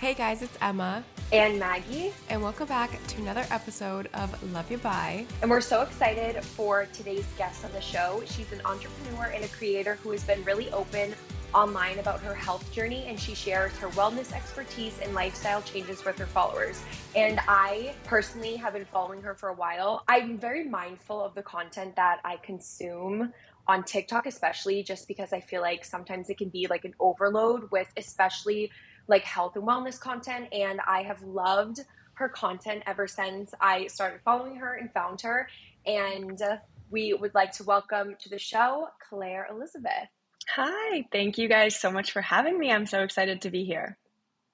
Hey 0.00 0.14
guys, 0.14 0.40
it's 0.40 0.56
Emma. 0.62 1.04
And 1.30 1.58
Maggie. 1.58 2.14
And 2.30 2.42
welcome 2.42 2.66
back 2.66 2.90
to 3.08 3.20
another 3.20 3.44
episode 3.50 4.08
of 4.14 4.54
Love 4.54 4.70
You 4.70 4.78
Bye. 4.78 5.26
And 5.42 5.50
we're 5.50 5.60
so 5.60 5.82
excited 5.82 6.42
for 6.42 6.86
today's 6.94 7.26
guest 7.36 7.66
on 7.66 7.72
the 7.72 7.82
show. 7.82 8.22
She's 8.24 8.50
an 8.50 8.62
entrepreneur 8.64 9.24
and 9.24 9.44
a 9.44 9.48
creator 9.48 9.96
who 9.96 10.10
has 10.12 10.24
been 10.24 10.42
really 10.42 10.70
open 10.70 11.14
online 11.52 11.98
about 11.98 12.20
her 12.20 12.34
health 12.34 12.72
journey 12.72 13.04
and 13.08 13.20
she 13.20 13.34
shares 13.34 13.76
her 13.76 13.88
wellness 13.88 14.32
expertise 14.32 14.98
and 15.02 15.12
lifestyle 15.12 15.60
changes 15.60 16.02
with 16.02 16.16
her 16.16 16.24
followers. 16.24 16.82
And 17.14 17.38
I 17.46 17.92
personally 18.04 18.56
have 18.56 18.72
been 18.72 18.86
following 18.86 19.20
her 19.20 19.34
for 19.34 19.50
a 19.50 19.54
while. 19.54 20.02
I'm 20.08 20.38
very 20.38 20.66
mindful 20.66 21.22
of 21.22 21.34
the 21.34 21.42
content 21.42 21.94
that 21.96 22.20
I 22.24 22.38
consume 22.38 23.34
on 23.68 23.84
TikTok, 23.84 24.24
especially 24.24 24.82
just 24.82 25.06
because 25.06 25.34
I 25.34 25.40
feel 25.40 25.60
like 25.60 25.84
sometimes 25.84 26.30
it 26.30 26.38
can 26.38 26.48
be 26.48 26.66
like 26.68 26.86
an 26.86 26.94
overload 26.98 27.70
with, 27.70 27.92
especially 27.98 28.70
like 29.06 29.24
health 29.24 29.56
and 29.56 29.64
wellness 29.64 29.98
content. 29.98 30.48
And 30.52 30.80
I 30.86 31.02
have 31.02 31.22
loved 31.22 31.80
her 32.14 32.28
content 32.28 32.82
ever 32.86 33.06
since 33.06 33.54
I 33.60 33.86
started 33.86 34.20
following 34.24 34.56
her 34.56 34.74
and 34.74 34.92
found 34.92 35.20
her. 35.22 35.48
And 35.86 36.40
uh, 36.42 36.56
we 36.90 37.14
would 37.14 37.34
like 37.34 37.52
to 37.52 37.64
welcome 37.64 38.16
to 38.20 38.28
the 38.28 38.38
show 38.38 38.88
Claire 39.08 39.46
Elisabeth. 39.50 40.08
Hi, 40.56 41.06
thank 41.12 41.38
you 41.38 41.48
guys 41.48 41.78
so 41.78 41.90
much 41.90 42.12
for 42.12 42.20
having 42.20 42.58
me. 42.58 42.72
I'm 42.72 42.86
so 42.86 43.02
excited 43.02 43.42
to 43.42 43.50
be 43.50 43.64
here. 43.64 43.96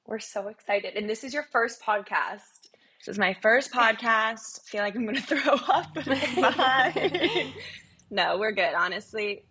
We're 0.07 0.19
so 0.19 0.49
excited. 0.49 0.95
And 0.95 1.09
this 1.09 1.25
is 1.25 1.35
your 1.35 1.45
first 1.51 1.83
podcast. 1.83 2.69
This 3.01 3.09
is 3.09 3.19
my 3.19 3.37
first 3.41 3.73
podcast. 3.73 4.61
I 4.61 4.63
feel 4.67 4.83
like 4.83 4.95
I'm 4.95 5.05
going 5.05 5.17
to 5.17 5.23
throw 5.23 5.55
up. 5.69 5.97
no, 8.11 8.39
we're 8.39 8.53
good. 8.53 8.75
Honestly, 8.75 9.45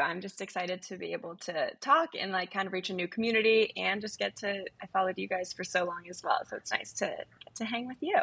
I'm 0.00 0.20
just 0.20 0.40
excited 0.40 0.82
to 0.82 0.96
be 0.96 1.12
able 1.12 1.36
to 1.36 1.70
talk 1.80 2.10
and 2.18 2.32
like 2.32 2.50
kind 2.52 2.66
of 2.66 2.72
reach 2.72 2.90
a 2.90 2.94
new 2.94 3.08
community 3.08 3.72
and 3.76 4.00
just 4.00 4.18
get 4.18 4.36
to 4.36 4.64
I 4.82 4.86
followed 4.92 5.18
you 5.18 5.28
guys 5.28 5.52
for 5.52 5.64
so 5.64 5.84
long 5.84 6.04
as 6.08 6.22
well. 6.22 6.40
So 6.48 6.56
it's 6.56 6.72
nice 6.72 6.92
to 6.94 7.06
get 7.06 7.54
to 7.56 7.64
hang 7.64 7.86
with 7.86 7.98
you. 8.00 8.20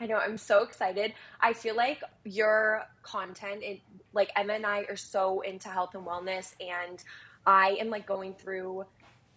I 0.00 0.06
know, 0.06 0.16
I'm 0.16 0.38
so 0.38 0.62
excited. 0.62 1.12
I 1.40 1.52
feel 1.52 1.74
like 1.74 2.02
your 2.24 2.84
content, 3.02 3.62
it, 3.62 3.80
like 4.12 4.30
Emma 4.36 4.54
and 4.54 4.66
I 4.66 4.84
are 4.88 4.96
so 4.96 5.40
into 5.40 5.68
health 5.68 5.94
and 5.94 6.06
wellness, 6.06 6.54
and 6.60 7.02
I 7.46 7.76
am 7.80 7.90
like 7.90 8.06
going 8.06 8.34
through 8.34 8.84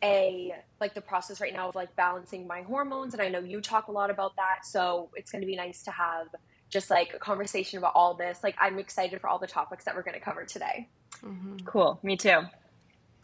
a 0.03 0.53
like 0.80 0.94
the 0.94 1.02
process 1.02 1.42
right 1.42 1.53
now 1.53 1.70
of 1.70 1.76
like 1.76 1.95
balancing 1.95 2.45
my 2.45 2.61
hormones, 2.61 3.14
and 3.14 3.23
I 3.23 3.30
know 3.30 3.39
you 3.39 3.59
talk 3.59 3.88
a 3.88 3.92
lot 3.92 4.11
about 4.11 4.36
that, 4.36 4.59
so 4.64 5.09
it's 5.16 5.31
going 5.31 5.42
to 5.42 5.48
be 5.48 5.55
nice 5.55 5.83
to 5.83 5.92
have 5.92 6.28
just 6.72 6.89
like 6.89 7.14
a 7.14 7.19
conversation 7.19 7.77
about 7.77 7.91
all 7.94 8.16
this. 8.16 8.39
Like, 8.44 8.55
I'm 8.59 8.80
excited 8.80 9.22
for 9.22 9.27
all 9.27 9.38
the 9.38 9.47
topics 9.47 9.86
that 9.86 9.95
we're 9.95 10.02
going 10.02 10.17
to 10.17 10.23
cover 10.23 10.45
today. 10.45 10.89
Mm-hmm. 11.23 11.58
Cool, 11.66 12.00
me 12.02 12.17
too. 12.17 12.39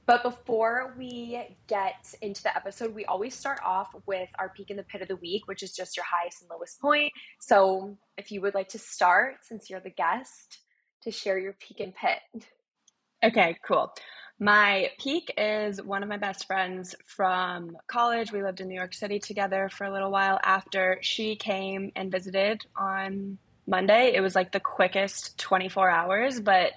But 0.05 0.23
before 0.23 0.93
we 0.97 1.57
get 1.67 2.13
into 2.21 2.43
the 2.43 2.55
episode, 2.55 2.93
we 2.93 3.03
always 3.05 3.35
start 3.35 3.59
off 3.65 3.93
with 4.05 4.29
our 4.39 4.49
peak 4.49 4.69
in 4.69 4.77
the 4.77 4.83
pit 4.83 5.01
of 5.01 5.07
the 5.07 5.17
week, 5.17 5.47
which 5.47 5.63
is 5.63 5.73
just 5.75 5.97
your 5.97 6.05
highest 6.05 6.41
and 6.41 6.49
lowest 6.49 6.79
point. 6.79 7.11
So 7.41 7.97
if 8.17 8.31
you 8.31 8.39
would 8.41 8.53
like 8.53 8.69
to 8.69 8.79
start, 8.79 9.37
since 9.41 9.69
you're 9.69 9.81
the 9.81 9.89
guest, 9.89 10.59
to 11.03 11.11
share 11.11 11.37
your 11.37 11.53
peak 11.53 11.79
and 11.81 11.93
pit. 11.93 12.19
Okay, 13.23 13.57
cool. 13.65 13.93
My 14.39 14.91
peak 14.99 15.33
is 15.35 15.81
one 15.81 16.03
of 16.03 16.09
my 16.09 16.17
best 16.17 16.45
friends 16.45 16.95
from 17.05 17.75
college. 17.87 18.31
We 18.31 18.43
lived 18.43 18.61
in 18.61 18.67
New 18.67 18.75
York 18.75 18.93
City 18.93 19.17
together 19.17 19.67
for 19.69 19.85
a 19.85 19.91
little 19.91 20.11
while 20.11 20.39
after 20.43 20.99
she 21.01 21.35
came 21.35 21.91
and 21.95 22.11
visited 22.11 22.63
on 22.75 23.39
Monday. 23.65 24.13
It 24.13 24.21
was 24.21 24.35
like 24.35 24.51
the 24.51 24.59
quickest 24.59 25.39
24 25.39 25.89
hours, 25.89 26.39
but 26.39 26.73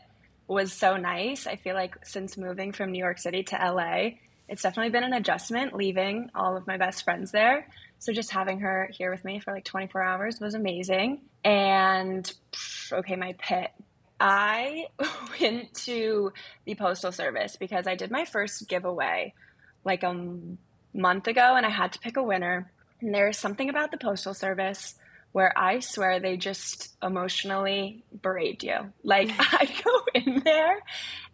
was 0.48 0.72
so 0.72 0.96
nice. 0.96 1.46
I 1.46 1.56
feel 1.56 1.74
like 1.74 1.94
since 2.04 2.38
moving 2.38 2.72
from 2.72 2.92
New 2.92 2.98
York 2.98 3.18
City 3.18 3.42
to 3.44 3.56
LA, 3.56 4.12
it's 4.48 4.62
definitely 4.62 4.90
been 4.90 5.04
an 5.04 5.12
adjustment 5.12 5.74
leaving 5.74 6.30
all 6.34 6.56
of 6.56 6.66
my 6.66 6.78
best 6.78 7.04
friends 7.04 7.30
there. 7.30 7.68
So 7.98 8.12
just 8.12 8.32
having 8.32 8.60
her 8.60 8.90
here 8.90 9.10
with 9.10 9.24
me 9.24 9.38
for 9.38 9.52
like 9.52 9.64
24 9.64 10.02
hours 10.02 10.40
was 10.40 10.54
amazing. 10.54 11.20
And 11.44 12.30
okay, 12.90 13.16
my 13.16 13.34
pit. 13.38 13.70
I 14.20 14.86
went 15.40 15.74
to 15.86 16.32
the 16.64 16.74
postal 16.74 17.12
service 17.12 17.56
because 17.56 17.86
I 17.86 17.94
did 17.94 18.10
my 18.10 18.24
first 18.24 18.68
giveaway 18.68 19.34
like 19.84 20.02
a 20.02 20.36
month 20.92 21.26
ago 21.26 21.54
and 21.56 21.64
I 21.64 21.70
had 21.70 21.92
to 21.92 21.98
pick 21.98 22.16
a 22.16 22.22
winner. 22.22 22.70
And 23.00 23.14
there's 23.14 23.38
something 23.38 23.70
about 23.70 23.90
the 23.90 23.96
postal 23.96 24.34
service 24.34 24.94
where 25.32 25.56
I 25.56 25.80
swear 25.80 26.20
they 26.20 26.36
just 26.36 26.96
emotionally 27.02 28.04
berate 28.20 28.62
you. 28.62 28.92
Like 29.02 29.30
I 29.38 29.68
go 29.84 30.02
in 30.14 30.42
there 30.44 30.80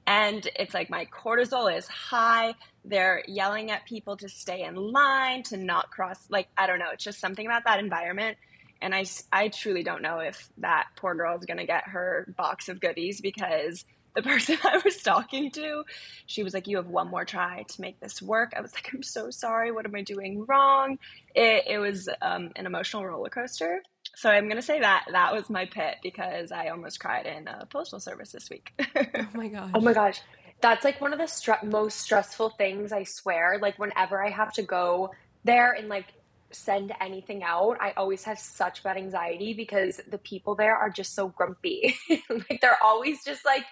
and 0.06 0.48
it's 0.56 0.74
like 0.74 0.88
my 0.88 1.06
cortisol 1.06 1.76
is 1.76 1.88
high. 1.88 2.54
They're 2.84 3.24
yelling 3.26 3.72
at 3.72 3.84
people 3.86 4.16
to 4.18 4.28
stay 4.28 4.62
in 4.62 4.76
line, 4.76 5.42
to 5.44 5.56
not 5.56 5.91
cross. 5.91 6.18
Like, 6.30 6.47
I 6.56 6.68
don't 6.68 6.78
know. 6.78 6.91
It's 6.92 7.03
just 7.03 7.18
something 7.18 7.44
about 7.44 7.64
that 7.64 7.80
environment. 7.80 8.36
And 8.81 8.94
I, 8.94 9.04
I 9.32 9.48
truly 9.48 9.82
don't 9.82 10.03
know 10.03 10.19
if 10.19 10.48
that 10.59 10.87
poor 10.97 11.14
girl 11.14 11.37
is 11.38 11.44
going 11.44 11.59
to 11.59 11.66
get 11.66 11.88
her 11.88 12.32
box 12.37 12.69
of 12.69 12.81
goodies 12.81 13.20
because 13.20 13.84
the 14.14 14.22
person 14.22 14.59
I 14.64 14.81
was 14.84 14.97
talking 14.98 15.50
to, 15.53 15.84
she 16.26 16.42
was 16.42 16.54
like, 16.54 16.66
You 16.66 16.78
have 16.78 16.88
one 16.88 17.09
more 17.09 17.25
try 17.25 17.62
to 17.62 17.81
make 17.81 18.00
this 18.00 18.20
work. 18.20 18.53
I 18.56 18.60
was 18.60 18.75
like, 18.75 18.91
I'm 18.92 19.03
so 19.03 19.31
sorry. 19.31 19.70
What 19.70 19.86
am 19.86 19.94
I 19.94 20.03
doing 20.03 20.44
wrong? 20.47 20.98
It, 21.34 21.65
it 21.69 21.78
was 21.78 22.09
um, 22.22 22.50
an 22.56 22.66
emotional 22.66 23.06
roller 23.06 23.31
coaster. 23.31 23.82
So 24.15 24.31
I'm 24.31 24.44
going 24.44 24.56
to 24.56 24.62
say 24.62 24.81
that 24.81 25.06
that 25.12 25.34
was 25.34 25.50
my 25.50 25.66
pit 25.66 25.97
because 26.03 26.50
I 26.50 26.69
almost 26.69 26.98
cried 27.00 27.26
in 27.26 27.48
a 27.48 27.66
postal 27.66 28.00
service 28.00 28.32
this 28.32 28.48
week. 28.48 28.72
oh 28.97 29.26
my 29.34 29.48
gosh. 29.48 29.70
Oh 29.75 29.81
my 29.81 29.92
gosh. 29.92 30.20
That's 30.62 30.84
like 30.84 31.00
one 31.03 31.12
of 31.12 31.19
the 31.19 31.26
stre- 31.26 31.62
most 31.65 32.00
stressful 32.00 32.50
things, 32.50 32.92
I 32.92 33.04
swear. 33.04 33.59
Like, 33.60 33.78
whenever 33.78 34.25
I 34.25 34.31
have 34.31 34.54
to 34.54 34.62
go 34.62 35.10
there 35.44 35.72
and 35.72 35.88
like 35.88 36.06
send 36.56 36.92
anything 37.00 37.42
out, 37.42 37.76
I 37.80 37.92
always 37.96 38.24
have 38.24 38.38
such 38.38 38.82
bad 38.82 38.96
anxiety 38.96 39.54
because 39.54 40.00
the 40.08 40.18
people 40.18 40.54
there 40.54 40.76
are 40.76 40.90
just 40.90 41.14
so 41.14 41.28
grumpy. 41.28 41.96
like, 42.30 42.60
they're 42.60 42.82
always 42.82 43.24
just 43.24 43.44
like, 43.44 43.64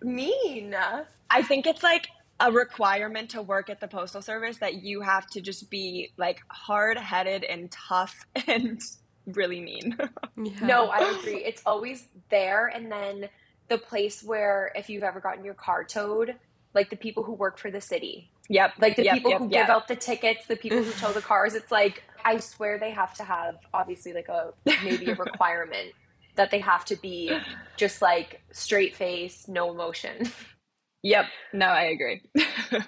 mean. 0.00 0.74
I 1.30 1.42
think 1.42 1.66
it's 1.66 1.82
like 1.82 2.08
a 2.40 2.50
requirement 2.50 3.30
to 3.30 3.42
work 3.42 3.70
at 3.70 3.80
the 3.80 3.88
postal 3.88 4.20
service 4.22 4.58
that 4.58 4.82
you 4.82 5.00
have 5.00 5.26
to 5.28 5.40
just 5.40 5.70
be 5.70 6.12
like 6.16 6.40
hard 6.48 6.98
headed 6.98 7.44
and 7.44 7.70
tough 7.70 8.26
and 8.46 8.80
really 9.26 9.60
mean. 9.60 9.96
yeah. 10.36 10.66
No, 10.66 10.86
I 10.88 11.18
agree. 11.18 11.44
It's 11.44 11.62
always 11.64 12.08
there. 12.30 12.66
And 12.66 12.90
then 12.90 13.28
the 13.68 13.78
place 13.78 14.22
where, 14.22 14.72
if 14.74 14.90
you've 14.90 15.04
ever 15.04 15.20
gotten 15.20 15.44
your 15.44 15.54
car 15.54 15.84
towed, 15.84 16.34
like 16.74 16.90
the 16.90 16.96
people 16.96 17.22
who 17.22 17.32
work 17.32 17.58
for 17.58 17.70
the 17.70 17.80
city. 17.80 18.30
Yep. 18.48 18.74
Like 18.80 18.96
the 18.96 19.04
yep, 19.04 19.14
people 19.14 19.30
yep, 19.30 19.40
who 19.40 19.48
yep. 19.50 19.66
give 19.66 19.74
out 19.74 19.88
the 19.88 19.96
tickets, 19.96 20.46
the 20.46 20.56
people 20.56 20.82
who 20.82 20.90
tow 21.00 21.12
the 21.12 21.20
cars. 21.20 21.54
It's 21.54 21.70
like, 21.70 22.02
I 22.24 22.38
swear 22.38 22.78
they 22.78 22.90
have 22.90 23.14
to 23.14 23.24
have, 23.24 23.56
obviously, 23.74 24.12
like 24.12 24.28
a 24.28 24.52
maybe 24.84 25.10
a 25.10 25.14
requirement 25.16 25.92
that 26.36 26.50
they 26.50 26.60
have 26.60 26.84
to 26.86 26.96
be 26.96 27.36
just 27.76 28.00
like 28.00 28.42
straight 28.52 28.96
face, 28.96 29.48
no 29.48 29.70
emotion. 29.70 30.30
Yep. 31.02 31.26
No, 31.52 31.66
I 31.66 31.84
agree. 31.84 32.22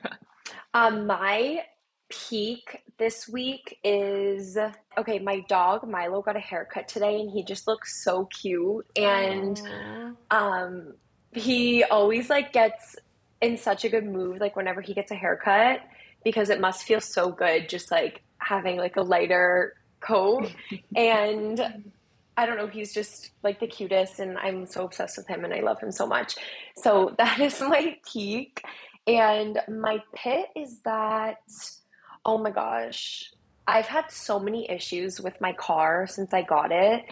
um, 0.74 1.06
my 1.06 1.64
peak 2.08 2.82
this 2.98 3.28
week 3.28 3.78
is 3.82 4.56
okay. 4.96 5.18
My 5.18 5.40
dog 5.48 5.88
Milo 5.88 6.22
got 6.22 6.36
a 6.36 6.40
haircut 6.40 6.88
today, 6.88 7.20
and 7.20 7.30
he 7.30 7.42
just 7.42 7.66
looks 7.66 8.04
so 8.04 8.26
cute. 8.26 8.86
And 8.96 9.56
Aww. 9.56 10.16
um, 10.30 10.94
he 11.32 11.82
always 11.84 12.30
like 12.30 12.52
gets 12.52 12.96
in 13.44 13.58
such 13.58 13.84
a 13.84 13.90
good 13.90 14.06
mood, 14.06 14.40
like 14.40 14.56
whenever 14.56 14.80
he 14.80 14.94
gets 14.94 15.10
a 15.10 15.14
haircut, 15.14 15.80
because 16.24 16.48
it 16.48 16.60
must 16.60 16.84
feel 16.84 17.00
so 17.00 17.30
good, 17.30 17.68
just 17.68 17.90
like 17.90 18.22
having 18.38 18.78
like 18.78 18.96
a 18.96 19.02
lighter 19.02 19.74
coat 20.00 20.50
and 20.96 21.84
I 22.36 22.46
don't 22.46 22.56
know, 22.56 22.66
he's 22.66 22.92
just 22.92 23.30
like 23.42 23.60
the 23.60 23.66
cutest 23.66 24.18
and 24.18 24.38
I'm 24.38 24.66
so 24.66 24.86
obsessed 24.86 25.18
with 25.18 25.26
him 25.26 25.44
and 25.44 25.52
I 25.52 25.60
love 25.60 25.78
him 25.78 25.92
so 25.92 26.06
much. 26.06 26.36
So 26.76 27.14
that 27.18 27.38
is 27.38 27.60
my 27.60 27.96
peak. 28.10 28.62
And 29.06 29.60
my 29.68 30.02
pit 30.14 30.46
is 30.56 30.80
that, 30.80 31.42
oh 32.24 32.38
my 32.38 32.50
gosh, 32.50 33.30
I've 33.66 33.86
had 33.86 34.10
so 34.10 34.40
many 34.40 34.68
issues 34.70 35.20
with 35.20 35.38
my 35.40 35.52
car 35.52 36.06
since 36.06 36.32
I 36.32 36.42
got 36.42 36.72
it. 36.72 37.04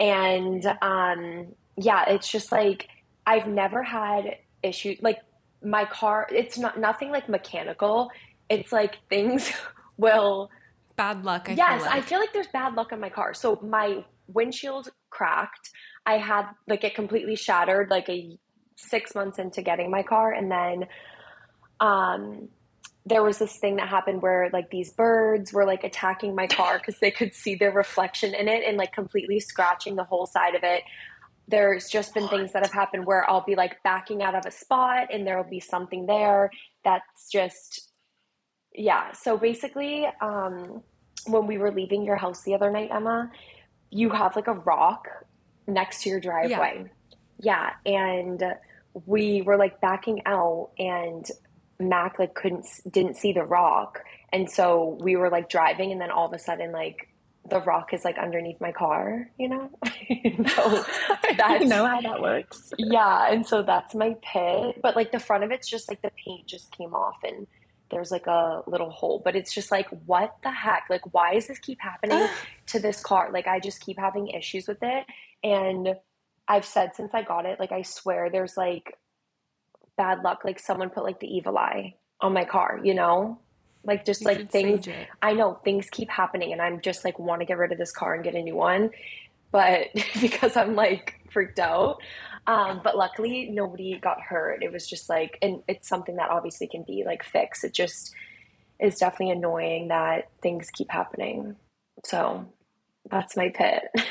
And 0.00 0.66
um, 0.82 1.46
yeah, 1.76 2.08
it's 2.08 2.28
just 2.28 2.50
like 2.50 2.88
I've 3.24 3.46
never 3.46 3.84
had 3.84 4.38
issues 4.62 4.98
like 5.00 5.20
my 5.62 5.84
car, 5.84 6.26
it's 6.30 6.58
not 6.58 6.78
nothing 6.78 7.10
like 7.10 7.28
mechanical. 7.28 8.10
It's 8.48 8.72
like 8.72 8.98
things 9.08 9.52
will 9.96 10.50
bad 10.96 11.24
luck. 11.24 11.48
I 11.48 11.52
yes, 11.52 11.82
feel 11.82 11.90
like. 11.90 11.94
I 11.94 12.00
feel 12.02 12.18
like 12.20 12.32
there's 12.32 12.48
bad 12.48 12.74
luck 12.74 12.92
on 12.92 13.00
my 13.00 13.10
car. 13.10 13.34
So 13.34 13.58
my 13.62 14.04
windshield 14.28 14.88
cracked. 15.10 15.70
I 16.06 16.18
had 16.18 16.46
like 16.66 16.84
it 16.84 16.94
completely 16.94 17.36
shattered 17.36 17.90
like 17.90 18.08
a 18.08 18.38
six 18.76 19.14
months 19.14 19.38
into 19.38 19.62
getting 19.62 19.90
my 19.90 20.02
car, 20.02 20.32
and 20.32 20.50
then 20.50 20.86
um, 21.80 22.48
there 23.06 23.22
was 23.22 23.38
this 23.38 23.56
thing 23.56 23.76
that 23.76 23.88
happened 23.88 24.22
where 24.22 24.50
like 24.52 24.70
these 24.70 24.90
birds 24.90 25.52
were 25.52 25.64
like 25.64 25.84
attacking 25.84 26.34
my 26.34 26.46
car 26.46 26.78
because 26.78 26.98
they 27.00 27.10
could 27.10 27.34
see 27.34 27.54
their 27.54 27.72
reflection 27.72 28.34
in 28.34 28.48
it 28.48 28.62
and 28.66 28.76
like 28.76 28.92
completely 28.92 29.40
scratching 29.40 29.96
the 29.96 30.04
whole 30.04 30.26
side 30.26 30.54
of 30.54 30.62
it. 30.62 30.82
There's 31.50 31.88
just 31.88 32.14
been 32.14 32.28
things 32.28 32.52
that 32.52 32.64
have 32.64 32.72
happened 32.72 33.06
where 33.06 33.28
I'll 33.28 33.44
be 33.44 33.56
like 33.56 33.82
backing 33.82 34.22
out 34.22 34.34
of 34.34 34.46
a 34.46 34.50
spot 34.50 35.08
and 35.12 35.26
there'll 35.26 35.44
be 35.44 35.60
something 35.60 36.06
there 36.06 36.50
that's 36.84 37.30
just 37.30 37.90
Yeah. 38.72 39.12
So 39.12 39.36
basically, 39.36 40.06
um, 40.20 40.82
when 41.26 41.46
we 41.46 41.58
were 41.58 41.72
leaving 41.72 42.04
your 42.04 42.16
house 42.16 42.42
the 42.42 42.54
other 42.54 42.70
night, 42.70 42.90
Emma, 42.92 43.30
you 43.90 44.10
have 44.10 44.36
like 44.36 44.46
a 44.46 44.54
rock 44.54 45.08
next 45.66 46.02
to 46.02 46.10
your 46.10 46.20
driveway. 46.20 46.90
Yeah. 47.38 47.72
yeah. 47.84 47.92
And 47.92 48.44
we 49.06 49.42
were 49.42 49.56
like 49.56 49.80
backing 49.80 50.22
out 50.26 50.70
and 50.78 51.28
Mac 51.78 52.18
like 52.18 52.34
couldn't 52.34 52.66
didn't 52.90 53.16
see 53.16 53.32
the 53.32 53.42
rock. 53.44 54.00
And 54.32 54.50
so 54.50 54.98
we 55.00 55.16
were 55.16 55.30
like 55.30 55.48
driving 55.48 55.92
and 55.92 56.00
then 56.00 56.10
all 56.10 56.26
of 56.26 56.32
a 56.32 56.38
sudden 56.38 56.72
like 56.72 57.08
the 57.48 57.60
rock 57.60 57.92
is 57.92 58.04
like 58.04 58.18
underneath 58.18 58.60
my 58.60 58.72
car, 58.72 59.28
you 59.38 59.48
know? 59.48 59.70
so 60.48 60.84
that's 61.36 61.64
know 61.64 61.86
how 61.86 62.00
that 62.00 62.20
works. 62.20 62.72
Yeah, 62.78 63.32
and 63.32 63.46
so 63.46 63.62
that's 63.62 63.94
my 63.94 64.16
pit. 64.22 64.76
But 64.82 64.96
like 64.96 65.12
the 65.12 65.18
front 65.18 65.44
of 65.44 65.50
it's 65.50 65.68
just 65.68 65.88
like 65.88 66.02
the 66.02 66.12
paint 66.24 66.46
just 66.46 66.76
came 66.76 66.94
off 66.94 67.16
and 67.24 67.46
there's 67.90 68.10
like 68.10 68.26
a 68.26 68.62
little 68.66 68.90
hole. 68.90 69.20
But 69.24 69.36
it's 69.36 69.52
just 69.52 69.70
like, 69.70 69.88
what 70.06 70.36
the 70.42 70.50
heck? 70.50 70.84
Like, 70.88 71.12
why 71.12 71.34
does 71.34 71.48
this 71.48 71.58
keep 71.58 71.80
happening 71.80 72.28
to 72.66 72.78
this 72.78 73.02
car? 73.02 73.30
Like 73.32 73.46
I 73.46 73.58
just 73.58 73.80
keep 73.80 73.98
having 73.98 74.28
issues 74.28 74.68
with 74.68 74.78
it. 74.82 75.04
And 75.42 75.96
I've 76.46 76.64
said 76.64 76.94
since 76.94 77.14
I 77.14 77.22
got 77.22 77.46
it, 77.46 77.58
like 77.58 77.72
I 77.72 77.82
swear 77.82 78.30
there's 78.30 78.56
like 78.56 78.98
bad 79.96 80.22
luck. 80.22 80.42
Like 80.44 80.58
someone 80.58 80.90
put 80.90 81.04
like 81.04 81.20
the 81.20 81.34
evil 81.34 81.58
eye 81.58 81.94
on 82.20 82.32
my 82.32 82.44
car, 82.44 82.80
you 82.82 82.94
know? 82.94 83.40
Like 83.84 84.04
just 84.04 84.20
you 84.20 84.26
like 84.26 84.50
things 84.50 84.86
I 85.22 85.32
know 85.32 85.58
things 85.64 85.88
keep 85.90 86.10
happening 86.10 86.52
and 86.52 86.60
I'm 86.60 86.80
just 86.80 87.04
like 87.04 87.18
want 87.18 87.40
to 87.40 87.46
get 87.46 87.58
rid 87.58 87.72
of 87.72 87.78
this 87.78 87.92
car 87.92 88.14
and 88.14 88.22
get 88.22 88.34
a 88.34 88.42
new 88.42 88.56
one. 88.56 88.90
But 89.50 89.88
because 90.20 90.56
I'm 90.56 90.74
like 90.74 91.20
freaked 91.30 91.58
out. 91.58 92.00
Um, 92.46 92.80
but 92.82 92.96
luckily 92.96 93.48
nobody 93.50 93.98
got 93.98 94.20
hurt. 94.20 94.62
It 94.62 94.72
was 94.72 94.86
just 94.86 95.08
like 95.08 95.38
and 95.42 95.62
it's 95.68 95.88
something 95.88 96.16
that 96.16 96.30
obviously 96.30 96.66
can 96.66 96.84
be 96.86 97.04
like 97.04 97.22
fixed. 97.22 97.64
It 97.64 97.74
just 97.74 98.14
is 98.78 98.98
definitely 98.98 99.30
annoying 99.30 99.88
that 99.88 100.28
things 100.42 100.70
keep 100.70 100.90
happening. 100.90 101.56
So 102.04 102.46
that's 103.10 103.36
my 103.36 103.50
pit. 103.50 103.82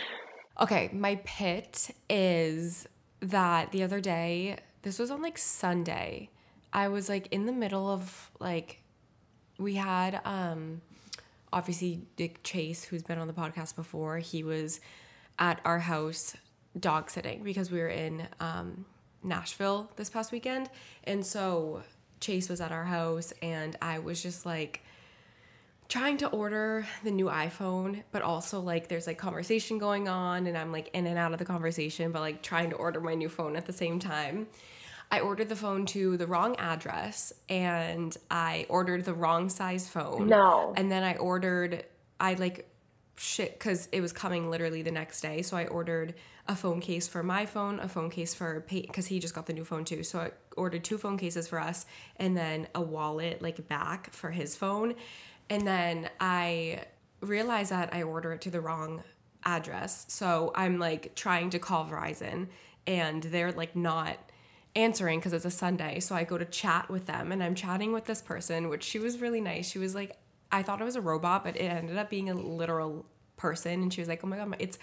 Okay, 0.60 0.90
my 0.92 1.16
pit 1.24 1.90
is 2.10 2.86
that 3.22 3.72
the 3.72 3.84
other 3.84 4.02
day, 4.02 4.58
this 4.82 5.00
was 5.00 5.10
on 5.10 5.22
like 5.22 5.38
Sunday. 5.38 6.30
I 6.74 6.90
was 6.90 7.08
like 7.08 7.28
in 7.32 7.46
the 7.46 7.54
middle 7.54 7.90
of 7.90 8.30
like 8.40 8.82
we 9.60 9.76
had 9.76 10.22
um 10.26 10.82
obviously 11.52 12.02
Dick 12.16 12.42
Chase, 12.44 12.84
who's 12.84 13.04
been 13.04 13.18
on 13.18 13.28
the 13.28 13.34
podcast 13.34 13.76
before, 13.76 14.20
he 14.20 14.44
was 14.44 14.80
at 15.38 15.60
our 15.66 15.80
house 15.80 16.36
dog 16.80 17.10
sitting 17.10 17.44
because 17.44 17.72
we 17.72 17.80
were 17.80 17.88
in 17.88 18.28
um, 18.40 18.86
Nashville 19.24 19.90
this 19.96 20.10
past 20.10 20.32
weekend. 20.32 20.70
And 21.06 21.26
so 21.26 21.84
Chase 22.20 22.50
was 22.50 22.62
at 22.62 22.72
our 22.72 22.84
house, 22.84 23.34
and 23.42 23.76
I 23.82 24.00
was 24.00 24.22
just 24.22 24.46
like 24.46 24.84
trying 25.88 26.18
to 26.18 26.28
order 26.28 26.86
the 27.04 27.12
new 27.12 27.26
iPhone, 27.26 28.04
but 28.12 28.22
also 28.22 28.60
like 28.60 28.88
there's 28.88 29.08
like 29.08 29.18
conversation 29.18 29.78
going 29.78 30.08
on, 30.08 30.46
and 30.46 30.58
I'm 30.58 30.72
like 30.72 30.90
in 30.94 31.08
and 31.08 31.18
out 31.18 31.34
of 31.34 31.40
the 31.40 31.46
conversation, 31.46 32.12
but 32.12 32.20
like 32.20 32.44
trying 32.44 32.70
to 32.70 32.76
order 32.76 33.02
my 33.02 33.16
new 33.16 33.30
phone 33.30 33.56
at 33.56 33.66
the 33.66 33.74
same 33.74 34.00
time. 34.00 34.48
I 35.12 35.22
ordered 35.22 35.50
the 35.50 35.56
phone 35.56 35.86
to 35.88 36.18
the 36.18 36.28
wrong 36.28 36.56
address 36.58 37.34
and 37.48 38.16
I 38.30 38.68
ordered 38.70 39.06
the 39.06 39.14
wrong 39.14 39.50
size 39.50 39.88
phone. 39.90 40.28
No. 40.28 40.74
And 40.78 40.92
then 40.92 41.04
I 41.04 41.16
ordered, 41.16 41.86
I 42.20 42.36
like 42.36 42.70
shit, 43.16 43.58
because 43.58 43.90
it 43.92 44.02
was 44.02 44.14
coming 44.14 44.52
literally 44.52 44.84
the 44.84 44.92
next 44.92 45.22
day. 45.22 45.42
So 45.42 45.58
I 45.58 45.66
ordered 45.66 46.14
a 46.48 46.56
phone 46.56 46.80
case 46.80 47.08
for 47.08 47.24
my 47.24 47.46
phone, 47.46 47.80
a 47.80 47.88
phone 47.88 48.10
case 48.10 48.34
for 48.36 48.64
because 48.70 49.08
he 49.08 49.20
just 49.20 49.34
got 49.34 49.48
the 49.48 49.54
new 49.54 49.66
phone 49.66 49.84
too. 49.84 50.04
So 50.04 50.20
I 50.20 50.32
ordered 50.56 50.84
two 50.84 50.98
phone 50.98 51.18
cases 51.18 51.48
for 51.48 51.60
us 51.60 51.88
and 52.18 52.38
then 52.38 52.68
a 52.76 52.82
wallet 52.82 53.42
like 53.42 53.68
back 53.68 54.14
for 54.14 54.30
his 54.30 54.56
phone. 54.56 54.94
And 55.50 55.66
then 55.66 56.10
I 56.20 56.86
realized 57.22 57.72
that 57.72 57.94
I 57.94 58.04
ordered 58.04 58.34
it 58.34 58.42
to 58.42 58.52
the 58.52 58.62
wrong 58.62 59.04
address. 59.44 60.06
So 60.08 60.52
I'm 60.54 60.78
like 60.78 61.16
trying 61.16 61.50
to 61.52 61.60
call 61.60 61.86
Verizon 61.86 62.48
and 62.86 63.24
they're 63.24 63.52
like 63.52 63.76
not 63.76 64.18
answering 64.76 65.20
because 65.20 65.34
it's 65.34 65.46
a 65.46 65.52
Sunday. 65.52 66.00
So 66.00 66.16
I 66.16 66.24
go 66.24 66.38
to 66.38 66.46
chat 66.46 66.90
with 66.90 67.06
them 67.06 67.32
and 67.32 67.44
I'm 67.44 67.56
chatting 67.56 67.92
with 67.92 68.06
this 68.06 68.22
person, 68.22 68.70
which 68.70 68.84
she 68.84 69.00
was 69.00 69.20
really 69.20 69.42
nice. 69.42 69.70
She 69.70 69.80
was 69.80 69.96
like, 69.96 70.18
I 70.52 70.64
thought 70.64 70.82
it 70.82 70.86
was 70.86 70.96
a 70.96 71.02
robot, 71.02 71.44
but 71.44 71.56
it 71.56 71.62
ended 71.62 71.98
up 71.98 72.10
being 72.10 72.30
a 72.30 72.34
literal 72.34 73.06
person. 73.38 73.82
And 73.82 73.94
she 73.94 74.02
was 74.02 74.08
like, 74.08 74.22
oh 74.24 74.28
my 74.28 74.38
God, 74.38 74.56
it's 74.60 74.80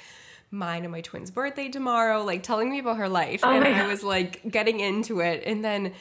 mine 0.51 0.85
and 0.85 0.93
my 0.93 1.01
twin's 1.01 1.31
birthday 1.31 1.69
tomorrow, 1.69 2.25
like 2.25 2.43
telling 2.43 2.71
me 2.71 2.79
about 2.79 2.99
her 2.99 3.09
life. 3.09 3.41
Oh 3.43 3.51
and 3.51 3.65
I 3.65 3.87
was 3.87 4.03
like 4.03 4.43
getting 4.51 4.81
into 4.81 5.21
it. 5.21 5.43
And 5.47 5.65
then 5.65 5.93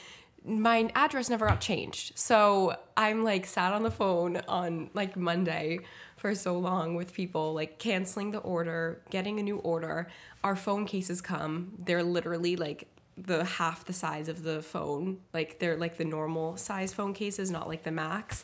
my 0.46 0.92
address 0.96 1.30
never 1.30 1.48
got 1.48 1.60
changed. 1.62 2.18
So 2.18 2.78
I'm 2.96 3.24
like 3.24 3.46
sat 3.46 3.74
on 3.74 3.84
the 3.84 3.92
phone 3.92 4.38
on 4.48 4.90
like 4.94 5.18
Monday 5.18 5.80
for 6.18 6.36
so 6.36 6.58
long 6.58 6.96
with 6.96 7.14
people 7.14 7.54
like 7.54 7.80
canceling 7.80 8.32
the 8.32 8.40
order, 8.40 9.02
getting 9.10 9.40
a 9.40 9.44
new 9.44 9.58
order. 9.58 10.08
Our 10.44 10.56
phone 10.56 10.86
cases 10.86 11.22
come. 11.22 11.74
They're 11.80 12.04
literally 12.04 12.56
like 12.56 12.88
the 13.18 13.44
half 13.46 13.86
the 13.86 13.94
size 13.94 14.28
of 14.28 14.44
the 14.44 14.62
phone. 14.62 15.20
Like 15.34 15.60
they're 15.60 15.78
like 15.78 15.98
the 15.98 16.06
normal 16.06 16.58
size 16.58 16.94
phone 16.94 17.14
cases, 17.14 17.50
not 17.52 17.68
like 17.68 17.84
the 17.84 17.92
max. 17.92 18.44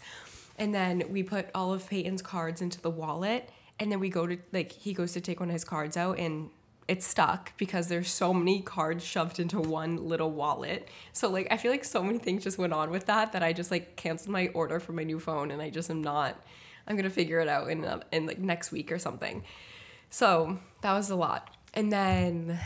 And 0.57 0.73
then 0.73 1.03
we 1.09 1.23
put 1.23 1.49
all 1.55 1.73
of 1.73 1.89
Peyton's 1.89 2.21
cards 2.21 2.61
into 2.61 2.79
the 2.79 2.89
wallet. 2.89 3.49
And 3.79 3.91
then 3.91 3.99
we 3.99 4.09
go 4.09 4.27
to 4.27 4.37
like 4.51 4.71
he 4.71 4.93
goes 4.93 5.13
to 5.13 5.21
take 5.21 5.39
one 5.39 5.49
of 5.49 5.53
his 5.53 5.63
cards 5.63 5.97
out 5.97 6.19
and 6.19 6.49
it's 6.87 7.07
stuck 7.07 7.55
because 7.57 7.87
there's 7.87 8.09
so 8.09 8.33
many 8.33 8.61
cards 8.61 9.03
shoved 9.03 9.39
into 9.39 9.59
one 9.59 10.07
little 10.07 10.31
wallet. 10.31 10.87
So 11.13 11.29
like 11.29 11.47
I 11.51 11.57
feel 11.57 11.71
like 11.71 11.83
so 11.83 12.03
many 12.03 12.19
things 12.19 12.43
just 12.43 12.57
went 12.57 12.73
on 12.73 12.91
with 12.91 13.05
that 13.07 13.31
that 13.33 13.43
I 13.43 13.53
just 13.53 13.71
like 13.71 13.95
canceled 13.95 14.29
my 14.29 14.47
order 14.49 14.79
for 14.79 14.93
my 14.93 15.03
new 15.03 15.19
phone 15.19 15.51
and 15.51 15.61
I 15.61 15.69
just 15.69 15.89
am 15.89 16.01
not 16.01 16.41
I'm 16.87 16.97
to 16.97 17.09
figure 17.09 17.39
it 17.39 17.47
out 17.47 17.69
in 17.69 17.85
uh, 17.85 18.01
in 18.11 18.25
like 18.25 18.39
next 18.39 18.71
week 18.71 18.91
or 18.91 18.99
something. 18.99 19.43
So, 20.09 20.59
that 20.81 20.91
was 20.91 21.09
a 21.09 21.15
lot. 21.15 21.55
And 21.73 21.91
then 21.91 22.59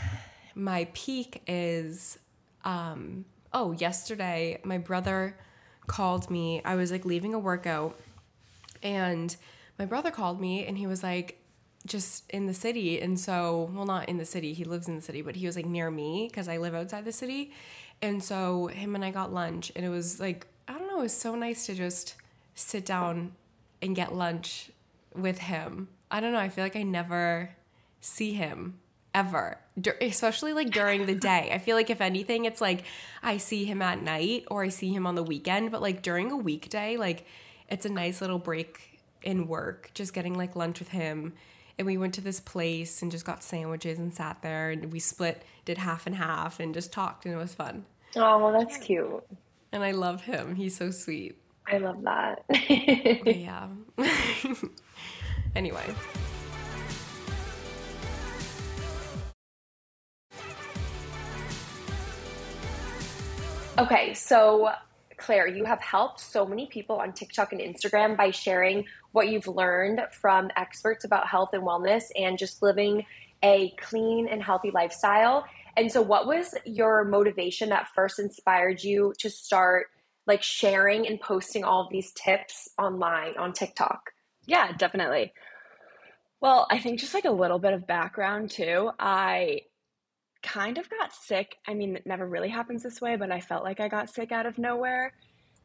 my 0.56 0.88
peak 0.92 1.42
is 1.46 2.18
um 2.64 3.24
oh, 3.52 3.72
yesterday 3.72 4.58
my 4.64 4.78
brother 4.78 5.36
called 5.86 6.28
me. 6.30 6.60
I 6.64 6.74
was 6.74 6.90
like 6.90 7.04
leaving 7.04 7.32
a 7.32 7.38
workout 7.38 7.96
and 8.82 9.36
my 9.78 9.84
brother 9.84 10.10
called 10.10 10.40
me 10.40 10.66
and 10.66 10.76
he 10.76 10.86
was 10.86 11.02
like 11.02 11.40
just 11.86 12.28
in 12.30 12.46
the 12.46 12.54
city 12.54 13.00
and 13.00 13.18
so 13.18 13.70
well 13.72 13.86
not 13.86 14.08
in 14.08 14.18
the 14.18 14.24
city 14.24 14.52
he 14.52 14.64
lives 14.64 14.88
in 14.88 14.96
the 14.96 15.02
city 15.02 15.22
but 15.22 15.36
he 15.36 15.46
was 15.46 15.54
like 15.54 15.66
near 15.66 15.88
me 15.88 16.26
because 16.28 16.48
i 16.48 16.56
live 16.56 16.74
outside 16.74 17.04
the 17.04 17.12
city 17.12 17.52
and 18.02 18.22
so 18.24 18.66
him 18.66 18.96
and 18.96 19.04
i 19.04 19.10
got 19.10 19.32
lunch 19.32 19.70
and 19.76 19.84
it 19.84 19.88
was 19.88 20.18
like 20.18 20.48
i 20.66 20.72
don't 20.72 20.88
know 20.88 20.98
it 20.98 21.02
was 21.02 21.16
so 21.16 21.36
nice 21.36 21.66
to 21.66 21.74
just 21.74 22.16
sit 22.56 22.84
down 22.84 23.32
and 23.80 23.94
get 23.94 24.12
lunch 24.12 24.70
with 25.14 25.38
him 25.38 25.86
i 26.10 26.18
don't 26.18 26.32
know 26.32 26.40
i 26.40 26.48
feel 26.48 26.64
like 26.64 26.74
i 26.74 26.82
never 26.82 27.50
see 28.00 28.32
him 28.32 28.78
ever 29.14 29.58
especially 30.00 30.52
like 30.52 30.70
during 30.70 31.06
the 31.06 31.14
day. 31.14 31.50
I 31.52 31.58
feel 31.58 31.76
like 31.76 31.90
if 31.90 32.00
anything 32.00 32.44
it's 32.44 32.60
like 32.60 32.84
i 33.22 33.36
see 33.36 33.64
him 33.64 33.82
at 33.82 34.02
night 34.02 34.44
or 34.50 34.62
i 34.62 34.68
see 34.68 34.92
him 34.92 35.06
on 35.06 35.14
the 35.14 35.22
weekend 35.22 35.70
but 35.70 35.82
like 35.82 36.02
during 36.02 36.30
a 36.32 36.36
weekday 36.36 36.96
like 36.96 37.26
it's 37.68 37.84
a 37.84 37.88
nice 37.88 38.20
little 38.20 38.38
break 38.38 38.96
in 39.22 39.48
work 39.48 39.90
just 39.94 40.14
getting 40.14 40.34
like 40.34 40.56
lunch 40.56 40.78
with 40.78 40.88
him. 40.88 41.34
And 41.78 41.84
we 41.84 41.98
went 41.98 42.14
to 42.14 42.22
this 42.22 42.40
place 42.40 43.02
and 43.02 43.10
just 43.10 43.26
got 43.26 43.42
sandwiches 43.42 43.98
and 43.98 44.14
sat 44.14 44.40
there 44.40 44.70
and 44.70 44.90
we 44.90 44.98
split 44.98 45.42
did 45.66 45.76
half 45.76 46.06
and 46.06 46.16
half 46.16 46.58
and 46.60 46.72
just 46.72 46.92
talked 46.92 47.26
and 47.26 47.34
it 47.34 47.38
was 47.38 47.54
fun. 47.54 47.84
Oh 48.14 48.38
well 48.38 48.52
that's 48.52 48.78
cute. 48.78 49.22
And 49.72 49.82
i 49.82 49.90
love 49.90 50.22
him. 50.22 50.54
He's 50.54 50.76
so 50.76 50.90
sweet. 50.90 51.38
I 51.66 51.78
love 51.78 52.02
that. 52.02 52.44
Yeah. 53.26 53.68
Anyway 55.54 55.86
Okay, 63.78 64.14
so 64.14 64.70
Claire, 65.18 65.46
you 65.48 65.64
have 65.64 65.82
helped 65.82 66.18
so 66.18 66.46
many 66.46 66.66
people 66.66 66.96
on 66.96 67.12
TikTok 67.12 67.52
and 67.52 67.60
Instagram 67.60 68.16
by 68.16 68.30
sharing 68.30 68.86
what 69.12 69.28
you've 69.28 69.46
learned 69.46 70.00
from 70.12 70.50
experts 70.56 71.04
about 71.04 71.28
health 71.28 71.50
and 71.52 71.62
wellness 71.62 72.04
and 72.18 72.38
just 72.38 72.62
living 72.62 73.04
a 73.42 73.74
clean 73.78 74.28
and 74.28 74.42
healthy 74.42 74.70
lifestyle. 74.70 75.44
And 75.76 75.92
so, 75.92 76.00
what 76.00 76.26
was 76.26 76.54
your 76.64 77.04
motivation 77.04 77.68
that 77.68 77.88
first 77.94 78.18
inspired 78.18 78.82
you 78.82 79.12
to 79.18 79.28
start 79.28 79.88
like 80.26 80.42
sharing 80.42 81.06
and 81.06 81.20
posting 81.20 81.62
all 81.62 81.82
of 81.84 81.90
these 81.90 82.12
tips 82.12 82.70
online 82.78 83.36
on 83.38 83.52
TikTok? 83.52 84.10
Yeah, 84.46 84.72
definitely. 84.72 85.34
Well, 86.40 86.66
I 86.70 86.78
think 86.78 86.98
just 86.98 87.12
like 87.12 87.26
a 87.26 87.30
little 87.30 87.58
bit 87.58 87.74
of 87.74 87.86
background 87.86 88.50
too. 88.50 88.90
I 88.98 89.62
kind 90.46 90.78
of 90.78 90.88
got 90.88 91.12
sick. 91.12 91.58
I 91.66 91.74
mean, 91.74 91.96
it 91.96 92.06
never 92.06 92.26
really 92.26 92.48
happens 92.48 92.82
this 92.82 93.00
way, 93.00 93.16
but 93.16 93.30
I 93.30 93.40
felt 93.40 93.64
like 93.64 93.80
I 93.80 93.88
got 93.88 94.08
sick 94.08 94.32
out 94.32 94.46
of 94.46 94.56
nowhere. 94.58 95.12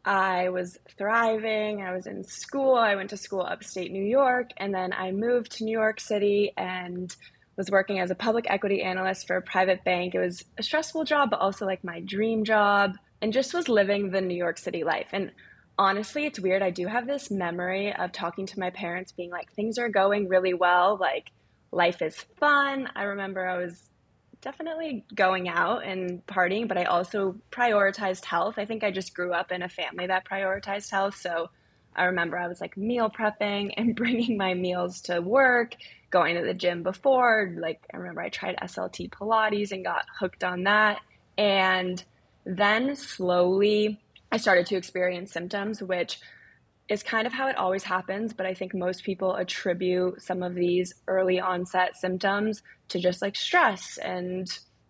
I 0.03 0.49
was 0.49 0.79
thriving. 0.97 1.83
I 1.83 1.93
was 1.93 2.07
in 2.07 2.23
school. 2.23 2.73
I 2.73 2.95
went 2.95 3.11
to 3.11 3.17
school 3.17 3.41
upstate 3.41 3.91
New 3.91 4.03
York, 4.03 4.49
and 4.57 4.73
then 4.73 4.91
I 4.93 5.11
moved 5.11 5.51
to 5.53 5.63
New 5.63 5.77
York 5.77 5.99
City 5.99 6.51
and 6.57 7.15
was 7.55 7.69
working 7.69 7.99
as 7.99 8.09
a 8.09 8.15
public 8.15 8.49
equity 8.49 8.81
analyst 8.81 9.27
for 9.27 9.37
a 9.37 9.41
private 9.41 9.83
bank. 9.83 10.15
It 10.15 10.19
was 10.19 10.43
a 10.57 10.63
stressful 10.63 11.03
job, 11.03 11.29
but 11.29 11.39
also 11.39 11.65
like 11.65 11.83
my 11.83 11.99
dream 11.99 12.43
job, 12.43 12.95
and 13.21 13.31
just 13.31 13.53
was 13.53 13.69
living 13.69 14.09
the 14.09 14.21
New 14.21 14.35
York 14.35 14.57
City 14.57 14.83
life. 14.83 15.09
And 15.11 15.31
honestly, 15.77 16.25
it's 16.25 16.39
weird. 16.39 16.63
I 16.63 16.71
do 16.71 16.87
have 16.87 17.05
this 17.05 17.29
memory 17.29 17.93
of 17.93 18.11
talking 18.11 18.47
to 18.47 18.59
my 18.59 18.71
parents 18.71 19.11
being 19.11 19.29
like, 19.29 19.53
things 19.53 19.77
are 19.77 19.89
going 19.89 20.27
really 20.27 20.55
well. 20.55 20.97
Like, 20.99 21.31
life 21.71 22.01
is 22.01 22.15
fun. 22.39 22.89
I 22.95 23.03
remember 23.03 23.45
I 23.45 23.59
was 23.59 23.90
definitely 24.41 25.05
going 25.13 25.47
out 25.47 25.85
and 25.85 26.25
partying, 26.25 26.67
but 26.67 26.77
I 26.77 26.85
also 26.85 27.35
prioritized 27.51 28.25
health. 28.25 28.55
I 28.57 28.65
think 28.65 28.83
I 28.83 28.91
just 28.91 29.13
grew 29.13 29.33
up 29.33 29.51
in 29.51 29.61
a 29.61 29.69
family 29.69 30.07
that 30.07 30.25
prioritized 30.25 30.89
health. 30.89 31.15
So 31.15 31.49
I 31.95 32.05
remember 32.05 32.37
I 32.37 32.47
was 32.47 32.59
like 32.59 32.75
meal 32.75 33.09
prepping 33.09 33.73
and 33.77 33.95
bringing 33.95 34.37
my 34.37 34.53
meals 34.53 35.01
to 35.01 35.21
work, 35.21 35.75
going 36.09 36.35
to 36.35 36.43
the 36.43 36.53
gym 36.53 36.83
before. 36.83 37.53
Like, 37.57 37.81
I 37.93 37.97
remember 37.97 38.21
I 38.21 38.29
tried 38.29 38.57
SLT 38.57 39.11
Pilates 39.11 39.71
and 39.71 39.85
got 39.85 40.05
hooked 40.19 40.43
on 40.43 40.63
that. 40.63 40.99
And 41.37 42.03
then 42.45 42.95
slowly, 42.95 44.01
I 44.31 44.37
started 44.37 44.65
to 44.67 44.75
experience 44.75 45.31
symptoms, 45.31 45.81
which 45.83 46.19
is 46.91 47.03
kind 47.03 47.25
of 47.25 47.31
how 47.31 47.47
it 47.47 47.57
always 47.57 47.83
happens. 47.83 48.33
But 48.33 48.45
I 48.45 48.53
think 48.53 48.73
most 48.73 49.05
people 49.05 49.35
attribute 49.35 50.21
some 50.21 50.43
of 50.43 50.53
these 50.53 50.93
early 51.07 51.39
onset 51.39 51.95
symptoms 51.95 52.61
to 52.89 52.99
just 52.99 53.21
like 53.21 53.37
stress 53.37 53.97
and 53.97 54.45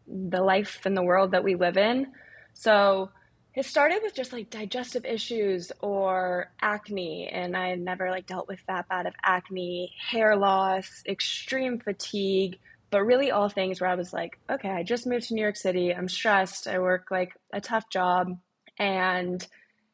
the 0.08 0.42
life 0.42 0.82
and 0.84 0.98
the 0.98 1.04
world 1.04 1.32
that 1.32 1.44
we 1.44 1.54
live 1.54 1.78
in. 1.78 2.08
So 2.56 3.12
it 3.54 3.66
started 3.66 4.00
with 4.02 4.16
just 4.16 4.34
like 4.34 4.50
digestive 4.50 5.06
issues 5.06 5.72
or 5.80 6.52
acne. 6.60 7.30
And 7.32 7.56
I 7.56 7.76
never 7.76 8.10
like 8.10 8.26
dealt 8.26 8.48
with 8.48 8.66
that 8.68 8.90
bad 8.90 9.06
of 9.06 9.14
acne, 9.24 9.94
hair 10.10 10.36
loss, 10.36 11.04
extreme 11.08 11.80
fatigue 11.80 12.58
but 12.90 13.04
really 13.06 13.32
all 13.32 13.48
things 13.48 13.80
where 13.80 13.90
I 13.90 13.96
was 13.96 14.12
like, 14.12 14.38
okay, 14.50 14.68
I 14.68 14.84
just 14.84 15.08
moved 15.08 15.30
to 15.30 15.34
New 15.34 15.42
York 15.42 15.56
City. 15.56 15.96
I'm 15.96 16.10
stressed. 16.10 16.68
I 16.68 16.80
work 16.80 17.08
like 17.10 17.32
a 17.54 17.62
tough 17.62 17.90
job. 17.90 18.38
And 18.78 19.48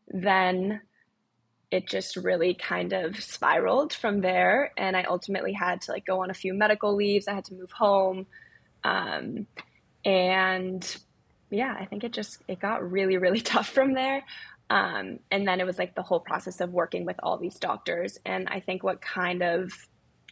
then 0.07 0.81
it 1.69 1.87
just 1.87 2.15
really 2.15 2.53
kind 2.53 2.93
of 2.93 3.21
spiraled 3.21 3.93
from 3.93 4.21
there. 4.21 4.71
And 4.77 4.95
I 4.95 5.03
ultimately 5.03 5.53
had 5.53 5.81
to 5.81 5.91
like 5.91 6.05
go 6.05 6.23
on 6.23 6.29
a 6.29 6.33
few 6.33 6.53
medical 6.53 6.95
leaves. 6.95 7.27
I 7.27 7.33
had 7.33 7.45
to 7.45 7.55
move 7.55 7.71
home. 7.71 8.25
Um, 8.83 9.47
and 10.05 10.97
yeah, 11.49 11.75
I 11.77 11.85
think 11.85 12.03
it 12.03 12.13
just, 12.13 12.41
it 12.47 12.59
got 12.59 12.89
really, 12.89 13.17
really 13.17 13.41
tough 13.53 13.67
from 13.67 13.93
there. 13.93 14.23
Um, 14.69 15.19
and 15.31 15.47
then 15.47 15.59
it 15.59 15.65
was 15.65 15.77
like 15.77 15.95
the 15.95 16.03
whole 16.03 16.19
process 16.19 16.59
of 16.61 16.71
working 16.71 17.05
with 17.05 17.17
all 17.23 17.37
these 17.37 17.55
doctors. 17.55 18.17
And 18.25 18.47
I 18.49 18.59
think 18.59 18.83
what 18.83 19.01
kind 19.01 19.41
of 19.41 19.71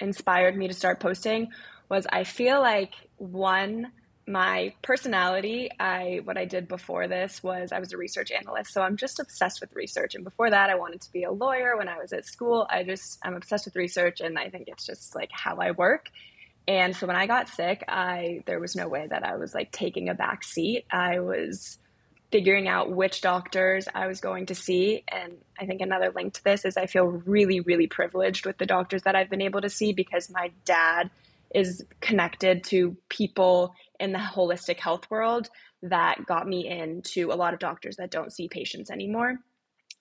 inspired 0.01 0.57
me 0.57 0.67
to 0.67 0.73
start 0.73 0.99
posting 0.99 1.49
was 1.89 2.05
I 2.09 2.23
feel 2.23 2.59
like 2.59 2.93
one, 3.17 3.91
my 4.27 4.73
personality 4.81 5.69
i 5.79 6.19
what 6.23 6.37
i 6.37 6.45
did 6.45 6.67
before 6.67 7.07
this 7.07 7.43
was 7.43 7.71
i 7.71 7.79
was 7.79 7.93
a 7.93 7.97
research 7.97 8.31
analyst 8.31 8.73
so 8.73 8.81
i'm 8.81 8.97
just 8.97 9.19
obsessed 9.19 9.61
with 9.61 9.73
research. 9.75 10.15
And 10.15 10.23
before 10.23 10.49
that 10.49 10.69
i 10.69 10.75
wanted 10.75 11.01
to 11.01 11.11
be 11.11 11.23
a 11.23 11.31
lawyer 11.31 11.77
when 11.77 11.87
i 11.87 11.97
was 11.97 12.11
at 12.11 12.25
school. 12.25 12.65
I 12.69 12.83
just 12.83 13.19
i'm 13.23 13.35
obsessed 13.35 13.65
with 13.65 13.75
research 13.75 14.21
and 14.21 14.39
i 14.39 14.49
think 14.49 14.67
it's 14.67 14.85
just 14.85 15.15
like 15.15 15.29
how 15.31 15.57
i 15.57 15.71
work. 15.71 16.09
And 16.67 16.95
so 16.95 17.05
when 17.05 17.15
i 17.15 17.27
got 17.27 17.49
sick 17.49 17.83
i 17.87 18.41
there 18.47 18.59
was 18.59 18.75
no 18.75 18.87
way 18.87 19.05
that 19.07 19.23
i 19.23 19.35
was 19.35 19.53
like 19.53 19.71
taking 19.71 20.09
a 20.09 20.15
back 20.15 20.43
seat. 20.43 20.85
I 20.91 21.19
was 21.19 21.77
figuring 22.31 22.67
out 22.67 22.91
which 22.91 23.21
doctors 23.21 23.87
i 23.93 24.07
was 24.07 24.19
going 24.21 24.47
to 24.47 24.55
see. 24.55 25.03
And 25.07 25.33
i 25.59 25.67
think 25.67 25.81
another 25.81 26.11
link 26.15 26.33
to 26.33 26.43
this 26.43 26.65
is 26.65 26.77
i 26.77 26.87
feel 26.87 27.05
really 27.05 27.59
really 27.59 27.85
privileged 27.85 28.47
with 28.47 28.57
the 28.57 28.65
doctors 28.65 29.03
that 29.03 29.15
i've 29.15 29.29
been 29.29 29.41
able 29.41 29.61
to 29.61 29.69
see 29.69 29.93
because 29.93 30.31
my 30.31 30.49
dad 30.65 31.11
is 31.53 31.85
connected 32.01 32.63
to 32.65 32.97
people 33.07 33.73
in 33.99 34.11
the 34.11 34.19
holistic 34.19 34.79
health 34.79 35.09
world 35.09 35.49
that 35.81 36.25
got 36.25 36.47
me 36.47 36.67
into 36.67 37.31
a 37.31 37.35
lot 37.35 37.53
of 37.53 37.59
doctors 37.59 37.97
that 37.97 38.11
don't 38.11 38.33
see 38.33 38.47
patients 38.47 38.89
anymore. 38.89 39.39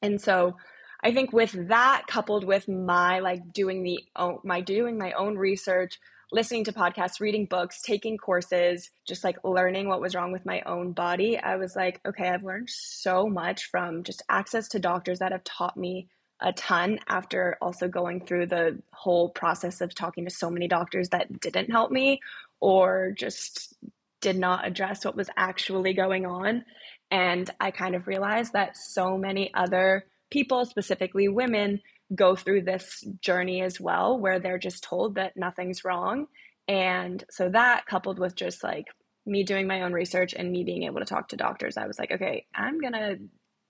And 0.02 0.20
so 0.20 0.56
I 1.02 1.12
think 1.12 1.32
with 1.32 1.68
that 1.68 2.04
coupled 2.08 2.44
with 2.44 2.68
my 2.68 3.18
like 3.20 3.52
doing 3.52 3.82
the 3.82 4.00
my 4.42 4.60
doing 4.60 4.96
my 4.96 5.12
own 5.12 5.36
research, 5.36 5.98
listening 6.32 6.64
to 6.64 6.72
podcasts, 6.72 7.20
reading 7.20 7.46
books, 7.46 7.82
taking 7.82 8.16
courses, 8.16 8.90
just 9.06 9.22
like 9.22 9.36
learning 9.44 9.88
what 9.88 10.00
was 10.00 10.14
wrong 10.14 10.32
with 10.32 10.46
my 10.46 10.62
own 10.62 10.92
body, 10.92 11.38
I 11.38 11.56
was 11.56 11.76
like, 11.76 12.00
okay, 12.06 12.28
I've 12.28 12.42
learned 12.42 12.70
so 12.70 13.26
much 13.26 13.70
from 13.70 14.02
just 14.02 14.22
access 14.28 14.68
to 14.68 14.78
doctors 14.78 15.18
that 15.18 15.32
have 15.32 15.44
taught 15.44 15.76
me 15.76 16.08
a 16.40 16.52
ton 16.52 16.98
after 17.08 17.56
also 17.60 17.86
going 17.86 18.24
through 18.24 18.46
the 18.46 18.80
whole 18.92 19.28
process 19.28 19.80
of 19.80 19.94
talking 19.94 20.24
to 20.24 20.30
so 20.30 20.50
many 20.50 20.68
doctors 20.68 21.10
that 21.10 21.40
didn't 21.40 21.70
help 21.70 21.90
me 21.90 22.20
or 22.64 23.12
just 23.14 23.74
did 24.22 24.38
not 24.38 24.66
address 24.66 25.04
what 25.04 25.14
was 25.14 25.28
actually 25.36 25.92
going 25.92 26.24
on. 26.24 26.64
And 27.10 27.50
I 27.60 27.70
kind 27.70 27.94
of 27.94 28.06
realized 28.06 28.54
that 28.54 28.74
so 28.74 29.18
many 29.18 29.52
other 29.52 30.06
people, 30.30 30.64
specifically 30.64 31.28
women, 31.28 31.82
go 32.14 32.34
through 32.34 32.62
this 32.62 33.06
journey 33.20 33.60
as 33.60 33.78
well, 33.78 34.18
where 34.18 34.38
they're 34.38 34.56
just 34.56 34.82
told 34.82 35.16
that 35.16 35.36
nothing's 35.36 35.84
wrong. 35.84 36.26
And 36.66 37.22
so 37.28 37.50
that 37.50 37.84
coupled 37.84 38.18
with 38.18 38.34
just 38.34 38.64
like 38.64 38.86
me 39.26 39.42
doing 39.44 39.66
my 39.66 39.82
own 39.82 39.92
research 39.92 40.32
and 40.32 40.50
me 40.50 40.64
being 40.64 40.84
able 40.84 41.00
to 41.00 41.04
talk 41.04 41.28
to 41.28 41.36
doctors, 41.36 41.76
I 41.76 41.86
was 41.86 41.98
like, 41.98 42.12
okay, 42.12 42.46
I'm 42.54 42.80
going 42.80 42.94
to 42.94 43.18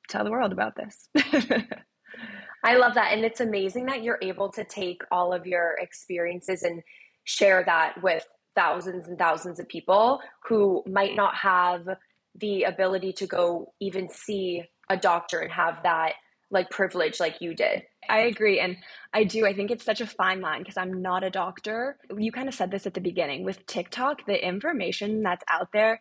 tell 0.08 0.22
the 0.22 0.30
world 0.30 0.52
about 0.52 0.76
this. 0.76 1.08
I 2.62 2.76
love 2.76 2.94
that. 2.94 3.12
And 3.12 3.24
it's 3.24 3.40
amazing 3.40 3.86
that 3.86 4.04
you're 4.04 4.20
able 4.22 4.50
to 4.52 4.62
take 4.62 5.02
all 5.10 5.32
of 5.32 5.48
your 5.48 5.74
experiences 5.80 6.62
and 6.62 6.80
share 7.24 7.64
that 7.64 8.00
with 8.00 8.24
thousands 8.54 9.08
and 9.08 9.18
thousands 9.18 9.58
of 9.58 9.68
people 9.68 10.20
who 10.48 10.82
might 10.86 11.16
not 11.16 11.34
have 11.36 11.86
the 12.36 12.64
ability 12.64 13.12
to 13.12 13.26
go 13.26 13.72
even 13.80 14.08
see 14.08 14.64
a 14.90 14.96
doctor 14.96 15.40
and 15.40 15.52
have 15.52 15.82
that 15.82 16.14
like 16.50 16.70
privilege 16.70 17.20
like 17.20 17.40
you 17.40 17.54
did. 17.54 17.82
I 18.08 18.20
agree. 18.20 18.60
And 18.60 18.76
I 19.12 19.24
do. 19.24 19.46
I 19.46 19.54
think 19.54 19.70
it's 19.70 19.84
such 19.84 20.00
a 20.00 20.06
fine 20.06 20.40
line 20.40 20.60
because 20.60 20.76
I'm 20.76 21.02
not 21.02 21.24
a 21.24 21.30
doctor. 21.30 21.96
You 22.16 22.32
kind 22.32 22.48
of 22.48 22.54
said 22.54 22.70
this 22.70 22.86
at 22.86 22.94
the 22.94 23.00
beginning 23.00 23.44
with 23.44 23.66
TikTok, 23.66 24.26
the 24.26 24.46
information 24.46 25.22
that's 25.22 25.44
out 25.48 25.68
there 25.72 26.00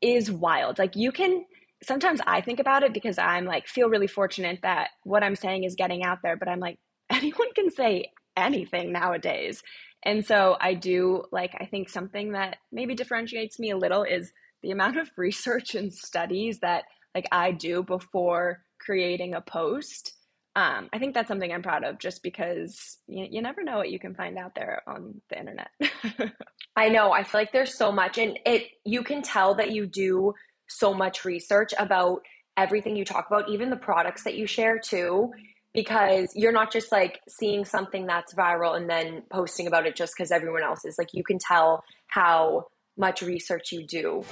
is 0.00 0.30
wild. 0.30 0.78
Like 0.78 0.94
you 0.94 1.10
can 1.12 1.44
sometimes 1.82 2.20
I 2.26 2.40
think 2.40 2.60
about 2.60 2.82
it 2.82 2.92
because 2.92 3.18
I'm 3.18 3.44
like 3.44 3.66
feel 3.66 3.88
really 3.88 4.06
fortunate 4.06 4.60
that 4.62 4.90
what 5.04 5.22
I'm 5.22 5.36
saying 5.36 5.64
is 5.64 5.74
getting 5.74 6.02
out 6.04 6.18
there, 6.22 6.36
but 6.36 6.48
I'm 6.48 6.60
like 6.60 6.78
anyone 7.10 7.52
can 7.54 7.70
say 7.70 8.12
anything 8.36 8.92
nowadays. 8.92 9.62
And 10.04 10.24
so 10.24 10.56
I 10.60 10.74
do 10.74 11.24
like, 11.32 11.54
I 11.58 11.66
think 11.66 11.88
something 11.88 12.32
that 12.32 12.56
maybe 12.70 12.94
differentiates 12.94 13.58
me 13.58 13.70
a 13.70 13.76
little 13.76 14.04
is 14.04 14.32
the 14.62 14.70
amount 14.70 14.96
of 14.96 15.10
research 15.16 15.74
and 15.74 15.92
studies 15.92 16.60
that 16.60 16.84
like 17.14 17.26
I 17.32 17.52
do 17.52 17.82
before 17.82 18.62
creating 18.80 19.34
a 19.34 19.40
post. 19.40 20.12
Um, 20.56 20.88
I 20.92 20.98
think 20.98 21.14
that's 21.14 21.28
something 21.28 21.52
I'm 21.52 21.62
proud 21.62 21.84
of 21.84 21.98
just 21.98 22.22
because 22.22 22.98
you, 23.06 23.26
you 23.30 23.42
never 23.42 23.62
know 23.62 23.76
what 23.76 23.90
you 23.90 23.98
can 23.98 24.14
find 24.14 24.38
out 24.38 24.54
there 24.54 24.82
on 24.86 25.20
the 25.30 25.38
internet. 25.38 25.68
I 26.76 26.88
know. 26.88 27.12
I 27.12 27.22
feel 27.22 27.40
like 27.40 27.52
there's 27.52 27.76
so 27.76 27.92
much 27.92 28.18
and 28.18 28.38
it 28.44 28.68
you 28.84 29.02
can 29.02 29.22
tell 29.22 29.54
that 29.56 29.72
you 29.72 29.86
do 29.86 30.34
so 30.68 30.94
much 30.94 31.24
research 31.24 31.72
about 31.78 32.20
everything 32.56 32.96
you 32.96 33.04
talk 33.04 33.26
about, 33.28 33.48
even 33.48 33.70
the 33.70 33.76
products 33.76 34.24
that 34.24 34.36
you 34.36 34.46
share 34.46 34.78
too 34.78 35.30
because 35.74 36.32
you're 36.34 36.52
not 36.52 36.72
just 36.72 36.90
like 36.90 37.20
seeing 37.28 37.64
something 37.64 38.06
that's 38.06 38.34
viral 38.34 38.76
and 38.76 38.88
then 38.88 39.22
posting 39.30 39.66
about 39.66 39.86
it 39.86 39.94
just 39.94 40.14
because 40.16 40.30
everyone 40.30 40.62
else 40.62 40.84
is. 40.84 40.96
Like 40.98 41.10
you 41.12 41.22
can 41.22 41.38
tell 41.38 41.84
how 42.08 42.66
much 42.96 43.22
research 43.22 43.72
you 43.72 43.86
do. 43.86 44.24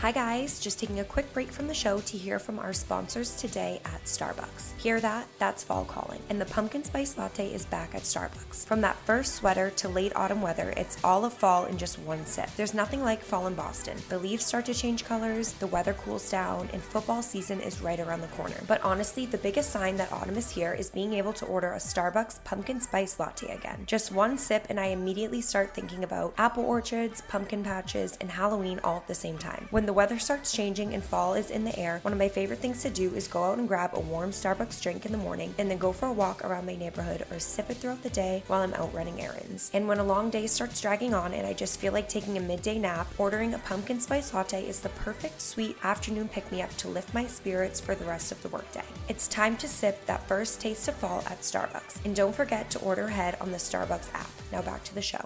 Hi, 0.00 0.12
guys. 0.12 0.60
Just 0.60 0.78
taking 0.78 1.00
a 1.00 1.04
quick 1.04 1.32
break 1.32 1.50
from 1.50 1.68
the 1.68 1.74
show 1.74 2.00
to 2.00 2.18
hear 2.18 2.38
from 2.38 2.58
our 2.58 2.74
sponsors 2.74 3.34
today 3.36 3.80
at 3.86 4.04
Starbucks. 4.04 4.78
Hear 4.78 5.00
that? 5.00 5.26
That's 5.38 5.64
fall 5.64 5.86
calling. 5.86 6.20
And 6.28 6.38
the 6.38 6.44
pumpkin 6.44 6.84
spice 6.84 7.16
latte 7.16 7.50
is 7.50 7.64
back 7.64 7.94
at 7.94 8.02
Starbucks. 8.02 8.66
From 8.66 8.82
that 8.82 8.98
first 9.06 9.36
sweater 9.36 9.70
to 9.70 9.88
late 9.88 10.14
autumn 10.14 10.42
weather, 10.42 10.74
it's 10.76 11.02
all 11.02 11.24
of 11.24 11.32
fall 11.32 11.64
in 11.64 11.78
just 11.78 11.98
one 12.00 12.26
sip. 12.26 12.50
There's 12.56 12.74
nothing 12.74 13.02
like 13.02 13.22
fall 13.22 13.46
in 13.46 13.54
Boston. 13.54 13.96
The 14.10 14.18
leaves 14.18 14.44
start 14.44 14.66
to 14.66 14.74
change 14.74 15.06
colors, 15.06 15.52
the 15.54 15.66
weather 15.66 15.94
cools 15.94 16.30
down, 16.30 16.68
and 16.74 16.82
football 16.82 17.22
season 17.22 17.62
is 17.62 17.80
right 17.80 17.98
around 17.98 18.20
the 18.20 18.28
corner. 18.28 18.60
But 18.68 18.84
honestly, 18.84 19.24
the 19.24 19.38
biggest 19.38 19.70
sign 19.70 19.96
that 19.96 20.12
autumn 20.12 20.36
is 20.36 20.50
here 20.50 20.74
is 20.74 20.90
being 20.90 21.14
able 21.14 21.32
to 21.32 21.46
order 21.46 21.72
a 21.72 21.78
Starbucks 21.78 22.44
pumpkin 22.44 22.82
spice 22.82 23.18
latte 23.18 23.48
again. 23.48 23.84
Just 23.86 24.12
one 24.12 24.36
sip, 24.36 24.66
and 24.68 24.78
I 24.78 24.88
immediately 24.88 25.40
start 25.40 25.74
thinking 25.74 26.04
about 26.04 26.34
apple 26.36 26.64
orchards, 26.64 27.22
pumpkin 27.22 27.64
patches, 27.64 28.18
and 28.20 28.30
Halloween 28.30 28.78
all 28.84 28.98
at 28.98 29.08
the 29.08 29.14
same 29.14 29.38
time. 29.38 29.68
When 29.70 29.85
the 29.86 29.92
weather 29.92 30.18
starts 30.18 30.52
changing 30.52 30.94
and 30.94 31.04
fall 31.04 31.34
is 31.34 31.50
in 31.50 31.64
the 31.64 31.78
air, 31.78 32.00
one 32.02 32.12
of 32.12 32.18
my 32.18 32.28
favorite 32.28 32.58
things 32.58 32.82
to 32.82 32.90
do 32.90 33.14
is 33.14 33.28
go 33.28 33.44
out 33.44 33.58
and 33.58 33.68
grab 33.68 33.90
a 33.94 34.00
warm 34.00 34.30
Starbucks 34.30 34.82
drink 34.82 35.06
in 35.06 35.12
the 35.12 35.18
morning 35.18 35.54
and 35.58 35.70
then 35.70 35.78
go 35.78 35.92
for 35.92 36.06
a 36.06 36.12
walk 36.12 36.44
around 36.44 36.66
my 36.66 36.74
neighborhood 36.74 37.24
or 37.30 37.38
sip 37.38 37.70
it 37.70 37.76
throughout 37.76 38.02
the 38.02 38.10
day 38.10 38.42
while 38.48 38.62
I'm 38.62 38.74
out 38.74 38.92
running 38.92 39.20
errands. 39.20 39.70
And 39.72 39.86
when 39.86 39.98
a 39.98 40.04
long 40.04 40.30
day 40.30 40.46
starts 40.46 40.80
dragging 40.80 41.14
on 41.14 41.32
and 41.32 41.46
I 41.46 41.52
just 41.52 41.78
feel 41.78 41.92
like 41.92 42.08
taking 42.08 42.36
a 42.36 42.40
midday 42.40 42.78
nap, 42.78 43.06
ordering 43.18 43.54
a 43.54 43.58
pumpkin 43.58 44.00
spice 44.00 44.34
latte 44.34 44.66
is 44.66 44.80
the 44.80 44.88
perfect 44.90 45.40
sweet 45.40 45.76
afternoon 45.84 46.28
pick 46.28 46.50
me 46.50 46.62
up 46.62 46.74
to 46.78 46.88
lift 46.88 47.14
my 47.14 47.26
spirits 47.26 47.80
for 47.80 47.94
the 47.94 48.04
rest 48.04 48.32
of 48.32 48.42
the 48.42 48.48
workday. 48.48 48.84
It's 49.08 49.28
time 49.28 49.56
to 49.58 49.68
sip 49.68 50.04
that 50.06 50.26
first 50.26 50.60
taste 50.60 50.88
of 50.88 50.96
fall 50.96 51.20
at 51.26 51.42
Starbucks. 51.42 52.04
And 52.04 52.16
don't 52.16 52.34
forget 52.34 52.70
to 52.70 52.80
order 52.80 53.04
ahead 53.04 53.36
on 53.40 53.52
the 53.52 53.58
Starbucks 53.58 54.12
app. 54.14 54.30
Now 54.50 54.62
back 54.62 54.82
to 54.84 54.94
the 54.94 55.02
show. 55.02 55.24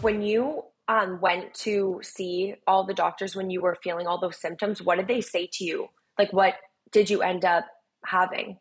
When 0.00 0.20
you 0.20 0.64
um, 0.88 1.20
went 1.20 1.54
to 1.54 2.00
see 2.02 2.54
all 2.66 2.84
the 2.84 2.94
doctors 2.94 3.34
when 3.34 3.50
you 3.50 3.60
were 3.60 3.74
feeling 3.74 4.06
all 4.06 4.20
those 4.20 4.40
symptoms, 4.40 4.82
what 4.82 4.96
did 4.96 5.08
they 5.08 5.20
say 5.20 5.48
to 5.54 5.64
you? 5.64 5.88
Like, 6.18 6.32
what 6.32 6.54
did 6.92 7.10
you 7.10 7.22
end 7.22 7.44
up 7.44 7.64
having? 8.04 8.58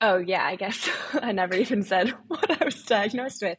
Oh, 0.00 0.18
yeah, 0.18 0.44
I 0.44 0.56
guess 0.56 0.88
I 1.14 1.32
never 1.32 1.54
even 1.54 1.82
said 1.82 2.10
what 2.28 2.50
I 2.60 2.64
was 2.64 2.82
diagnosed 2.82 3.42
with. 3.42 3.58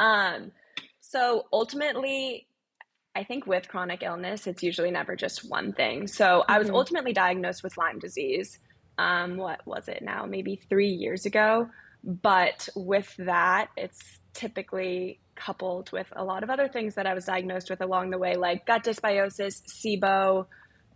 Um, 0.00 0.52
so 1.00 1.46
ultimately, 1.52 2.48
I 3.14 3.24
think 3.24 3.46
with 3.46 3.68
chronic 3.68 4.02
illness, 4.02 4.46
it's 4.46 4.62
usually 4.62 4.90
never 4.90 5.16
just 5.16 5.48
one 5.48 5.72
thing. 5.72 6.06
So 6.08 6.24
mm-hmm. 6.24 6.50
I 6.50 6.58
was 6.58 6.66
mm-hmm. 6.66 6.76
ultimately 6.76 7.12
diagnosed 7.12 7.62
with 7.62 7.76
Lyme 7.78 7.98
disease. 7.98 8.58
Um, 8.98 9.36
what 9.36 9.60
was 9.66 9.88
it 9.88 10.02
now? 10.02 10.26
Maybe 10.26 10.60
three 10.68 10.90
years 10.90 11.26
ago. 11.26 11.68
But 12.06 12.68
with 12.76 13.12
that, 13.18 13.70
it's 13.76 14.20
typically 14.32 15.18
coupled 15.34 15.90
with 15.90 16.06
a 16.14 16.24
lot 16.24 16.44
of 16.44 16.50
other 16.50 16.68
things 16.68 16.94
that 16.94 17.06
I 17.06 17.14
was 17.14 17.24
diagnosed 17.24 17.68
with 17.68 17.80
along 17.80 18.10
the 18.10 18.18
way, 18.18 18.36
like 18.36 18.64
gut 18.64 18.84
dysbiosis, 18.84 19.62
SIBO, 19.66 20.46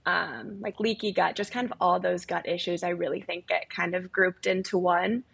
um, 0.07 0.61
like 0.61 0.79
leaky 0.79 1.13
gut, 1.13 1.35
just 1.35 1.51
kind 1.53 1.67
of 1.67 1.73
all 1.81 1.99
those 1.99 2.25
gut 2.25 2.49
issues. 2.49 2.85
I 2.85 2.91
really 2.91 3.21
think 3.21 3.49
get 3.49 3.69
kind 3.69 3.97
of 3.97 4.13
grouped 4.13 4.47
into 4.47 4.79
one. 4.79 5.25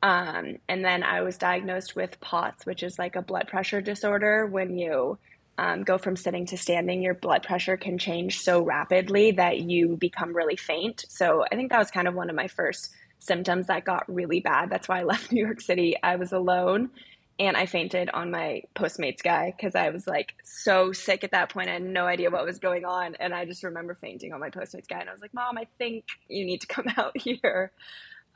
Um, 0.00 0.58
and 0.68 0.84
then 0.84 1.02
I 1.02 1.22
was 1.22 1.36
diagnosed 1.36 1.96
with 1.96 2.20
POTS, 2.20 2.64
which 2.64 2.84
is 2.84 2.96
like 2.96 3.16
a 3.16 3.22
blood 3.22 3.48
pressure 3.48 3.80
disorder. 3.80 4.46
When 4.46 4.78
you 4.78 5.18
um, 5.58 5.82
go 5.82 5.98
from 5.98 6.14
sitting 6.14 6.46
to 6.46 6.56
standing, 6.56 7.02
your 7.02 7.14
blood 7.14 7.42
pressure 7.42 7.76
can 7.76 7.98
change 7.98 8.40
so 8.40 8.62
rapidly 8.62 9.32
that 9.32 9.58
you 9.58 9.96
become 9.96 10.36
really 10.36 10.56
faint. 10.56 11.04
So 11.08 11.44
I 11.50 11.56
think 11.56 11.72
that 11.72 11.78
was 11.78 11.90
kind 11.90 12.06
of 12.06 12.14
one 12.14 12.30
of 12.30 12.36
my 12.36 12.46
first 12.46 12.94
symptoms 13.18 13.66
that 13.66 13.84
got 13.84 14.04
really 14.12 14.40
bad. 14.40 14.70
That's 14.70 14.88
why 14.88 15.00
I 15.00 15.02
left 15.04 15.32
New 15.32 15.44
York 15.44 15.60
City. 15.60 15.96
I 16.02 16.16
was 16.16 16.32
alone 16.32 16.90
and 17.38 17.56
I 17.56 17.66
fainted 17.66 18.08
on 18.10 18.30
my 18.30 18.62
Postmates 18.74 19.22
guy 19.22 19.52
because 19.54 19.74
I 19.74 19.90
was 19.90 20.06
like 20.06 20.34
so 20.42 20.92
sick 20.92 21.22
at 21.22 21.32
that 21.32 21.50
point. 21.50 21.68
I 21.68 21.74
had 21.74 21.82
no 21.82 22.06
idea 22.06 22.30
what 22.30 22.44
was 22.44 22.58
going 22.58 22.84
on. 22.84 23.14
And 23.16 23.34
I 23.34 23.44
just 23.44 23.62
remember 23.62 23.94
fainting 23.94 24.32
on 24.32 24.40
my 24.40 24.50
Postmates 24.50 24.88
guy. 24.88 25.00
And 25.00 25.08
I 25.08 25.12
was 25.12 25.20
like, 25.20 25.34
Mom, 25.34 25.58
I 25.58 25.66
think 25.78 26.04
you 26.28 26.44
need 26.46 26.62
to 26.62 26.66
come 26.66 26.86
out 26.96 27.16
here. 27.16 27.72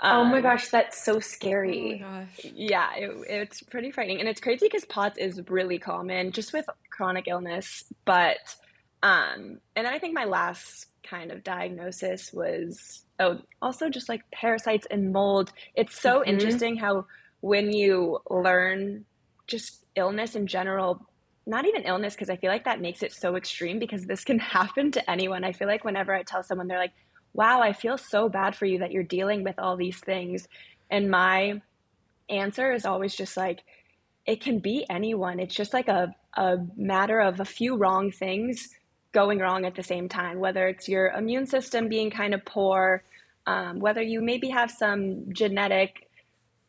Um, 0.00 0.16
oh 0.16 0.24
my 0.30 0.38
um, 0.38 0.42
gosh, 0.42 0.68
that's 0.68 1.02
so 1.02 1.20
scary. 1.20 2.04
Oh 2.06 2.24
yeah, 2.42 2.94
it, 2.96 3.10
it's 3.28 3.62
pretty 3.62 3.90
frightening. 3.90 4.20
And 4.20 4.28
it's 4.28 4.40
crazy 4.40 4.66
because 4.66 4.84
POTS 4.84 5.18
is 5.18 5.40
really 5.48 5.78
common 5.78 6.32
just 6.32 6.52
with 6.52 6.66
chronic 6.90 7.26
illness. 7.26 7.84
But, 8.04 8.54
um, 9.02 9.60
and 9.74 9.86
then 9.86 9.92
I 9.94 9.98
think 9.98 10.14
my 10.14 10.24
last 10.24 10.86
kind 11.02 11.32
of 11.32 11.42
diagnosis 11.42 12.32
was, 12.32 13.04
oh, 13.18 13.38
also 13.62 13.88
just 13.88 14.08
like 14.08 14.22
parasites 14.30 14.86
and 14.90 15.12
mold. 15.12 15.52
It's 15.74 16.00
so 16.00 16.20
mm-hmm. 16.20 16.30
interesting 16.30 16.76
how 16.76 17.06
when 17.40 17.72
you 17.72 18.20
learn 18.28 19.06
just 19.46 19.84
illness 19.96 20.36
in 20.36 20.46
general, 20.46 21.06
not 21.46 21.66
even 21.66 21.82
illness, 21.82 22.14
because 22.14 22.30
I 22.30 22.36
feel 22.36 22.50
like 22.50 22.64
that 22.64 22.80
makes 22.80 23.02
it 23.02 23.12
so 23.12 23.36
extreme 23.36 23.78
because 23.78 24.04
this 24.04 24.24
can 24.24 24.38
happen 24.56 24.92
to 24.92 25.10
anyone. 25.10 25.44
I 25.44 25.52
feel 25.52 25.68
like 25.68 25.84
whenever 25.84 26.14
I 26.14 26.22
tell 26.22 26.42
someone, 26.42 26.68
they're 26.68 26.78
like, 26.78 26.92
wow, 27.32 27.60
I 27.60 27.72
feel 27.72 27.96
so 27.96 28.28
bad 28.28 28.54
for 28.54 28.66
you 28.66 28.80
that 28.80 28.92
you're 28.92 29.02
dealing 29.02 29.44
with 29.44 29.58
all 29.58 29.76
these 29.76 29.98
things. 29.98 30.46
And 30.90 31.10
my 31.10 31.62
answer 32.28 32.72
is 32.72 32.84
always 32.84 33.14
just 33.14 33.36
like, 33.36 33.60
it 34.26 34.42
can 34.42 34.58
be 34.58 34.84
anyone. 34.90 35.40
It's 35.40 35.54
just 35.54 35.72
like 35.72 35.88
a, 35.88 36.14
a 36.34 36.58
matter 36.76 37.20
of 37.20 37.40
a 37.40 37.44
few 37.44 37.76
wrong 37.76 38.10
things 38.10 38.68
going 39.12 39.38
wrong 39.38 39.64
at 39.64 39.74
the 39.74 39.82
same 39.82 40.08
time, 40.08 40.38
whether 40.38 40.68
it's 40.68 40.88
your 40.88 41.08
immune 41.08 41.46
system 41.46 41.88
being 41.88 42.10
kind 42.10 42.34
of 42.34 42.44
poor, 42.44 43.02
um, 43.46 43.80
whether 43.80 44.02
you 44.02 44.20
maybe 44.20 44.50
have 44.50 44.70
some 44.70 45.32
genetic 45.32 46.08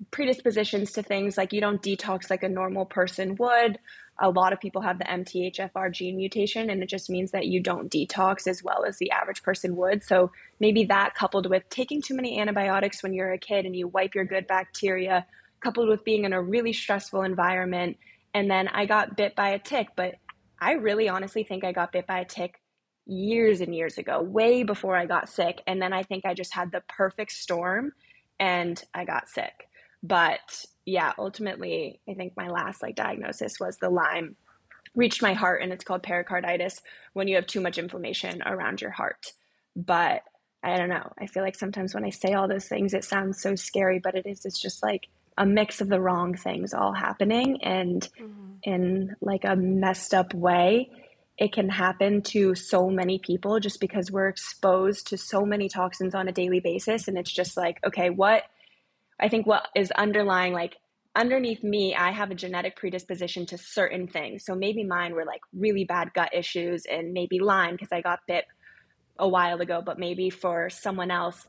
predispositions 0.10 0.94
to 0.94 1.04
things 1.04 1.38
like 1.38 1.54
you 1.54 1.62
don't 1.62 1.82
detox 1.82 2.30
like 2.30 2.42
a 2.42 2.50
normal 2.50 2.86
person 2.86 3.36
would. 3.36 3.78
A 4.20 4.30
lot 4.30 4.54
of 4.54 4.60
people 4.60 4.82
have 4.82 4.98
the 4.98 5.06
MTHFR 5.06 5.92
gene 5.92 6.16
mutation, 6.16 6.70
and 6.70 6.82
it 6.82 6.90
just 6.90 7.10
means 7.10 7.32
that 7.32 7.48
you 7.48 7.60
don't 7.62 7.92
detox 7.92 8.48
as 8.48 8.64
well 8.64 8.84
as 8.86 8.98
the 8.98 9.12
average 9.12 9.44
person 9.44 9.76
would. 9.76 10.04
So 10.04 10.32
maybe 10.60 10.86
that 10.86 11.16
coupled 11.16 11.50
with 11.50 11.70
taking 11.70 12.02
too 12.02 12.16
many 12.16 12.40
antibiotics 12.40 13.04
when 13.04 13.14
you're 13.14 13.32
a 13.32 13.38
kid 13.38 13.66
and 13.66 13.76
you 13.76 13.88
wipe 13.88 14.16
your 14.16 14.26
good 14.26 14.48
bacteria, 14.48 15.26
coupled 15.60 15.90
with 15.90 16.04
being 16.04 16.26
in 16.26 16.34
a 16.34 16.42
really 16.42 16.74
stressful 16.74 17.22
environment. 17.22 17.98
And 18.34 18.50
then 18.50 18.68
I 18.68 18.86
got 18.86 19.18
bit 19.18 19.36
by 19.36 19.50
a 19.50 19.60
tick, 19.60 19.90
but 19.96 20.16
I 20.62 20.74
really 20.74 21.10
honestly 21.10 21.44
think 21.44 21.64
I 21.64 21.72
got 21.72 21.92
bit 21.92 22.06
by 22.06 22.20
a 22.20 22.26
tick 22.26 22.62
years 23.08 23.62
and 23.62 23.76
years 23.76 23.98
ago, 23.98 24.22
way 24.22 24.64
before 24.64 24.96
I 24.96 25.08
got 25.08 25.28
sick. 25.28 25.62
And 25.66 25.82
then 25.82 25.92
I 25.92 26.04
think 26.04 26.24
I 26.24 26.36
just 26.36 26.54
had 26.54 26.72
the 26.72 26.84
perfect 26.88 27.32
storm 27.32 27.94
and 28.40 28.82
I 28.94 29.06
got 29.06 29.28
sick. 29.28 29.68
But 30.04 30.66
yeah, 30.86 31.14
ultimately, 31.18 32.00
I 32.08 32.14
think 32.14 32.34
my 32.38 32.48
last 32.48 32.82
like 32.82 32.96
diagnosis 32.96 33.60
was 33.60 33.78
the 33.78 33.90
Lyme 33.90 34.36
reached 34.96 35.22
my 35.22 35.34
heart 35.34 35.62
and 35.64 35.74
it's 35.74 35.84
called 35.84 36.04
pericarditis 36.04 36.82
when 37.14 37.28
you 37.28 37.36
have 37.36 37.48
too 37.48 37.62
much 37.62 37.78
inflammation 37.78 38.42
around 38.44 38.82
your 38.82 38.92
heart. 38.92 39.34
But 39.76 40.22
I 40.64 40.78
don't 40.78 40.90
know. 40.90 41.12
I 41.20 41.26
feel 41.26 41.44
like 41.44 41.56
sometimes 41.56 41.96
when 41.96 42.06
I 42.06 42.12
say 42.12 42.34
all 42.34 42.48
those 42.48 42.68
things, 42.68 42.94
it 42.94 43.04
sounds 43.04 43.42
so 43.42 43.56
scary, 43.56 44.00
but 44.00 44.16
it 44.16 44.28
is. 44.28 44.46
It's 44.46 44.62
just 44.62 44.84
like 44.84 45.08
a 45.38 45.46
mix 45.46 45.82
of 45.82 45.90
the 45.90 46.00
wrong 46.00 46.36
things 46.36 46.74
all 46.74 46.94
happening 46.94 47.64
and 47.64 48.08
mm-hmm. 48.20 48.52
in 48.64 49.16
like 49.22 49.44
a 49.46 49.56
messed 49.56 50.14
up 50.14 50.34
way. 50.34 50.90
It 51.38 51.54
can 51.54 51.70
happen 51.70 52.22
to 52.24 52.54
so 52.54 52.90
many 52.90 53.18
people 53.18 53.60
just 53.60 53.80
because 53.80 54.12
we're 54.12 54.28
exposed 54.28 55.08
to 55.08 55.18
so 55.18 55.46
many 55.46 55.70
toxins 55.70 56.14
on 56.14 56.28
a 56.28 56.32
daily 56.32 56.60
basis. 56.60 57.08
And 57.08 57.18
it's 57.18 57.32
just 57.32 57.58
like, 57.58 57.80
okay, 57.86 58.10
what 58.10 58.44
I 59.20 59.30
think 59.30 59.48
what 59.48 59.68
is 59.76 59.92
underlying, 59.92 60.54
like 60.54 60.78
underneath 61.16 61.64
me, 61.64 61.96
I 61.96 62.12
have 62.12 62.32
a 62.32 62.36
genetic 62.36 62.76
predisposition 62.76 63.46
to 63.48 63.58
certain 63.58 64.08
things. 64.08 64.46
So 64.46 64.56
maybe 64.56 64.84
mine 64.84 65.14
were 65.14 65.26
like 65.26 65.42
really 65.54 65.86
bad 65.86 66.14
gut 66.14 66.30
issues 66.34 66.86
and 66.86 67.14
maybe 67.14 67.40
Lyme 67.40 67.74
because 67.74 67.92
I 67.92 68.02
got 68.02 68.20
bit 68.28 68.46
a 69.18 69.28
while 69.28 69.62
ago. 69.62 69.82
But 69.86 70.00
maybe 70.00 70.30
for 70.30 70.70
someone 70.70 71.12
else, 71.12 71.48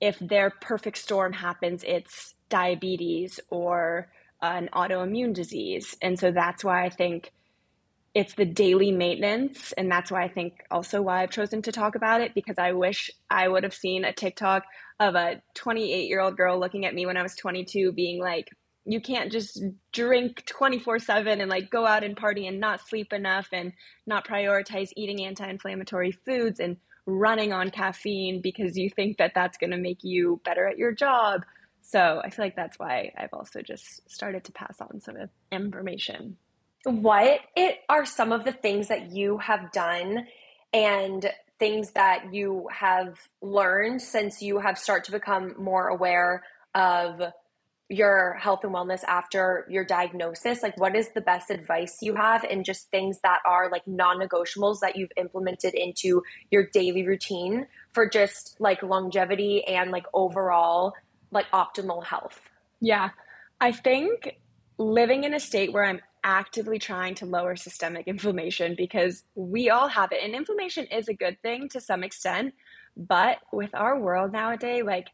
if 0.00 0.18
their 0.18 0.50
perfect 0.50 0.98
storm 0.98 1.32
happens, 1.32 1.84
it's 1.84 2.34
diabetes 2.50 3.40
or 3.48 4.08
an 4.42 4.68
autoimmune 4.72 5.32
disease. 5.34 5.96
And 6.02 6.18
so 6.18 6.30
that's 6.30 6.62
why 6.64 6.84
I 6.84 6.90
think 6.90 7.32
it's 8.14 8.34
the 8.34 8.44
daily 8.44 8.90
maintenance. 8.90 9.72
And 9.72 9.90
that's 9.90 10.10
why 10.10 10.24
I 10.24 10.28
think 10.28 10.64
also 10.70 11.00
why 11.00 11.22
I've 11.22 11.30
chosen 11.30 11.62
to 11.62 11.72
talk 11.72 11.94
about 11.94 12.20
it 12.20 12.34
because 12.34 12.58
I 12.58 12.72
wish 12.72 13.10
I 13.30 13.48
would 13.48 13.62
have 13.62 13.74
seen 13.74 14.04
a 14.04 14.12
TikTok 14.12 14.64
of 14.98 15.14
a 15.14 15.42
28 15.54 16.08
year 16.08 16.20
old 16.20 16.36
girl 16.36 16.58
looking 16.58 16.84
at 16.84 16.94
me 16.94 17.06
when 17.06 17.16
I 17.16 17.22
was 17.22 17.36
22 17.36 17.92
being 17.92 18.20
like, 18.20 18.48
you 18.84 19.00
can't 19.00 19.30
just 19.30 19.62
drink 19.92 20.44
24 20.46 20.98
7 20.98 21.40
and 21.40 21.50
like 21.50 21.70
go 21.70 21.86
out 21.86 22.02
and 22.02 22.16
party 22.16 22.46
and 22.46 22.58
not 22.58 22.80
sleep 22.80 23.12
enough 23.12 23.48
and 23.52 23.72
not 24.06 24.26
prioritize 24.26 24.88
eating 24.96 25.24
anti 25.24 25.48
inflammatory 25.48 26.10
foods 26.10 26.58
and 26.58 26.76
running 27.06 27.52
on 27.52 27.70
caffeine 27.70 28.40
because 28.40 28.76
you 28.76 28.90
think 28.90 29.18
that 29.18 29.32
that's 29.34 29.58
going 29.58 29.70
to 29.70 29.76
make 29.76 30.02
you 30.02 30.40
better 30.44 30.66
at 30.66 30.78
your 30.78 30.92
job. 30.92 31.42
So 31.90 32.20
I 32.22 32.30
feel 32.30 32.44
like 32.44 32.54
that's 32.54 32.78
why 32.78 33.12
I've 33.18 33.32
also 33.32 33.62
just 33.62 34.08
started 34.08 34.44
to 34.44 34.52
pass 34.52 34.80
on 34.80 35.00
some 35.00 35.16
information. 35.50 36.36
What 36.84 37.40
it 37.56 37.78
are 37.88 38.06
some 38.06 38.30
of 38.30 38.44
the 38.44 38.52
things 38.52 38.88
that 38.88 39.10
you 39.10 39.38
have 39.38 39.72
done 39.72 40.28
and 40.72 41.28
things 41.58 41.90
that 41.92 42.32
you 42.32 42.68
have 42.72 43.18
learned 43.42 44.00
since 44.00 44.40
you 44.40 44.60
have 44.60 44.78
started 44.78 45.04
to 45.06 45.12
become 45.12 45.54
more 45.58 45.88
aware 45.88 46.44
of 46.76 47.20
your 47.88 48.34
health 48.34 48.60
and 48.62 48.72
wellness 48.72 49.02
after 49.08 49.66
your 49.68 49.84
diagnosis 49.84 50.62
like 50.62 50.78
what 50.78 50.94
is 50.94 51.08
the 51.12 51.20
best 51.20 51.50
advice 51.50 51.98
you 52.00 52.14
have 52.14 52.44
and 52.44 52.64
just 52.64 52.88
things 52.90 53.18
that 53.24 53.40
are 53.44 53.68
like 53.68 53.84
non-negotiables 53.84 54.78
that 54.78 54.94
you've 54.94 55.10
implemented 55.16 55.74
into 55.74 56.22
your 56.52 56.68
daily 56.72 57.04
routine 57.04 57.66
for 57.92 58.08
just 58.08 58.54
like 58.60 58.80
longevity 58.84 59.64
and 59.64 59.90
like 59.90 60.06
overall 60.14 60.94
like 61.30 61.46
optimal 61.52 62.04
health 62.04 62.40
yeah 62.80 63.10
i 63.60 63.72
think 63.72 64.38
living 64.78 65.24
in 65.24 65.34
a 65.34 65.40
state 65.40 65.72
where 65.72 65.84
i'm 65.84 66.00
actively 66.24 66.78
trying 66.78 67.14
to 67.16 67.26
lower 67.26 67.56
systemic 67.56 68.06
inflammation 68.06 68.74
because 68.76 69.24
we 69.34 69.70
all 69.70 69.88
have 69.88 70.12
it. 70.12 70.20
And 70.22 70.34
inflammation 70.34 70.86
is 70.86 71.08
a 71.08 71.14
good 71.14 71.40
thing 71.42 71.68
to 71.70 71.80
some 71.80 72.02
extent. 72.02 72.54
But 72.96 73.38
with 73.52 73.74
our 73.74 73.98
world 73.98 74.32
nowadays, 74.32 74.82
like, 74.84 75.08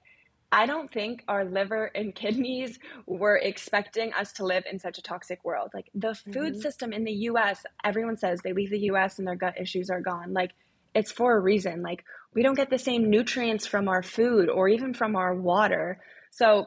I 0.53 0.65
don't 0.65 0.93
think 0.93 1.25
our 1.29 1.45
liver 1.45 1.87
and 1.95 2.15
kidneys 2.23 2.79
were 3.07 3.37
expecting 3.37 4.13
us 4.15 4.33
to 4.35 4.45
live 4.45 4.65
in 4.71 4.79
such 4.79 4.99
a 4.99 5.03
toxic 5.03 5.45
world. 5.45 5.71
Like, 5.75 5.91
the 5.95 6.15
food 6.15 6.55
mm-hmm. 6.55 6.61
system 6.61 6.93
in 6.93 7.05
the 7.05 7.13
US, 7.13 7.65
everyone 7.85 8.17
says 8.17 8.41
they 8.41 8.53
leave 8.53 8.71
the 8.71 8.91
US 8.91 9.19
and 9.19 9.27
their 9.27 9.37
gut 9.37 9.61
issues 9.61 9.91
are 9.91 10.01
gone. 10.01 10.33
Like, 10.33 10.53
it's 10.97 11.13
for 11.13 11.37
a 11.37 11.41
reason. 11.41 11.83
Like, 11.83 12.05
we 12.35 12.43
don't 12.43 12.57
get 12.57 12.71
the 12.71 12.79
same 12.79 13.11
nutrients 13.11 13.67
from 13.67 13.89
our 13.89 14.03
food 14.03 14.49
or 14.49 14.69
even 14.69 14.95
from 14.95 15.15
our 15.15 15.35
water. 15.35 16.01
So, 16.31 16.67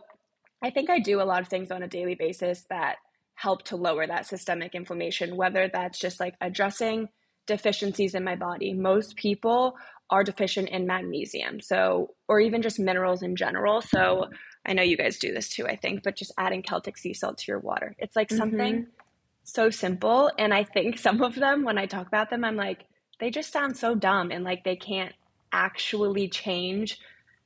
I 0.61 0.69
think 0.69 0.89
I 0.89 0.99
do 0.99 1.21
a 1.21 1.23
lot 1.23 1.41
of 1.41 1.47
things 1.47 1.71
on 1.71 1.83
a 1.83 1.87
daily 1.87 2.15
basis 2.15 2.65
that 2.69 2.97
help 3.33 3.63
to 3.63 3.77
lower 3.77 4.05
that 4.05 4.27
systemic 4.27 4.75
inflammation, 4.75 5.37
whether 5.37 5.69
that's 5.71 5.97
just 5.97 6.19
like 6.19 6.35
addressing 6.41 7.07
deficiencies 7.47 8.13
in 8.13 8.23
my 8.23 8.35
body. 8.35 8.73
Most 8.73 9.15
people 9.15 9.75
are 10.09 10.23
deficient 10.23 10.69
in 10.69 10.85
magnesium, 10.85 11.61
so, 11.61 12.13
or 12.27 12.39
even 12.39 12.61
just 12.61 12.79
minerals 12.79 13.23
in 13.23 13.35
general. 13.35 13.81
So, 13.81 14.29
I 14.65 14.73
know 14.73 14.83
you 14.83 14.97
guys 14.97 15.17
do 15.17 15.33
this 15.33 15.49
too, 15.49 15.65
I 15.65 15.75
think, 15.75 16.03
but 16.03 16.15
just 16.15 16.33
adding 16.37 16.61
Celtic 16.61 16.97
sea 16.97 17.13
salt 17.13 17.37
to 17.39 17.51
your 17.51 17.59
water. 17.59 17.95
It's 17.97 18.15
like 18.15 18.29
something 18.29 18.73
mm-hmm. 18.75 18.89
so 19.43 19.69
simple. 19.69 20.31
And 20.37 20.53
I 20.53 20.63
think 20.63 20.97
some 21.07 21.21
of 21.21 21.35
them, 21.35 21.63
when 21.63 21.77
I 21.77 21.85
talk 21.85 22.07
about 22.07 22.29
them, 22.29 22.43
I'm 22.43 22.55
like, 22.55 22.85
they 23.19 23.29
just 23.29 23.51
sound 23.51 23.77
so 23.77 23.95
dumb 23.95 24.31
and 24.31 24.43
like 24.43 24.63
they 24.63 24.75
can't 24.75 25.13
actually 25.51 26.27
change 26.27 26.99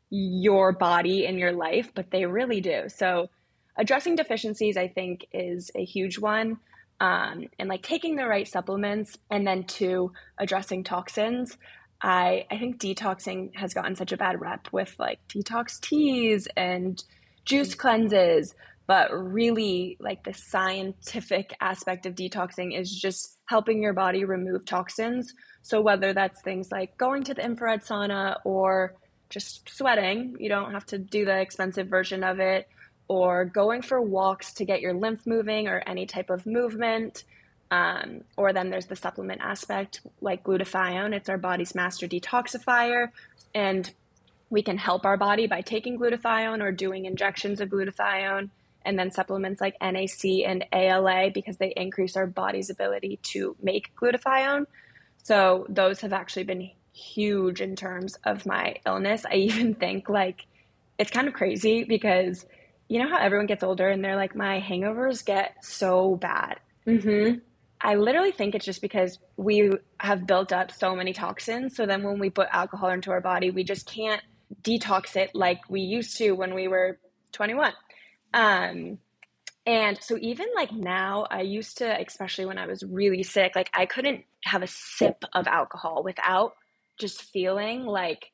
your 0.10 0.72
body 0.72 1.26
and 1.26 1.40
your 1.40 1.52
life, 1.52 1.92
but 1.96 2.12
they 2.12 2.26
really 2.26 2.62
do. 2.62 2.84
So, 2.88 3.30
addressing 3.78 4.16
deficiencies, 4.16 4.78
I 4.78 4.88
think, 4.88 5.26
is 5.34 5.72
a 5.76 5.84
huge 5.84 6.20
one. 6.20 6.58
Um, 7.00 7.48
and 7.58 7.68
like 7.68 7.82
taking 7.82 8.16
the 8.16 8.28
right 8.28 8.48
supplements, 8.48 9.18
and 9.32 9.46
then 9.46 9.64
two, 9.64 10.12
addressing 10.38 10.84
toxins. 10.84 11.58
I, 12.02 12.46
I 12.52 12.58
think 12.60 12.80
detoxing 12.80 13.56
has 13.56 13.74
gotten 13.74 13.96
such 13.96 14.12
a 14.12 14.18
bad 14.18 14.40
rep 14.40 14.68
with 14.72 14.96
like 15.00 15.20
detox 15.28 15.80
teas 15.80 16.48
and 16.56 17.04
juice 17.46 17.74
cleanses, 17.74 18.54
but 18.86 19.12
really 19.12 19.98
like 20.00 20.24
the 20.24 20.34
scientific 20.34 21.56
aspect 21.62 22.06
of 22.06 22.16
detoxing 22.16 22.78
is 22.78 22.92
just 22.94 23.38
helping 23.46 23.82
your 23.82 23.94
body 23.94 24.26
remove 24.26 24.66
toxins. 24.66 25.34
So 25.62 25.82
whether 25.82 26.14
that's 26.14 26.42
things 26.42 26.72
like 26.72 26.98
going 26.98 27.24
to 27.24 27.34
the 27.34 27.44
infrared 27.44 27.84
sauna 27.84 28.38
or 28.44 28.96
just 29.30 29.70
sweating, 29.70 30.36
you 30.40 30.50
don't 30.50 30.74
have 30.74 30.86
to 30.88 30.98
do 30.98 31.26
the 31.26 31.40
expensive 31.40 31.88
version 31.88 32.24
of 32.24 32.40
it, 32.40 32.68
or 33.08 33.46
going 33.46 33.82
for 33.82 34.02
walks 34.02 34.54
to 34.54 34.66
get 34.66 34.82
your 34.82 34.94
lymph 34.94 35.26
moving 35.26 35.68
or 35.68 35.82
any 35.88 36.06
type 36.06 36.30
of 36.30 36.46
movement. 36.46 37.24
Um, 37.72 38.22
or 38.38 38.54
then 38.54 38.70
there's 38.70 38.86
the 38.86 38.96
supplement 38.96 39.42
aspect, 39.42 40.02
like 40.22 40.44
glutathione. 40.44 41.14
It's 41.16 41.30
our 41.30 41.40
body's 41.40 41.74
master 41.74 42.08
detoxifier, 42.08 43.08
and 43.56 43.90
we 44.52 44.62
can 44.62 44.78
help 44.78 45.06
our 45.06 45.18
body 45.18 45.48
by 45.48 45.62
taking 45.62 45.98
glutathione 45.98 46.62
or 46.62 46.72
doing 46.72 47.06
injections 47.06 47.60
of 47.60 47.70
glutathione, 47.70 48.52
and 48.86 48.98
then 48.98 49.12
supplements 49.12 49.62
like 49.62 49.76
NAC 49.82 50.46
and 50.46 50.66
ALA 50.74 51.32
because 51.34 51.58
they 51.58 51.74
increase 51.76 52.16
our 52.16 52.28
body's 52.28 52.70
ability 52.70 53.20
to 53.24 53.56
make 53.62 53.96
glutathione. 53.96 54.66
So 55.24 55.66
those 55.70 56.02
have 56.02 56.14
actually 56.14 56.44
been 56.44 56.70
huge 56.94 57.62
in 57.62 57.76
terms 57.76 58.18
of 58.24 58.46
my 58.46 58.76
illness. 58.86 59.26
I 59.30 59.36
even 59.36 59.74
think 59.84 60.10
like 60.10 60.46
it's 60.98 61.12
kind 61.12 61.28
of 61.28 61.34
crazy 61.34 61.84
because 61.84 62.46
you 62.88 63.02
know 63.02 63.10
how 63.10 63.18
everyone 63.18 63.48
gets 63.48 63.64
older 63.64 63.90
and 63.90 64.04
they're 64.04 64.16
like, 64.16 64.36
my 64.36 64.62
hangovers 64.62 65.26
get 65.26 65.56
so 65.64 66.16
bad. 66.16 66.60
Mm-hmm. 66.86 67.40
I 67.82 67.96
literally 67.96 68.32
think 68.32 68.56
it's 68.56 68.66
just 68.66 68.82
because 68.82 69.20
we 69.36 69.72
have 70.00 70.26
built 70.26 70.54
up 70.54 70.72
so 70.72 70.96
many 70.96 71.12
toxins. 71.12 71.76
So 71.76 71.86
then 71.86 72.04
when 72.04 72.18
we 72.18 72.30
put 72.30 72.48
alcohol 72.52 72.90
into 72.90 73.12
our 73.12 73.20
body, 73.20 73.52
we 73.52 73.64
just 73.64 73.86
can't 73.86 74.22
detox 74.62 75.16
it 75.16 75.32
like 75.34 75.60
we 75.70 75.82
used 75.82 76.18
to 76.18 76.32
when 76.32 76.54
we 76.54 76.68
were 76.68 76.98
21. 77.34 77.74
Um, 78.34 78.98
and 79.66 80.02
so 80.02 80.18
even 80.20 80.48
like 80.56 80.72
now, 80.74 81.26
I 81.30 81.42
used 81.42 81.78
to, 81.78 82.02
especially 82.06 82.46
when 82.46 82.58
I 82.58 82.66
was 82.66 82.84
really 82.84 83.24
sick, 83.24 83.56
like 83.56 83.70
I 83.74 83.86
couldn't 83.86 84.26
have 84.44 84.62
a 84.62 84.68
sip 84.68 85.24
of 85.34 85.48
alcohol 85.48 86.04
without 86.04 86.54
just 87.00 87.24
feeling 87.24 87.86
like 87.86 88.32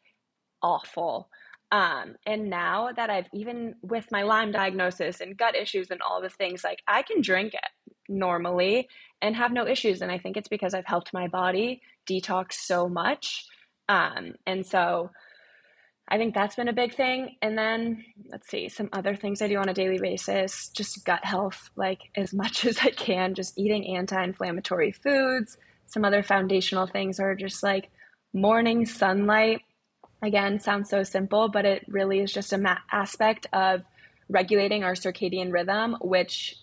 awful. 0.62 1.30
Um, 1.72 2.16
and 2.26 2.50
now 2.50 2.90
that 2.96 3.12
I've 3.12 3.28
even 3.32 3.76
with 3.84 4.12
my 4.12 4.24
Lyme 4.24 4.52
diagnosis 4.52 5.22
and 5.22 5.38
gut 5.38 5.56
issues 5.56 5.92
and 5.92 6.02
all 6.02 6.20
the 6.20 6.30
things, 6.30 6.64
like 6.64 6.82
I 6.88 7.04
can 7.04 7.22
drink 7.22 7.54
it 7.54 7.62
normally 8.08 8.90
and 9.22 9.36
have 9.36 9.52
no 9.52 9.68
issues. 9.68 10.02
And 10.02 10.12
I 10.12 10.18
think 10.18 10.36
it's 10.36 10.48
because 10.48 10.74
I've 10.74 10.88
helped 10.88 11.14
my 11.14 11.28
body 11.28 11.82
detox 12.10 12.54
so 12.54 12.90
much. 12.90 13.46
Um, 13.88 14.34
and 14.48 14.66
so 14.66 15.12
I 16.12 16.18
think 16.18 16.34
that's 16.34 16.56
been 16.56 16.68
a 16.68 16.74
big 16.74 16.96
thing. 16.96 17.36
And 17.42 17.58
then 17.58 18.04
let's 18.32 18.50
see, 18.50 18.68
some 18.68 18.90
other 18.94 19.16
things 19.16 19.42
I 19.42 19.48
do 19.48 19.58
on 19.58 19.70
a 19.70 19.74
daily 19.74 20.00
basis, 20.00 20.70
just 20.70 21.06
gut 21.06 21.24
health, 21.24 21.70
like 21.76 22.00
as 22.16 22.34
much 22.34 22.66
as 22.66 22.80
I 22.80 22.90
can, 22.90 23.36
just 23.36 23.58
eating 23.58 23.96
anti 23.96 24.22
inflammatory 24.24 24.92
foods. 24.92 25.58
Some 25.86 26.06
other 26.06 26.24
foundational 26.24 26.88
things 26.88 27.20
are 27.20 27.36
just 27.36 27.64
like 27.64 27.90
morning 28.34 28.86
sunlight 28.86 29.62
again 30.22 30.60
sounds 30.60 30.90
so 30.90 31.02
simple 31.04 31.50
but 31.50 31.66
it 31.66 31.84
really 31.88 32.20
is 32.20 32.32
just 32.32 32.54
a 32.54 32.58
ma- 32.58 32.78
aspect 32.92 33.48
of 33.54 33.82
regulating 34.30 34.84
our 34.84 34.94
circadian 34.94 35.52
rhythm 35.52 35.98
which 36.02 36.58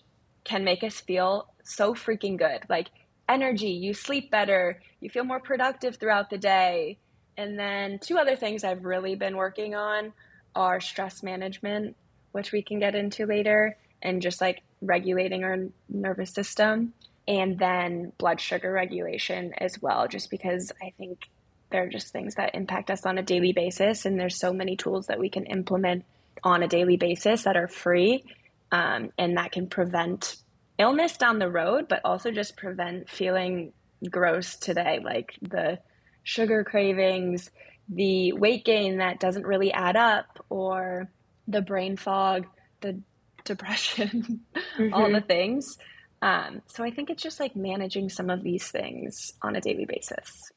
can 0.45 0.63
make 0.63 0.83
us 0.83 1.01
feel 1.01 1.47
so 1.63 1.93
freaking 1.93 2.37
good 2.37 2.61
like 2.69 2.89
energy 3.27 3.69
you 3.69 3.93
sleep 3.93 4.31
better 4.31 4.81
you 5.01 5.09
feel 5.09 5.25
more 5.25 5.39
productive 5.39 5.97
throughout 5.97 6.29
the 6.29 6.37
day 6.37 6.97
and 7.37 7.57
then 7.57 7.99
two 7.99 8.17
other 8.17 8.35
things 8.35 8.63
i've 8.63 8.85
really 8.85 9.15
been 9.15 9.37
working 9.37 9.75
on 9.75 10.11
are 10.55 10.79
stress 10.79 11.23
management 11.23 11.95
which 12.31 12.51
we 12.51 12.61
can 12.61 12.79
get 12.79 12.95
into 12.95 13.25
later 13.25 13.75
and 14.01 14.21
just 14.21 14.41
like 14.41 14.61
regulating 14.81 15.43
our 15.43 15.57
nervous 15.89 16.31
system 16.31 16.93
and 17.27 17.57
then 17.57 18.11
blood 18.17 18.39
sugar 18.39 18.71
regulation 18.71 19.53
as 19.57 19.81
well 19.81 20.07
just 20.07 20.29
because 20.29 20.71
i 20.81 20.91
think 20.97 21.29
they're 21.69 21.89
just 21.89 22.11
things 22.11 22.35
that 22.35 22.55
impact 22.55 22.89
us 22.89 23.05
on 23.05 23.17
a 23.17 23.23
daily 23.23 23.53
basis. 23.53 24.05
And 24.05 24.19
there's 24.19 24.39
so 24.39 24.53
many 24.53 24.75
tools 24.75 25.07
that 25.07 25.19
we 25.19 25.29
can 25.29 25.45
implement 25.45 26.05
on 26.43 26.63
a 26.63 26.67
daily 26.67 26.97
basis 26.97 27.43
that 27.43 27.57
are 27.57 27.67
free 27.67 28.23
um, 28.71 29.11
and 29.17 29.37
that 29.37 29.51
can 29.51 29.67
prevent 29.67 30.37
illness 30.77 31.17
down 31.17 31.39
the 31.39 31.49
road, 31.49 31.87
but 31.87 32.01
also 32.05 32.31
just 32.31 32.55
prevent 32.55 33.09
feeling 33.09 33.73
gross 34.09 34.55
today, 34.55 34.99
like 35.03 35.33
the 35.41 35.79
sugar 36.27 36.61
cravings, 36.61 37.49
the 37.87 38.33
weight 38.33 38.65
gain 38.65 38.97
that 38.97 39.17
doesn't 39.17 39.47
really 39.47 39.71
add 39.71 39.95
up, 39.95 40.45
or 40.49 41.09
the 41.47 41.61
brain 41.61 41.95
fog, 41.95 42.45
the 42.81 42.99
depression, 43.45 44.41
mm-hmm. 44.53 44.93
all 44.93 45.09
the 45.09 45.21
things. 45.21 45.77
Um, 46.21 46.61
so 46.67 46.83
I 46.83 46.91
think 46.91 47.09
it's 47.09 47.23
just 47.23 47.39
like 47.39 47.55
managing 47.55 48.09
some 48.09 48.29
of 48.29 48.43
these 48.43 48.67
things 48.67 49.31
on 49.41 49.55
a 49.55 49.61
daily 49.61 49.85
basis. 49.85 50.51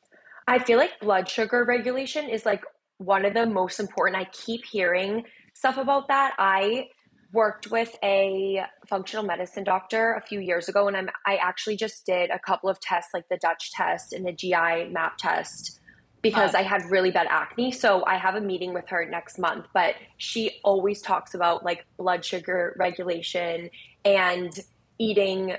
I 0.48 0.58
feel 0.58 0.76
like 0.76 0.98
blood 1.00 1.28
sugar 1.28 1.64
regulation 1.64 2.28
is 2.28 2.44
like 2.44 2.64
one 2.98 3.24
of 3.24 3.34
the 3.34 3.46
most 3.46 3.78
important. 3.78 4.20
I 4.20 4.28
keep 4.32 4.64
hearing 4.64 5.22
stuff 5.54 5.76
about 5.76 6.08
that. 6.08 6.34
I 6.36 6.88
worked 7.32 7.70
with 7.70 7.96
a 8.02 8.64
functional 8.88 9.24
medicine 9.24 9.64
doctor 9.64 10.14
a 10.14 10.20
few 10.20 10.40
years 10.40 10.68
ago 10.68 10.88
and 10.88 10.96
I'm 10.96 11.10
I 11.26 11.36
actually 11.36 11.76
just 11.76 12.04
did 12.06 12.30
a 12.30 12.38
couple 12.38 12.68
of 12.68 12.80
tests 12.80 13.14
like 13.14 13.28
the 13.28 13.36
Dutch 13.36 13.72
test 13.72 14.12
and 14.12 14.26
the 14.26 14.32
GI 14.32 14.88
map 14.90 15.16
test 15.18 15.80
because 16.22 16.54
I 16.54 16.62
had 16.62 16.84
really 16.90 17.10
bad 17.10 17.26
acne. 17.30 17.72
So 17.72 18.04
I 18.04 18.16
have 18.16 18.34
a 18.34 18.40
meeting 18.40 18.74
with 18.74 18.88
her 18.88 19.06
next 19.06 19.38
month, 19.38 19.66
but 19.72 19.94
she 20.18 20.60
always 20.64 21.00
talks 21.00 21.34
about 21.34 21.64
like 21.64 21.86
blood 21.96 22.24
sugar 22.24 22.76
regulation 22.78 23.70
and 24.04 24.52
eating 24.98 25.56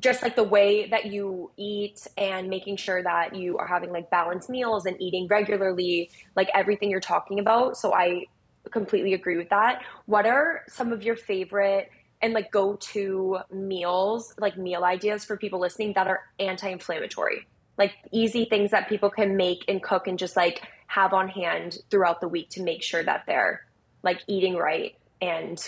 just 0.00 0.22
like 0.22 0.34
the 0.34 0.42
way 0.42 0.88
that 0.88 1.06
you 1.06 1.50
eat 1.56 2.06
and 2.16 2.48
making 2.48 2.76
sure 2.76 3.02
that 3.02 3.36
you 3.36 3.58
are 3.58 3.66
having 3.66 3.92
like 3.92 4.10
balanced 4.10 4.48
meals 4.48 4.86
and 4.86 5.00
eating 5.00 5.28
regularly, 5.28 6.10
like 6.34 6.48
everything 6.54 6.90
you're 6.90 7.00
talking 7.00 7.38
about. 7.38 7.76
So 7.76 7.94
I 7.94 8.24
completely 8.70 9.14
agree 9.14 9.36
with 9.36 9.48
that. 9.50 9.82
What 10.06 10.26
are 10.26 10.62
some 10.68 10.92
of 10.92 11.02
your 11.02 11.16
favorite 11.16 11.90
and 12.22 12.34
like 12.34 12.50
go 12.50 12.76
to 12.92 13.38
meals, 13.50 14.34
like 14.38 14.56
meal 14.56 14.84
ideas 14.84 15.24
for 15.24 15.36
people 15.36 15.60
listening 15.60 15.94
that 15.94 16.06
are 16.06 16.20
anti 16.38 16.68
inflammatory? 16.68 17.46
Like 17.78 17.94
easy 18.12 18.44
things 18.44 18.72
that 18.72 18.88
people 18.88 19.10
can 19.10 19.36
make 19.36 19.64
and 19.68 19.82
cook 19.82 20.06
and 20.06 20.18
just 20.18 20.36
like 20.36 20.62
have 20.86 21.12
on 21.12 21.28
hand 21.28 21.78
throughout 21.90 22.20
the 22.20 22.28
week 22.28 22.50
to 22.50 22.62
make 22.62 22.82
sure 22.82 23.02
that 23.02 23.24
they're 23.26 23.64
like 24.02 24.20
eating 24.26 24.56
right 24.56 24.96
and 25.20 25.58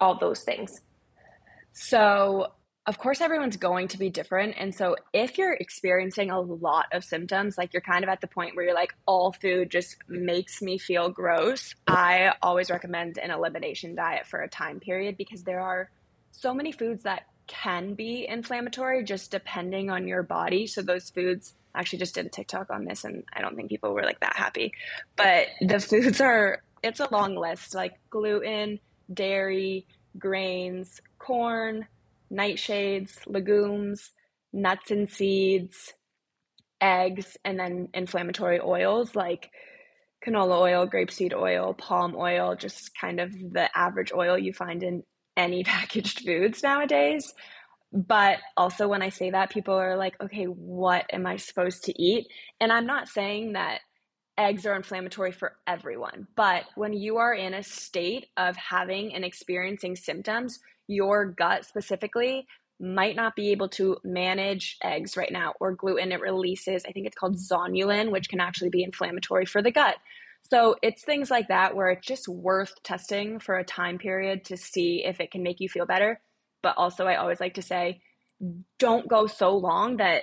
all 0.00 0.18
those 0.18 0.42
things. 0.44 0.70
So 1.72 2.52
of 2.86 2.98
course 2.98 3.20
everyone's 3.20 3.56
going 3.56 3.88
to 3.88 3.98
be 3.98 4.10
different. 4.10 4.54
And 4.58 4.74
so 4.74 4.96
if 5.12 5.38
you're 5.38 5.54
experiencing 5.54 6.30
a 6.30 6.40
lot 6.40 6.86
of 6.92 7.04
symptoms 7.04 7.56
like 7.56 7.72
you're 7.72 7.82
kind 7.82 8.02
of 8.02 8.10
at 8.10 8.20
the 8.20 8.26
point 8.26 8.56
where 8.56 8.64
you're 8.64 8.74
like 8.74 8.94
all 9.06 9.32
food 9.32 9.70
just 9.70 9.96
makes 10.08 10.60
me 10.60 10.78
feel 10.78 11.08
gross 11.10 11.74
i 11.86 12.32
always 12.42 12.70
recommend 12.70 13.18
an 13.18 13.30
elimination 13.30 13.94
diet 13.94 14.26
for 14.26 14.40
a 14.40 14.48
time 14.48 14.80
period 14.80 15.16
because 15.16 15.44
there 15.44 15.60
are 15.60 15.90
so 16.32 16.52
many 16.52 16.72
foods 16.72 17.04
that 17.04 17.22
can 17.46 17.94
be 17.94 18.26
inflammatory 18.28 19.04
just 19.04 19.30
depending 19.30 19.90
on 19.90 20.06
your 20.06 20.22
body. 20.22 20.66
So 20.66 20.82
those 20.82 21.10
foods 21.10 21.54
actually 21.74 21.98
just 21.98 22.14
did 22.14 22.26
a 22.26 22.28
tiktok 22.28 22.70
on 22.70 22.84
this 22.84 23.04
and 23.04 23.24
i 23.32 23.40
don't 23.40 23.56
think 23.56 23.70
people 23.70 23.94
were 23.94 24.02
like 24.02 24.20
that 24.20 24.36
happy. 24.36 24.72
But 25.16 25.48
the 25.60 25.80
foods 25.90 26.20
are 26.20 26.62
it's 26.82 27.00
a 27.00 27.08
long 27.12 27.36
list 27.36 27.74
like 27.74 27.94
gluten 28.10 28.80
dairy 29.12 29.86
grains 30.18 31.00
corn 31.18 31.86
nightshades, 32.32 33.18
legumes, 33.26 34.10
nuts 34.52 34.90
and 34.90 35.08
seeds, 35.08 35.92
eggs, 36.80 37.36
and 37.44 37.58
then 37.58 37.88
inflammatory 37.94 38.60
oils 38.60 39.14
like 39.14 39.50
canola 40.24 40.60
oil, 40.60 40.86
grapeseed 40.86 41.34
oil, 41.34 41.74
palm 41.74 42.14
oil, 42.16 42.54
just 42.54 42.90
kind 42.98 43.20
of 43.20 43.32
the 43.32 43.68
average 43.76 44.12
oil 44.12 44.38
you 44.38 44.52
find 44.52 44.82
in 44.82 45.02
any 45.36 45.64
packaged 45.64 46.20
foods 46.24 46.62
nowadays. 46.62 47.32
But 47.92 48.38
also, 48.56 48.88
when 48.88 49.02
I 49.02 49.10
say 49.10 49.30
that, 49.30 49.50
people 49.50 49.74
are 49.74 49.98
like, 49.98 50.14
okay, 50.22 50.44
what 50.44 51.04
am 51.12 51.26
I 51.26 51.36
supposed 51.36 51.84
to 51.84 52.02
eat? 52.02 52.26
And 52.58 52.72
I'm 52.72 52.86
not 52.86 53.08
saying 53.08 53.52
that 53.52 53.80
eggs 54.38 54.64
are 54.64 54.74
inflammatory 54.74 55.32
for 55.32 55.56
everyone, 55.66 56.26
but 56.34 56.64
when 56.74 56.94
you 56.94 57.18
are 57.18 57.34
in 57.34 57.52
a 57.52 57.62
state 57.62 58.28
of 58.38 58.56
having 58.56 59.14
and 59.14 59.26
experiencing 59.26 59.94
symptoms, 59.94 60.58
your 60.92 61.26
gut 61.26 61.64
specifically 61.64 62.46
might 62.80 63.14
not 63.14 63.36
be 63.36 63.50
able 63.50 63.68
to 63.68 63.96
manage 64.02 64.76
eggs 64.82 65.16
right 65.16 65.30
now 65.32 65.54
or 65.60 65.72
gluten. 65.72 66.10
It 66.12 66.20
releases, 66.20 66.84
I 66.84 66.92
think 66.92 67.06
it's 67.06 67.16
called 67.16 67.36
zonulin, 67.36 68.10
which 68.10 68.28
can 68.28 68.40
actually 68.40 68.70
be 68.70 68.82
inflammatory 68.82 69.46
for 69.46 69.62
the 69.62 69.70
gut. 69.70 69.96
So 70.50 70.74
it's 70.82 71.04
things 71.04 71.30
like 71.30 71.48
that 71.48 71.76
where 71.76 71.90
it's 71.90 72.06
just 72.06 72.26
worth 72.28 72.82
testing 72.82 73.38
for 73.38 73.56
a 73.56 73.64
time 73.64 73.98
period 73.98 74.44
to 74.46 74.56
see 74.56 75.04
if 75.04 75.20
it 75.20 75.30
can 75.30 75.42
make 75.42 75.60
you 75.60 75.68
feel 75.68 75.86
better. 75.86 76.20
But 76.62 76.76
also, 76.76 77.06
I 77.06 77.16
always 77.16 77.40
like 77.40 77.54
to 77.54 77.62
say, 77.62 78.00
don't 78.78 79.08
go 79.08 79.28
so 79.28 79.56
long 79.56 79.98
that 79.98 80.22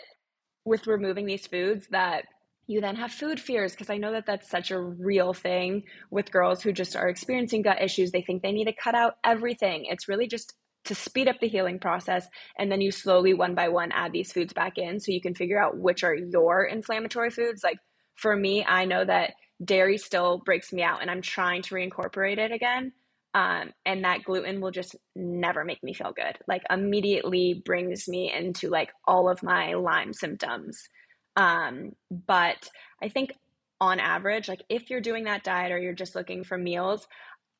with 0.65 0.87
removing 0.87 1.25
these 1.25 1.47
foods 1.47 1.87
that 1.91 2.25
you 2.69 2.81
then 2.81 2.97
have 2.97 3.11
food 3.11 3.39
fears 3.39 3.71
because 3.71 3.89
I 3.89 3.97
know 3.97 4.11
that 4.11 4.27
that's 4.27 4.47
such 4.47 4.69
a 4.69 4.79
real 4.79 5.33
thing 5.33 5.85
with 6.11 6.31
girls 6.31 6.61
who 6.61 6.71
just 6.71 6.95
are 6.95 7.09
experiencing 7.09 7.63
gut 7.63 7.81
issues. 7.81 8.11
They 8.11 8.21
think 8.21 8.43
they 8.43 8.51
need 8.51 8.65
to 8.65 8.73
cut 8.73 8.93
out 8.93 9.15
everything. 9.25 9.85
It's 9.85 10.07
really 10.07 10.27
just 10.27 10.53
to 10.85 10.93
speed 10.93 11.27
up 11.27 11.39
the 11.41 11.47
healing 11.47 11.79
process 11.79 12.27
and 12.59 12.71
then 12.71 12.79
you 12.79 12.91
slowly 12.91 13.33
one 13.33 13.55
by 13.55 13.69
one 13.69 13.91
add 13.91 14.11
these 14.11 14.31
foods 14.31 14.53
back 14.53 14.77
in 14.77 14.99
so 14.99 15.11
you 15.11 15.19
can 15.19 15.33
figure 15.33 15.59
out 15.59 15.79
which 15.79 16.03
are 16.03 16.13
your 16.13 16.63
inflammatory 16.63 17.31
foods. 17.31 17.63
Like 17.63 17.79
for 18.15 18.35
me, 18.35 18.63
I 18.63 18.85
know 18.85 19.03
that 19.03 19.33
dairy 19.65 19.97
still 19.97 20.43
breaks 20.45 20.71
me 20.71 20.83
out 20.83 21.01
and 21.01 21.09
I'm 21.09 21.23
trying 21.23 21.63
to 21.63 21.73
reincorporate 21.73 22.37
it 22.37 22.51
again. 22.51 22.93
Um, 23.33 23.71
and 23.83 24.03
that 24.03 24.23
gluten 24.23 24.61
will 24.61 24.71
just 24.71 24.95
never 25.15 25.65
make 25.65 25.83
me 25.83 25.95
feel 25.95 26.13
good. 26.15 26.37
Like 26.47 26.61
immediately 26.69 27.63
brings 27.65 28.07
me 28.07 28.31
into 28.31 28.69
like 28.69 28.91
all 29.07 29.27
of 29.27 29.41
my 29.41 29.73
Lyme 29.73 30.13
symptoms. 30.13 30.87
Um, 31.35 31.93
but 32.09 32.69
I 33.01 33.09
think 33.09 33.33
on 33.81 33.99
average, 33.99 34.49
like 34.49 34.63
if 34.69 34.89
you're 34.89 35.01
doing 35.01 35.25
that 35.25 35.43
diet 35.43 35.71
or 35.71 35.77
you're 35.77 35.93
just 35.93 36.15
looking 36.15 36.43
for 36.43 36.57
meals, 36.57 37.07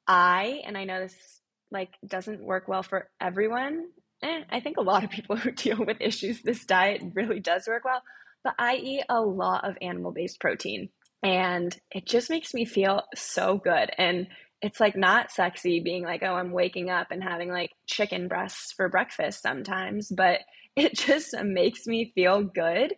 I, 0.08 0.62
and 0.65 0.77
I 0.77 0.86
know 0.86 0.99
this 1.01 1.41
like 1.71 1.93
doesn't 2.05 2.43
work 2.43 2.67
well 2.67 2.84
for 2.84 3.10
everyone. 3.21 3.86
Eh, 4.23 4.43
I 4.49 4.60
think 4.60 4.77
a 4.77 4.82
lot 4.82 5.03
of 5.03 5.10
people 5.10 5.36
who 5.38 5.51
deal 5.51 5.77
with 5.77 5.97
issues, 5.99 6.41
this 6.41 6.65
diet 6.65 7.01
really 7.13 7.39
does 7.39 7.67
work 7.67 7.86
well. 7.86 8.01
But 8.43 8.55
I 8.58 8.75
eat 8.75 9.03
a 9.10 9.21
lot 9.21 9.67
of 9.67 9.77
animal 9.82 10.12
based 10.12 10.39
protein 10.39 10.89
and 11.23 11.75
it 11.91 12.05
just 12.05 12.29
makes 12.29 12.53
me 12.53 12.65
feel 12.65 13.03
so 13.15 13.58
good. 13.58 13.91
And 13.97 14.27
it's 14.62 14.79
like 14.79 14.95
not 14.95 15.32
sexy 15.32 15.79
being 15.79 16.03
like, 16.03 16.21
oh, 16.23 16.34
I'm 16.34 16.51
waking 16.51 16.89
up 16.89 17.08
and 17.12 17.23
having 17.23 17.49
like 17.49 17.71
chicken 17.88 18.27
breasts 18.27 18.73
for 18.75 18.89
breakfast 18.89 19.41
sometimes, 19.41 20.10
but 20.10 20.39
it 20.75 20.95
just 20.95 21.36
makes 21.43 21.86
me 21.88 22.12
feel 22.15 22.43
good. 22.43 22.93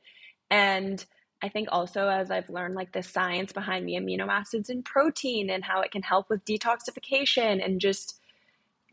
And 0.51 1.03
I 1.41 1.49
think 1.49 1.69
also 1.71 2.07
as 2.07 2.29
I've 2.29 2.49
learned 2.49 2.75
like 2.75 2.91
the 2.91 3.01
science 3.01 3.51
behind 3.51 3.87
the 3.87 3.93
amino 3.93 4.27
acids 4.27 4.69
and 4.69 4.85
protein 4.85 5.49
and 5.49 5.63
how 5.63 5.81
it 5.81 5.91
can 5.91 6.03
help 6.03 6.29
with 6.29 6.45
detoxification 6.45 7.65
and 7.65 7.81
just 7.81 8.19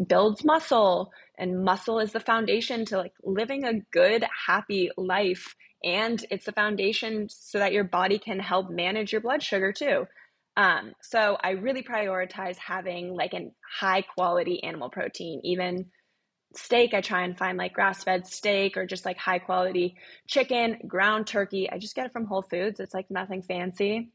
builds 0.07 0.44
muscle 0.44 1.12
and 1.37 1.64
muscle 1.64 1.99
is 1.99 2.12
the 2.12 2.21
foundation 2.21 2.85
to 2.87 2.97
like 2.97 3.12
living 3.25 3.64
a 3.64 3.81
good 3.92 4.25
happy 4.47 4.90
life 4.97 5.57
and 5.85 6.25
it's 6.31 6.47
the 6.47 6.53
foundation 6.53 7.29
so 7.29 7.59
that 7.59 7.73
your 7.73 7.85
body 7.85 8.18
can 8.18 8.38
help 8.38 8.71
manage 8.71 9.12
your 9.12 9.21
blood 9.21 9.42
sugar 9.42 9.73
too. 9.73 10.07
Um, 10.57 10.94
so 11.03 11.37
I 11.40 11.51
really 11.51 11.83
prioritize 11.83 12.57
having 12.57 13.14
like 13.14 13.33
a 13.33 13.51
high 13.79 14.03
quality 14.03 14.62
animal 14.64 14.90
protein, 14.90 15.40
even 15.44 15.87
steak 16.54 16.94
i 16.94 17.00
try 17.00 17.22
and 17.22 17.37
find 17.37 17.58
like 17.58 17.72
grass-fed 17.72 18.26
steak 18.26 18.76
or 18.76 18.87
just 18.87 19.04
like 19.04 19.18
high 19.18 19.38
quality 19.38 19.96
chicken 20.26 20.78
ground 20.87 21.26
turkey. 21.26 21.70
I 21.70 21.78
just 21.78 21.94
get 21.94 22.06
it 22.06 22.12
from 22.12 22.26
whole 22.26 22.42
foods. 22.42 22.80
It's 22.80 22.94
like 22.94 23.11
nothing 23.11 23.42
fancy. 23.42 24.11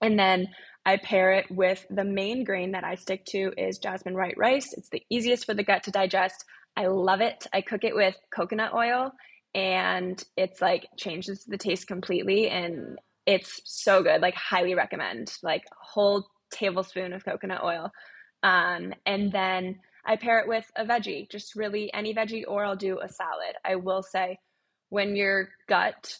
And 0.00 0.18
then 0.18 0.48
i 0.84 0.96
pair 0.96 1.32
it 1.32 1.50
with 1.50 1.84
the 1.90 2.04
main 2.04 2.44
grain 2.44 2.72
that 2.72 2.84
i 2.84 2.96
stick 2.96 3.24
to 3.26 3.52
is 3.56 3.78
jasmine 3.78 4.14
white 4.14 4.36
rice. 4.36 4.72
It's 4.72 4.88
the 4.88 5.02
easiest 5.10 5.46
for 5.46 5.54
the 5.54 5.64
gut 5.64 5.82
to 5.84 5.90
digest. 5.90 6.44
I 6.76 6.86
love 6.86 7.20
it. 7.20 7.46
I 7.52 7.60
cook 7.60 7.84
it 7.84 7.94
with 7.94 8.16
coconut 8.34 8.72
oil 8.74 9.12
and 9.54 10.22
it's 10.36 10.62
like 10.62 10.86
changes 10.96 11.44
the 11.44 11.58
taste 11.58 11.86
completely 11.86 12.48
and 12.48 12.98
it's 13.26 13.60
so 13.64 14.02
good. 14.02 14.20
Like 14.20 14.34
highly 14.34 14.74
recommend. 14.74 15.36
Like 15.42 15.62
a 15.70 15.74
whole 15.78 16.26
tablespoon 16.52 17.12
of 17.12 17.24
coconut 17.24 17.62
oil. 17.62 17.90
Um, 18.42 18.92
and 19.06 19.30
then 19.30 19.78
I 20.04 20.16
pair 20.16 20.40
it 20.40 20.48
with 20.48 20.64
a 20.76 20.84
veggie, 20.84 21.30
just 21.30 21.54
really 21.54 21.92
any 21.92 22.14
veggie, 22.14 22.44
or 22.46 22.64
I'll 22.64 22.76
do 22.76 22.98
a 23.00 23.08
salad. 23.08 23.54
I 23.64 23.76
will 23.76 24.02
say 24.02 24.38
when 24.88 25.16
your 25.16 25.50
gut 25.68 26.16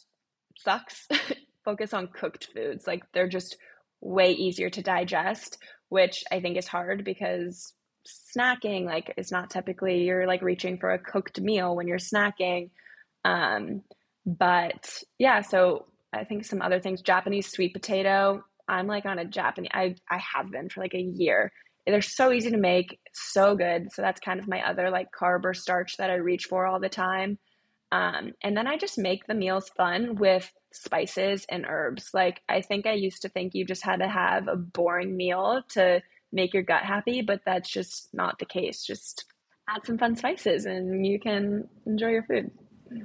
sucks, 0.56 1.08
focus 1.64 1.92
on 1.92 2.08
cooked 2.08 2.48
foods. 2.54 2.86
Like 2.86 3.02
they're 3.12 3.28
just 3.28 3.56
way 4.00 4.32
easier 4.32 4.70
to 4.70 4.82
digest, 4.82 5.58
which 5.88 6.24
I 6.30 6.40
think 6.40 6.56
is 6.56 6.68
hard 6.68 7.04
because 7.04 7.72
snacking 8.36 8.84
like 8.84 9.14
is 9.16 9.30
not 9.30 9.50
typically 9.50 10.02
you're 10.02 10.26
like 10.26 10.42
reaching 10.42 10.76
for 10.78 10.90
a 10.90 10.98
cooked 10.98 11.40
meal 11.40 11.74
when 11.76 11.86
you're 11.86 11.98
snacking. 11.98 12.70
Um, 13.24 13.82
but 14.26 15.02
yeah, 15.18 15.40
so 15.42 15.86
I 16.12 16.24
think 16.24 16.44
some 16.44 16.62
other 16.62 16.80
things, 16.80 17.02
Japanese 17.02 17.50
sweet 17.50 17.72
potato. 17.72 18.44
I'm 18.68 18.86
like 18.86 19.06
on 19.06 19.18
a 19.18 19.24
Japanese 19.24 19.70
I 19.74 19.96
I 20.10 20.18
have 20.18 20.50
been 20.50 20.68
for 20.68 20.80
like 20.80 20.94
a 20.94 21.00
year 21.00 21.52
they're 21.86 22.02
so 22.02 22.32
easy 22.32 22.50
to 22.50 22.56
make, 22.56 22.98
so 23.12 23.56
good. 23.56 23.92
So 23.92 24.02
that's 24.02 24.20
kind 24.20 24.38
of 24.38 24.48
my 24.48 24.66
other 24.68 24.90
like 24.90 25.08
carb 25.12 25.44
or 25.44 25.54
starch 25.54 25.96
that 25.96 26.10
I 26.10 26.14
reach 26.14 26.46
for 26.46 26.66
all 26.66 26.80
the 26.80 26.88
time. 26.88 27.38
Um, 27.90 28.32
and 28.42 28.56
then 28.56 28.66
I 28.66 28.78
just 28.78 28.98
make 28.98 29.26
the 29.26 29.34
meals 29.34 29.68
fun 29.76 30.14
with 30.16 30.50
spices 30.72 31.44
and 31.50 31.66
herbs. 31.68 32.10
Like 32.14 32.40
I 32.48 32.62
think 32.62 32.86
I 32.86 32.92
used 32.92 33.22
to 33.22 33.28
think 33.28 33.54
you 33.54 33.64
just 33.64 33.84
had 33.84 34.00
to 34.00 34.08
have 34.08 34.48
a 34.48 34.56
boring 34.56 35.16
meal 35.16 35.62
to 35.70 36.02
make 36.32 36.54
your 36.54 36.62
gut 36.62 36.84
happy, 36.84 37.20
but 37.20 37.42
that's 37.44 37.68
just 37.68 38.08
not 38.14 38.38
the 38.38 38.46
case. 38.46 38.84
Just 38.84 39.26
add 39.68 39.84
some 39.84 39.98
fun 39.98 40.16
spices 40.16 40.64
and 40.64 41.06
you 41.06 41.20
can 41.20 41.68
enjoy 41.86 42.08
your 42.08 42.22
food. 42.22 42.50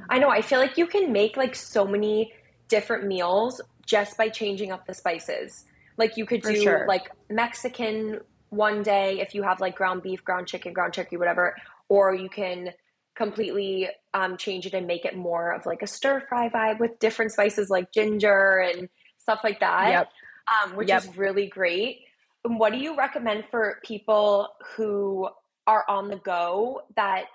I 0.09 0.19
know. 0.19 0.29
I 0.29 0.41
feel 0.41 0.59
like 0.59 0.77
you 0.77 0.87
can 0.87 1.11
make 1.11 1.35
like 1.35 1.55
so 1.55 1.85
many 1.85 2.31
different 2.67 3.07
meals 3.07 3.61
just 3.85 4.17
by 4.17 4.29
changing 4.29 4.71
up 4.71 4.85
the 4.85 4.93
spices. 4.93 5.65
Like 5.97 6.17
you 6.17 6.25
could 6.25 6.41
do 6.41 6.61
sure. 6.61 6.85
like 6.87 7.09
Mexican 7.29 8.19
one 8.49 8.83
day 8.83 9.19
if 9.19 9.35
you 9.35 9.43
have 9.43 9.59
like 9.59 9.75
ground 9.75 10.01
beef, 10.01 10.23
ground 10.23 10.47
chicken, 10.47 10.73
ground 10.73 10.93
turkey, 10.93 11.17
whatever, 11.17 11.55
or 11.89 12.13
you 12.13 12.29
can 12.29 12.71
completely 13.15 13.89
um, 14.13 14.37
change 14.37 14.65
it 14.65 14.73
and 14.73 14.85
make 14.85 15.03
it 15.03 15.15
more 15.15 15.51
of 15.51 15.65
like 15.65 15.81
a 15.81 15.87
stir 15.87 16.23
fry 16.29 16.49
vibe 16.49 16.79
with 16.79 16.99
different 16.99 17.31
spices 17.31 17.69
like 17.69 17.91
ginger 17.91 18.59
and 18.59 18.89
stuff 19.17 19.41
like 19.43 19.59
that, 19.59 19.89
yep. 19.89 20.09
um, 20.47 20.75
which 20.75 20.89
yep. 20.89 21.03
is 21.03 21.17
really 21.17 21.47
great. 21.47 22.01
And 22.45 22.59
what 22.59 22.71
do 22.71 22.79
you 22.79 22.95
recommend 22.95 23.45
for 23.49 23.79
people 23.83 24.49
who 24.75 25.27
are 25.65 25.83
on 25.89 26.09
the 26.09 26.15
go 26.15 26.83
that 26.95 27.27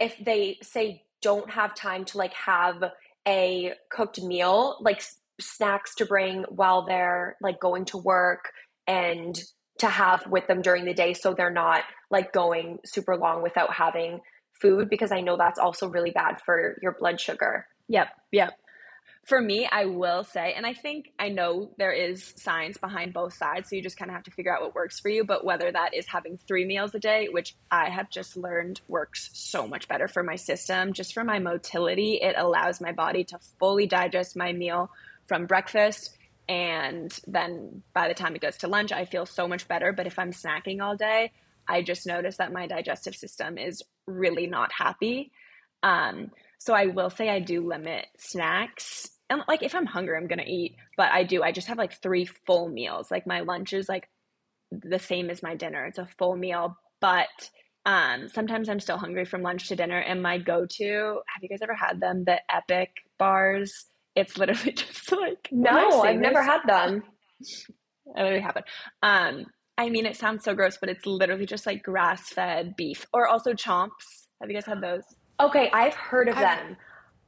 if 0.00 0.16
they 0.24 0.58
say 0.62 1.04
don't 1.20 1.48
have 1.50 1.74
time 1.74 2.04
to 2.06 2.18
like 2.18 2.32
have 2.34 2.82
a 3.26 3.74
cooked 3.88 4.20
meal, 4.20 4.78
like 4.80 5.02
snacks 5.40 5.94
to 5.96 6.06
bring 6.06 6.44
while 6.48 6.84
they're 6.84 7.36
like 7.40 7.60
going 7.60 7.84
to 7.86 7.98
work 7.98 8.52
and 8.86 9.40
to 9.82 9.88
have 9.88 10.26
with 10.28 10.46
them 10.46 10.62
during 10.62 10.84
the 10.84 10.94
day 10.94 11.12
so 11.12 11.34
they're 11.34 11.50
not 11.50 11.82
like 12.08 12.32
going 12.32 12.78
super 12.84 13.16
long 13.16 13.42
without 13.42 13.74
having 13.74 14.20
food 14.60 14.88
because 14.88 15.10
I 15.10 15.20
know 15.20 15.36
that's 15.36 15.58
also 15.58 15.88
really 15.88 16.12
bad 16.12 16.40
for 16.40 16.78
your 16.80 16.92
blood 16.92 17.20
sugar. 17.20 17.66
Yep, 17.88 18.08
yep. 18.30 18.52
For 19.24 19.40
me, 19.40 19.68
I 19.70 19.86
will 19.86 20.22
say, 20.22 20.52
and 20.56 20.64
I 20.64 20.72
think 20.72 21.10
I 21.18 21.28
know 21.28 21.70
there 21.78 21.92
is 21.92 22.32
science 22.36 22.76
behind 22.76 23.12
both 23.12 23.34
sides, 23.34 23.68
so 23.68 23.76
you 23.76 23.82
just 23.82 23.96
kind 23.96 24.10
of 24.10 24.14
have 24.14 24.24
to 24.24 24.30
figure 24.30 24.54
out 24.54 24.62
what 24.62 24.74
works 24.74 25.00
for 25.00 25.08
you. 25.08 25.24
But 25.24 25.44
whether 25.44 25.70
that 25.70 25.94
is 25.94 26.06
having 26.06 26.38
three 26.38 26.64
meals 26.64 26.94
a 26.94 27.00
day, 27.00 27.28
which 27.30 27.54
I 27.70 27.88
have 27.88 28.10
just 28.10 28.36
learned 28.36 28.80
works 28.88 29.30
so 29.32 29.66
much 29.66 29.88
better 29.88 30.08
for 30.08 30.22
my 30.22 30.36
system, 30.36 30.92
just 30.92 31.12
for 31.12 31.24
my 31.24 31.38
motility, 31.38 32.20
it 32.22 32.34
allows 32.36 32.80
my 32.80 32.92
body 32.92 33.24
to 33.24 33.38
fully 33.58 33.86
digest 33.86 34.36
my 34.36 34.52
meal 34.52 34.90
from 35.26 35.46
breakfast 35.46 36.16
and 36.48 37.16
then 37.26 37.82
by 37.94 38.08
the 38.08 38.14
time 38.14 38.34
it 38.34 38.42
goes 38.42 38.56
to 38.58 38.68
lunch 38.68 38.92
i 38.92 39.04
feel 39.04 39.26
so 39.26 39.46
much 39.46 39.68
better. 39.68 39.92
But 39.92 40.06
if 40.06 40.18
i'm 40.18 40.32
snacking 40.32 40.82
all 40.82 40.96
day 40.96 41.32
i 41.68 41.82
just 41.82 42.06
notice 42.06 42.36
that 42.38 42.52
my 42.52 42.66
digestive 42.66 43.14
system 43.14 43.58
is 43.58 43.82
really 44.06 44.46
not 44.46 44.70
happy. 44.72 45.30
Um, 45.82 46.30
so 46.58 46.74
i 46.74 46.86
will 46.86 47.10
say 47.10 47.28
i 47.28 47.40
do 47.40 47.66
limit 47.66 48.06
snacks. 48.18 49.08
And 49.30 49.42
like 49.48 49.62
if 49.62 49.74
i'm 49.74 49.86
hungry 49.86 50.16
i'm 50.16 50.26
gonna 50.26 50.44
eat. 50.46 50.76
But 50.96 51.10
i 51.12 51.24
do 51.24 51.42
i 51.42 51.52
just 51.52 51.68
have 51.68 51.78
like 51.78 52.00
three 52.02 52.26
full 52.26 52.68
meals. 52.68 53.10
Like 53.10 53.26
my 53.26 53.40
lunch 53.40 53.72
is 53.72 53.88
like 53.88 54.08
the 54.70 54.98
same 54.98 55.30
as 55.30 55.42
my 55.42 55.54
dinner. 55.54 55.86
It's 55.86 55.98
a 55.98 56.08
full 56.18 56.36
meal. 56.36 56.76
But 57.00 57.50
um, 57.84 58.28
sometimes 58.28 58.68
i'm 58.68 58.80
still 58.80 58.98
hungry 58.98 59.24
from 59.24 59.42
lunch 59.42 59.68
to 59.68 59.76
dinner. 59.76 59.98
And 59.98 60.22
my 60.22 60.38
go-to 60.38 61.20
have 61.26 61.42
you 61.42 61.48
guys 61.48 61.62
ever 61.62 61.74
had 61.74 62.00
them? 62.00 62.24
The 62.24 62.40
epic 62.52 62.90
bars 63.18 63.86
it's 64.14 64.38
literally 64.38 64.72
just 64.76 65.12
like 65.12 65.48
no, 65.50 66.02
I've 66.02 66.20
never 66.20 66.42
had 66.42 66.60
them. 66.66 67.02
I 68.16 68.22
literally 68.22 68.42
haven't. 68.42 68.66
Um, 69.02 69.46
I 69.78 69.88
mean, 69.88 70.06
it 70.06 70.16
sounds 70.16 70.44
so 70.44 70.54
gross, 70.54 70.76
but 70.78 70.88
it's 70.88 71.06
literally 71.06 71.46
just 71.46 71.66
like 71.66 71.82
grass 71.82 72.28
fed 72.28 72.76
beef 72.76 73.06
or 73.12 73.26
also 73.26 73.52
chomps. 73.52 74.26
Have 74.40 74.50
you 74.50 74.54
guys 74.54 74.66
had 74.66 74.80
those? 74.80 75.02
Okay, 75.40 75.70
I've 75.72 75.94
heard 75.94 76.28
of 76.28 76.36
I've, 76.36 76.42
them. 76.42 76.76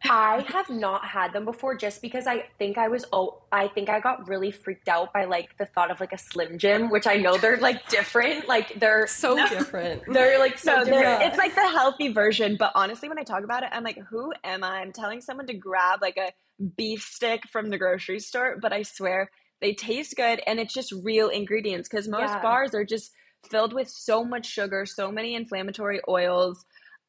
I 0.04 0.44
have 0.48 0.68
not 0.70 1.04
had 1.04 1.32
them 1.32 1.44
before 1.44 1.76
just 1.76 2.02
because 2.02 2.26
I 2.26 2.44
think 2.58 2.78
I 2.78 2.88
was 2.88 3.04
oh 3.12 3.42
I 3.52 3.68
think 3.68 3.88
I 3.88 4.00
got 4.00 4.28
really 4.28 4.50
freaked 4.50 4.88
out 4.88 5.12
by 5.12 5.24
like 5.24 5.56
the 5.58 5.66
thought 5.66 5.90
of 5.90 6.00
like 6.00 6.12
a 6.12 6.18
Slim 6.18 6.58
Jim, 6.58 6.90
which 6.90 7.06
I 7.06 7.16
know 7.16 7.38
they're 7.38 7.56
like 7.58 7.88
different. 7.88 8.46
Like 8.48 8.78
they're 8.78 9.06
so 9.08 9.36
different. 9.48 10.02
They're 10.12 10.38
like 10.38 10.58
so 10.58 10.76
no, 10.78 10.84
different. 10.84 11.22
it's 11.22 11.38
like 11.38 11.54
the 11.54 11.68
healthy 11.68 12.08
version. 12.12 12.56
But 12.58 12.72
honestly, 12.74 13.08
when 13.08 13.18
I 13.18 13.22
talk 13.22 13.44
about 13.44 13.62
it, 13.62 13.70
I'm 13.72 13.84
like, 13.84 13.98
who 14.10 14.32
am 14.44 14.62
I? 14.64 14.80
I'm 14.80 14.92
telling 14.92 15.20
someone 15.20 15.46
to 15.46 15.54
grab 15.54 16.00
like 16.02 16.16
a 16.16 16.32
beef 16.76 17.02
stick 17.02 17.42
from 17.50 17.70
the 17.70 17.78
grocery 17.78 18.20
store, 18.20 18.58
but 18.60 18.72
I 18.72 18.82
swear 18.82 19.30
they 19.60 19.72
taste 19.74 20.14
good 20.16 20.40
and 20.46 20.60
it's 20.60 20.74
just 20.74 20.92
real 21.02 21.28
ingredients 21.28 21.88
because 21.88 22.08
most 22.08 22.30
Yeah. 22.30 22.42
bars 22.42 22.74
are 22.74 22.84
just 22.84 23.12
filled 23.50 23.72
with 23.72 23.88
so 23.88 24.24
much 24.24 24.46
sugar, 24.46 24.86
so 24.86 25.10
many 25.10 25.34
inflammatory 25.34 26.00
oils. 26.08 26.64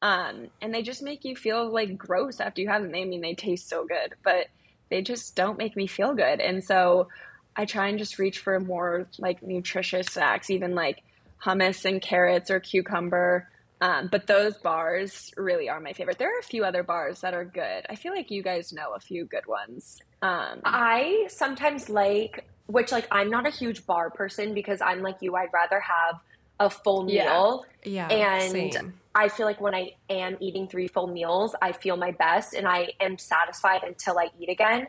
Um, 0.06 0.50
and 0.62 0.72
they 0.72 0.82
just 0.82 1.02
make 1.02 1.24
you 1.24 1.34
feel 1.34 1.68
like 1.68 1.98
gross 1.98 2.38
after 2.38 2.60
you 2.62 2.68
have 2.68 2.82
them. 2.82 2.94
I 2.94 3.04
mean, 3.04 3.22
they 3.22 3.34
taste 3.34 3.68
so 3.68 3.84
good, 3.84 4.14
but 4.22 4.46
they 4.88 5.02
just 5.02 5.34
don't 5.34 5.58
make 5.58 5.74
me 5.74 5.88
feel 5.88 6.14
good. 6.14 6.38
And 6.40 6.62
so 6.62 7.08
I 7.56 7.64
try 7.64 7.88
and 7.88 7.98
just 7.98 8.20
reach 8.20 8.38
for 8.38 8.60
more 8.60 9.08
like 9.18 9.42
nutritious 9.42 10.06
snacks, 10.06 10.48
even 10.48 10.76
like 10.76 11.02
hummus 11.44 11.84
and 11.84 12.00
carrots 12.00 12.52
or 12.52 12.60
cucumber. 12.60 13.48
Um, 13.80 14.08
but 14.10 14.28
those 14.28 14.56
bars 14.58 15.32
really 15.36 15.68
are 15.68 15.80
my 15.80 15.92
favorite. 15.92 16.18
There 16.18 16.28
are 16.28 16.38
a 16.38 16.44
few 16.44 16.64
other 16.64 16.84
bars 16.84 17.22
that 17.22 17.34
are 17.34 17.44
good. 17.44 17.84
I 17.90 17.96
feel 17.96 18.14
like 18.14 18.30
you 18.30 18.44
guys 18.44 18.72
know 18.72 18.92
a 18.94 19.00
few 19.00 19.24
good 19.24 19.46
ones. 19.48 19.98
Um, 20.22 20.60
I 20.64 21.26
sometimes 21.30 21.88
like, 21.88 22.44
which 22.66 22.92
like 22.92 23.08
I'm 23.10 23.28
not 23.28 23.44
a 23.44 23.50
huge 23.50 23.84
bar 23.86 24.10
person 24.10 24.54
because 24.54 24.80
I'm 24.80 25.02
like 25.02 25.16
you. 25.20 25.34
I'd 25.34 25.52
rather 25.52 25.80
have 25.80 26.20
a 26.60 26.70
full 26.70 27.10
Yeah. 27.10 27.24
meal, 27.24 27.66
Yeah. 27.84 28.08
and 28.08 28.52
same. 28.52 28.94
I 29.16 29.28
feel 29.30 29.46
like 29.46 29.62
when 29.62 29.74
I 29.74 29.92
am 30.10 30.36
eating 30.40 30.68
three 30.68 30.88
full 30.88 31.06
meals, 31.06 31.56
I 31.62 31.72
feel 31.72 31.96
my 31.96 32.10
best 32.10 32.52
and 32.52 32.68
I 32.68 32.90
am 33.00 33.16
satisfied 33.16 33.82
until 33.82 34.18
I 34.18 34.28
eat 34.38 34.50
again. 34.50 34.86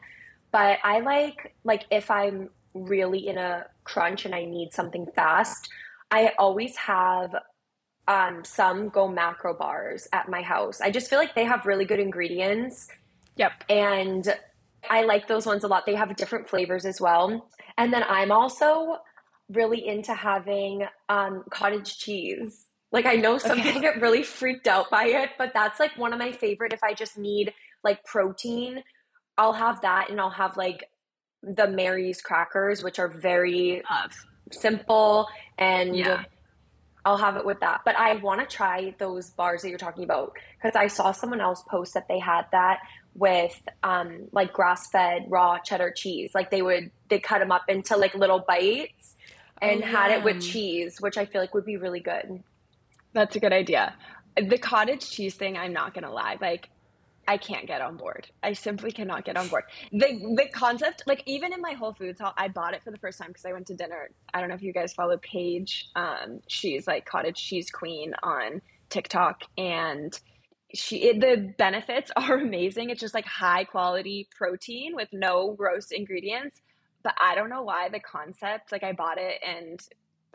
But 0.51 0.79
I 0.83 0.99
like 0.99 1.55
like 1.63 1.85
if 1.89 2.11
I'm 2.11 2.49
really 2.73 3.27
in 3.27 3.37
a 3.37 3.65
crunch 3.85 4.25
and 4.25 4.35
I 4.35 4.43
need 4.43 4.73
something 4.73 5.07
fast, 5.15 5.69
I 6.11 6.33
always 6.37 6.75
have 6.75 7.35
um, 8.09 8.43
some 8.43 8.89
Go 8.89 9.07
Macro 9.07 9.53
bars 9.53 10.09
at 10.11 10.27
my 10.27 10.41
house. 10.41 10.81
I 10.81 10.91
just 10.91 11.09
feel 11.09 11.19
like 11.19 11.33
they 11.33 11.45
have 11.45 11.65
really 11.65 11.85
good 11.85 11.99
ingredients 11.99 12.89
yep. 13.37 13.63
and 13.69 14.27
I 14.89 15.03
like 15.03 15.27
those 15.27 15.45
ones 15.45 15.63
a 15.63 15.67
lot. 15.67 15.85
They 15.85 15.95
have 15.95 16.15
different 16.17 16.49
flavors 16.49 16.85
as 16.85 16.99
well. 16.99 17.49
And 17.77 17.93
then 17.93 18.03
I'm 18.03 18.31
also 18.31 18.97
really 19.49 19.87
into 19.87 20.13
having 20.13 20.85
um, 21.07 21.43
cottage 21.49 21.97
cheese. 21.97 22.66
Like 22.91 23.05
I 23.05 23.15
know 23.15 23.37
some 23.37 23.59
Okay. 23.59 23.63
people 23.63 23.81
get 23.81 24.01
really 24.01 24.23
freaked 24.23 24.67
out 24.67 24.89
by 24.89 25.05
it, 25.05 25.31
but 25.37 25.51
that's 25.53 25.79
like 25.79 25.97
one 25.97 26.13
of 26.13 26.19
my 26.19 26.31
favorite. 26.31 26.73
If 26.73 26.83
I 26.83 26.93
just 26.93 27.17
need 27.17 27.53
like 27.83 28.03
protein, 28.05 28.83
I'll 29.37 29.53
have 29.53 29.81
that, 29.81 30.09
and 30.09 30.19
I'll 30.21 30.29
have 30.29 30.57
like 30.57 30.85
the 31.43 31.67
Mary's 31.67 32.21
crackers, 32.21 32.83
which 32.83 32.99
are 32.99 33.07
very 33.09 33.83
Love. 33.89 34.13
simple, 34.51 35.27
and 35.57 35.95
Yeah. 35.95 36.23
I'll 37.05 37.17
have 37.17 37.37
it 37.37 37.45
with 37.45 37.61
that. 37.61 37.81
But 37.85 37.97
I 37.97 38.15
want 38.15 38.41
to 38.41 38.55
try 38.55 38.93
those 38.99 39.29
bars 39.31 39.61
that 39.61 39.69
you're 39.69 39.77
talking 39.77 40.03
about 40.03 40.33
because 40.61 40.75
I 40.75 40.87
saw 40.87 41.11
someone 41.13 41.41
else 41.41 41.63
post 41.69 41.93
that 41.93 42.07
they 42.09 42.19
had 42.19 42.45
that 42.51 42.79
with 43.15 43.57
um, 43.83 44.27
like 44.33 44.53
grass 44.53 44.89
fed 44.89 45.23
raw 45.29 45.57
cheddar 45.59 45.91
cheese. 45.95 46.31
Like 46.35 46.51
they 46.51 46.61
would 46.61 46.91
they 47.09 47.19
cut 47.19 47.39
them 47.39 47.51
up 47.51 47.63
into 47.69 47.95
like 47.97 48.13
little 48.13 48.43
bites 48.45 49.15
and 49.61 49.83
Oh, 49.83 49.87
had 49.87 50.11
it 50.11 50.23
with 50.23 50.39
cheese, 50.39 50.97
which 50.99 51.17
I 51.17 51.25
feel 51.25 51.41
like 51.41 51.53
would 51.53 51.65
be 51.65 51.77
really 51.77 52.01
good. 52.01 52.43
That's 53.17 53.35
a 53.35 53.39
good 53.39 53.51
idea. 53.51 53.95
The 54.35 54.59
cottage 54.59 55.09
cheese 55.09 55.33
thing, 55.33 55.57
I'm 55.57 55.73
not 55.73 55.95
gonna 55.95 56.11
lie, 56.11 56.37
like 56.39 56.69
I 57.27 57.37
can't 57.37 57.65
get 57.65 57.81
on 57.81 57.97
board. 57.97 58.29
I 58.43 58.53
simply 58.53 58.91
cannot 58.91 59.25
get 59.25 59.35
on 59.35 59.47
board. 59.47 59.63
The 59.91 60.35
the 60.37 60.47
concept, 60.53 61.01
like 61.07 61.23
even 61.25 61.51
in 61.51 61.59
my 61.59 61.71
Whole 61.71 61.93
Foods 61.93 62.21
haul, 62.21 62.33
I 62.37 62.47
bought 62.47 62.75
it 62.75 62.83
for 62.83 62.91
the 62.91 62.97
first 62.99 63.17
time 63.17 63.29
because 63.29 63.43
I 63.43 63.53
went 63.53 63.65
to 63.67 63.73
dinner. 63.73 64.11
I 64.35 64.39
don't 64.39 64.49
know 64.49 64.55
if 64.55 64.61
you 64.61 64.71
guys 64.71 64.93
follow 64.93 65.17
Paige. 65.17 65.89
Um, 65.95 66.41
she's 66.47 66.85
like 66.85 67.07
cottage 67.07 67.37
cheese 67.37 67.71
queen 67.71 68.13
on 68.21 68.61
TikTok, 68.91 69.41
and 69.57 70.13
she 70.75 71.05
it, 71.09 71.19
the 71.19 71.55
benefits 71.57 72.11
are 72.15 72.35
amazing. 72.35 72.91
It's 72.91 73.01
just 73.01 73.15
like 73.15 73.25
high 73.25 73.63
quality 73.63 74.29
protein 74.37 74.95
with 74.95 75.09
no 75.11 75.53
gross 75.53 75.89
ingredients. 75.89 76.61
But 77.01 77.15
I 77.19 77.33
don't 77.33 77.49
know 77.49 77.63
why 77.63 77.89
the 77.89 77.99
concept. 77.99 78.71
Like 78.71 78.83
I 78.83 78.91
bought 78.91 79.17
it 79.17 79.41
and 79.43 79.81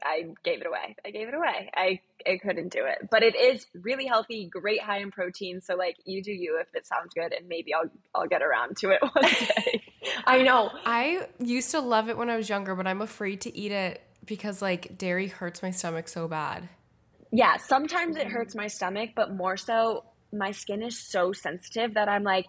I 0.05 0.29
gave 0.45 0.61
it 0.61 0.67
away. 0.67 0.97
I 1.05 1.11
gave 1.11 1.29
it 1.29 1.35
away. 1.35 1.71
I 1.75 2.01
I 2.27 2.39
couldn't 2.39 2.71
do 2.71 2.85
it. 2.85 3.09
But 3.11 3.23
it 3.23 3.35
is 3.35 3.67
really 3.75 4.07
healthy, 4.07 4.47
great 4.47 4.81
high 4.81 4.99
in 4.99 5.11
protein. 5.11 5.61
So 5.61 5.75
like 5.75 5.97
you 6.05 6.23
do 6.23 6.33
you 6.33 6.59
if 6.61 6.69
it 6.75 6.87
sounds 6.87 7.13
good 7.15 7.33
and 7.33 7.49
maybe 7.49 7.75
I'll 7.75 7.91
I'll 8.15 8.29
get 8.29 8.43
around 8.43 8.77
to 8.79 8.91
it 8.91 9.01
one 9.13 9.25
day. 9.25 9.83
I 10.27 10.43
know. 10.43 10.71
I 10.85 11.27
used 11.39 11.71
to 11.73 11.81
love 11.81 12.09
it 12.09 12.17
when 12.17 12.31
I 12.31 12.37
was 12.37 12.49
younger, 12.49 12.75
but 12.75 12.87
I'm 12.87 13.01
afraid 13.03 13.41
to 13.43 13.57
eat 13.57 13.73
it 13.73 14.03
because 14.25 14.63
like 14.63 14.97
dairy 14.99 15.29
hurts 15.29 15.63
my 15.63 15.71
stomach 15.71 16.09
so 16.09 16.29
bad. 16.29 16.69
yeah, 17.33 17.57
sometimes 17.57 18.17
it 18.17 18.27
hurts 18.27 18.55
my 18.55 18.67
stomach, 18.67 19.11
but 19.17 19.35
more 19.35 19.57
so 19.57 20.05
my 20.33 20.51
skin 20.51 20.83
is 20.83 20.99
so 20.99 21.33
sensitive 21.33 21.95
that 21.95 22.09
I'm 22.09 22.23
like, 22.23 22.47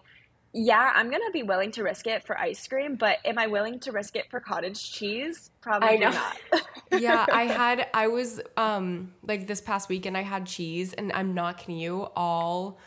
yeah, 0.56 0.92
I'm 0.94 1.10
gonna 1.10 1.32
be 1.32 1.42
willing 1.42 1.72
to 1.72 1.82
risk 1.82 2.06
it 2.06 2.24
for 2.24 2.38
ice 2.38 2.66
cream, 2.68 2.94
but 2.94 3.18
am 3.24 3.38
I 3.38 3.48
willing 3.48 3.80
to 3.80 3.92
risk 3.92 4.14
it 4.14 4.30
for 4.30 4.38
cottage 4.38 4.92
cheese? 4.92 5.50
Probably 5.60 5.98
not. 5.98 6.36
yeah, 6.92 7.26
I 7.30 7.42
had 7.46 7.88
I 7.92 8.06
was 8.06 8.40
um 8.56 9.12
like 9.24 9.48
this 9.48 9.60
past 9.60 9.88
weekend 9.88 10.16
I 10.16 10.22
had 10.22 10.46
cheese 10.46 10.92
and 10.92 11.12
I'm 11.12 11.34
not 11.34 11.58
kidding 11.58 11.78
you 11.78 12.06
all 12.14 12.78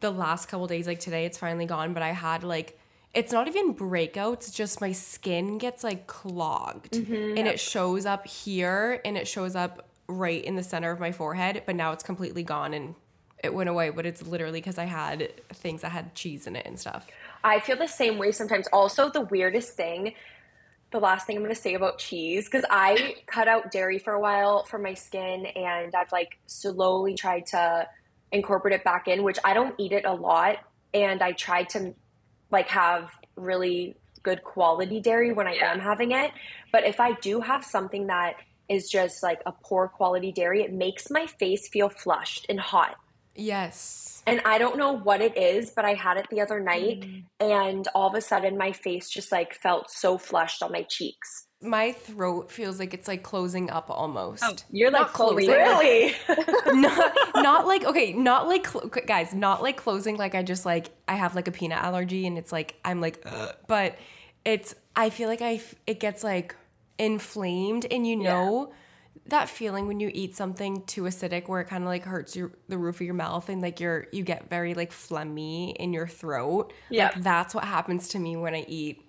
the 0.00 0.10
last 0.12 0.46
couple 0.46 0.68
days 0.68 0.86
like 0.86 1.00
today 1.00 1.24
it's 1.24 1.38
finally 1.38 1.66
gone 1.66 1.94
but 1.94 2.02
I 2.02 2.12
had 2.12 2.44
like 2.44 2.78
it's 3.12 3.32
not 3.32 3.48
even 3.48 3.74
breakouts 3.74 4.54
just 4.54 4.80
my 4.80 4.92
skin 4.92 5.58
gets 5.58 5.82
like 5.82 6.06
clogged 6.06 6.94
and 6.94 7.38
it 7.38 7.58
shows 7.58 8.04
up 8.04 8.26
here 8.26 9.00
and 9.04 9.16
it 9.16 9.26
shows 9.26 9.56
up 9.56 9.88
right 10.06 10.44
in 10.44 10.54
the 10.54 10.62
center 10.62 10.90
of 10.90 11.00
my 11.00 11.12
forehead 11.12 11.62
but 11.64 11.74
now 11.74 11.92
it's 11.92 12.04
completely 12.04 12.42
gone 12.42 12.74
and 12.74 12.94
it 13.42 13.52
went 13.52 13.68
away 13.68 13.90
but 13.90 14.06
it's 14.06 14.22
literally 14.22 14.60
because 14.60 14.78
I 14.78 14.84
had 14.84 15.30
things 15.48 15.82
that 15.82 15.90
had 15.90 16.14
cheese 16.14 16.46
in 16.46 16.56
it 16.56 16.66
and 16.66 16.78
stuff. 16.78 17.06
I 17.44 17.60
feel 17.60 17.76
the 17.76 17.86
same 17.86 18.18
way 18.18 18.32
sometimes. 18.32 18.66
Also, 18.72 19.08
the 19.08 19.20
weirdest 19.20 19.74
thing, 19.74 20.14
the 20.90 20.98
last 20.98 21.26
thing 21.26 21.36
I'm 21.36 21.42
going 21.42 21.54
to 21.54 21.60
say 21.60 21.74
about 21.74 21.98
cheese, 21.98 22.46
because 22.46 22.64
I 22.70 23.16
cut 23.26 23.46
out 23.46 23.70
dairy 23.70 23.98
for 23.98 24.12
a 24.14 24.20
while 24.20 24.64
for 24.64 24.78
my 24.78 24.94
skin 24.94 25.46
and 25.46 25.94
I've 25.94 26.10
like 26.12 26.38
slowly 26.46 27.14
tried 27.14 27.46
to 27.46 27.86
incorporate 28.32 28.74
it 28.74 28.84
back 28.84 29.06
in, 29.06 29.22
which 29.22 29.38
I 29.44 29.54
don't 29.54 29.74
eat 29.78 29.92
it 29.92 30.04
a 30.04 30.12
lot. 30.12 30.56
And 30.92 31.22
I 31.22 31.32
try 31.32 31.64
to 31.64 31.94
like 32.50 32.68
have 32.68 33.10
really 33.36 33.96
good 34.22 34.42
quality 34.42 35.00
dairy 35.00 35.32
when 35.32 35.46
I 35.46 35.54
Yeah. 35.54 35.72
am 35.72 35.80
having 35.80 36.10
it. 36.12 36.32
But 36.72 36.84
if 36.84 36.98
I 36.98 37.12
do 37.12 37.40
have 37.40 37.64
something 37.64 38.08
that 38.08 38.34
is 38.68 38.88
just 38.90 39.22
like 39.22 39.40
a 39.46 39.52
poor 39.52 39.86
quality 39.86 40.32
dairy, 40.32 40.62
it 40.62 40.72
makes 40.72 41.10
my 41.10 41.26
face 41.26 41.68
feel 41.68 41.88
flushed 41.88 42.46
and 42.48 42.58
hot. 42.58 42.96
Yes. 43.38 44.22
And 44.26 44.40
I 44.44 44.58
don't 44.58 44.76
know 44.76 44.92
what 44.92 45.20
it 45.20 45.36
is, 45.36 45.70
but 45.70 45.84
I 45.84 45.94
had 45.94 46.16
it 46.16 46.26
the 46.30 46.40
other 46.40 46.58
night 46.60 47.00
Mm. 47.02 47.24
and 47.38 47.88
all 47.94 48.08
of 48.08 48.14
a 48.14 48.20
sudden 48.20 48.58
my 48.58 48.72
face 48.72 49.08
just 49.08 49.30
like 49.30 49.54
felt 49.54 49.90
so 49.90 50.18
flushed 50.18 50.62
on 50.62 50.72
my 50.72 50.82
cheeks. 50.82 51.46
My 51.62 51.92
throat 51.92 52.50
feels 52.50 52.78
like 52.78 52.92
it's 52.92 53.08
like 53.08 53.22
closing 53.22 53.70
up 53.70 53.86
almost. 53.88 54.42
Oh, 54.44 54.54
you're 54.70 54.90
like 54.90 55.02
Not 55.02 55.16
fully 55.16 55.46
closing. 55.46 55.62
Really? 55.62 56.14
not 56.80 57.16
not 57.36 57.66
like 57.66 57.84
okay, 57.84 58.12
not 58.12 58.48
like 58.48 58.66
cl- 58.66 58.88
guys, 59.06 59.32
not 59.32 59.62
like 59.62 59.76
closing 59.76 60.16
like 60.16 60.34
I 60.34 60.42
just 60.42 60.66
like 60.66 60.90
I 61.08 61.14
have 61.14 61.34
like 61.34 61.48
a 61.48 61.52
peanut 61.52 61.82
allergy 61.82 62.26
and 62.26 62.36
it's 62.36 62.52
like 62.52 62.74
I'm 62.84 63.00
like 63.00 63.22
Ugh. 63.24 63.54
but 63.68 63.96
it's 64.44 64.74
I 64.94 65.10
feel 65.10 65.28
like 65.28 65.42
I, 65.42 65.60
it 65.86 65.98
gets 66.00 66.22
like 66.24 66.54
inflamed 66.98 67.86
and 67.90 68.06
you 68.06 68.16
know 68.16 68.72
that 69.26 69.48
feeling 69.48 69.86
when 69.86 70.00
you 70.00 70.10
eat 70.12 70.36
something 70.36 70.82
too 70.86 71.02
acidic 71.02 71.48
where 71.48 71.60
it 71.60 71.66
kind 71.66 71.82
of 71.82 71.88
like 71.88 72.04
hurts 72.04 72.36
your 72.36 72.52
the 72.68 72.78
roof 72.78 72.96
of 72.96 73.02
your 73.02 73.14
mouth 73.14 73.48
and 73.48 73.62
like 73.62 73.80
you're 73.80 74.06
you 74.12 74.22
get 74.22 74.48
very 74.50 74.74
like 74.74 74.92
phlegmy 74.92 75.74
in 75.76 75.92
your 75.92 76.06
throat. 76.06 76.72
Yeah. 76.90 77.06
Like 77.06 77.22
that's 77.22 77.54
what 77.54 77.64
happens 77.64 78.08
to 78.08 78.18
me 78.18 78.36
when 78.36 78.54
I 78.54 78.64
eat 78.68 79.02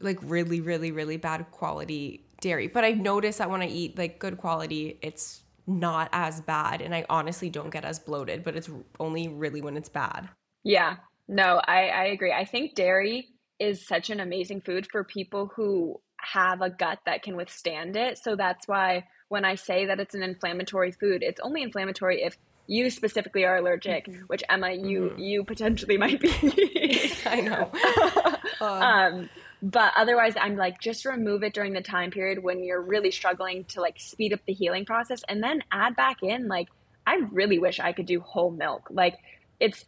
like 0.00 0.18
really 0.22 0.60
really 0.60 0.92
really 0.92 1.16
bad 1.16 1.50
quality 1.50 2.24
dairy. 2.40 2.68
But 2.68 2.84
I 2.84 2.92
notice 2.92 3.38
that 3.38 3.50
when 3.50 3.62
I 3.62 3.68
eat 3.68 3.98
like 3.98 4.18
good 4.18 4.38
quality 4.38 4.98
it's 5.02 5.42
not 5.66 6.08
as 6.12 6.40
bad 6.40 6.80
and 6.80 6.94
I 6.94 7.04
honestly 7.10 7.50
don't 7.50 7.70
get 7.70 7.84
as 7.84 7.98
bloated, 7.98 8.42
but 8.42 8.56
it's 8.56 8.70
only 8.98 9.28
really 9.28 9.60
when 9.60 9.76
it's 9.76 9.88
bad. 9.88 10.28
Yeah, 10.64 10.96
no, 11.28 11.60
I, 11.66 11.88
I 11.88 12.04
agree. 12.06 12.32
I 12.32 12.46
think 12.46 12.74
dairy 12.74 13.28
is 13.60 13.86
such 13.86 14.08
an 14.10 14.20
amazing 14.20 14.62
food 14.62 14.88
for 14.90 15.04
people 15.04 15.50
who 15.54 16.00
have 16.20 16.62
a 16.62 16.70
gut 16.70 16.98
that 17.06 17.22
can 17.22 17.36
withstand 17.36 17.96
it. 17.96 18.18
So 18.18 18.34
that's 18.34 18.66
why 18.66 19.04
when 19.28 19.44
I 19.44 19.54
say 19.54 19.86
that 19.86 20.00
it's 20.00 20.14
an 20.14 20.22
inflammatory 20.22 20.92
food, 20.92 21.22
it's 21.22 21.40
only 21.40 21.62
inflammatory 21.62 22.22
if 22.22 22.36
you 22.66 22.90
specifically 22.90 23.44
are 23.44 23.56
allergic, 23.56 24.06
mm-hmm. 24.06 24.22
which 24.26 24.42
Emma, 24.48 24.72
you 24.72 25.00
mm-hmm. 25.00 25.18
you 25.18 25.44
potentially 25.44 25.96
might 25.96 26.20
be. 26.20 27.12
I 27.26 27.40
know. 27.40 27.72
Uh. 28.60 28.64
um, 28.64 29.30
but 29.62 29.92
otherwise, 29.96 30.34
I'm 30.36 30.56
like, 30.56 30.80
just 30.80 31.04
remove 31.04 31.44
it 31.44 31.54
during 31.54 31.74
the 31.74 31.80
time 31.80 32.10
period 32.10 32.42
when 32.42 32.64
you're 32.64 32.80
really 32.80 33.12
struggling 33.12 33.62
to 33.66 33.80
like 33.80 34.00
speed 34.00 34.32
up 34.32 34.40
the 34.46 34.52
healing 34.52 34.84
process, 34.84 35.22
and 35.28 35.40
then 35.40 35.62
add 35.70 35.94
back 35.94 36.24
in. 36.24 36.48
Like, 36.48 36.68
I 37.06 37.20
really 37.30 37.60
wish 37.60 37.78
I 37.78 37.92
could 37.92 38.06
do 38.06 38.18
whole 38.18 38.50
milk. 38.50 38.88
Like, 38.90 39.18
it's 39.60 39.84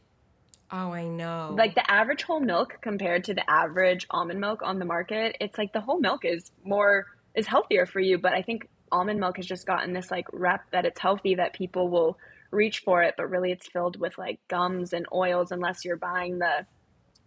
Oh, 0.72 0.92
I 0.92 1.08
know. 1.08 1.52
Like 1.56 1.74
the 1.74 1.90
average 1.90 2.22
whole 2.22 2.40
milk 2.40 2.78
compared 2.80 3.24
to 3.24 3.34
the 3.34 3.48
average 3.50 4.06
almond 4.10 4.40
milk 4.40 4.62
on 4.62 4.78
the 4.78 4.84
market, 4.84 5.36
it's 5.40 5.58
like 5.58 5.72
the 5.72 5.80
whole 5.80 5.98
milk 5.98 6.24
is 6.24 6.52
more 6.64 7.06
is 7.34 7.46
healthier 7.46 7.86
for 7.86 8.00
you, 8.00 8.18
but 8.18 8.32
I 8.32 8.42
think 8.42 8.68
almond 8.92 9.20
milk 9.20 9.36
has 9.36 9.46
just 9.46 9.66
gotten 9.66 9.92
this 9.92 10.10
like 10.10 10.26
rep 10.32 10.62
that 10.72 10.84
it's 10.84 11.00
healthy 11.00 11.34
that 11.36 11.52
people 11.52 11.88
will 11.88 12.18
reach 12.50 12.80
for 12.80 13.02
it, 13.02 13.14
but 13.16 13.30
really 13.30 13.52
it's 13.52 13.66
filled 13.66 13.98
with 13.98 14.16
like 14.18 14.38
gums 14.48 14.92
and 14.92 15.06
oils 15.12 15.52
unless 15.52 15.84
you're 15.84 15.96
buying 15.96 16.38
the 16.38 16.66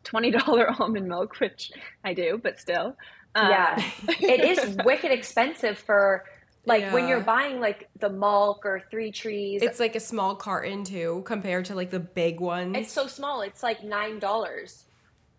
$20 0.04 0.76
almond 0.80 1.10
Malk, 1.10 1.40
which 1.40 1.72
I 2.04 2.14
do, 2.14 2.40
but 2.42 2.60
still. 2.60 2.96
Um, 3.36 3.50
yeah. 3.50 3.92
it 4.08 4.42
is 4.42 4.78
wicked 4.84 5.12
expensive 5.12 5.78
for 5.78 6.24
like 6.66 6.82
yeah. 6.82 6.94
when 6.94 7.08
you're 7.08 7.22
buying 7.22 7.60
like 7.60 7.90
the 8.00 8.10
milk 8.10 8.66
or 8.66 8.84
three 8.92 9.12
trees. 9.12 9.62
It's 9.62 9.80
like 9.80 9.96
a 9.96 10.00
small 10.00 10.36
carton 10.36 10.84
too 10.84 11.24
compared 11.26 11.66
to 11.66 11.76
like 11.76 11.92
the 11.92 12.00
big 12.00 12.40
ones. 12.40 12.76
It's 12.78 12.92
so 12.92 13.08
small. 13.08 13.42
It's 13.42 13.64
like 13.64 13.82
$9. 13.82 14.84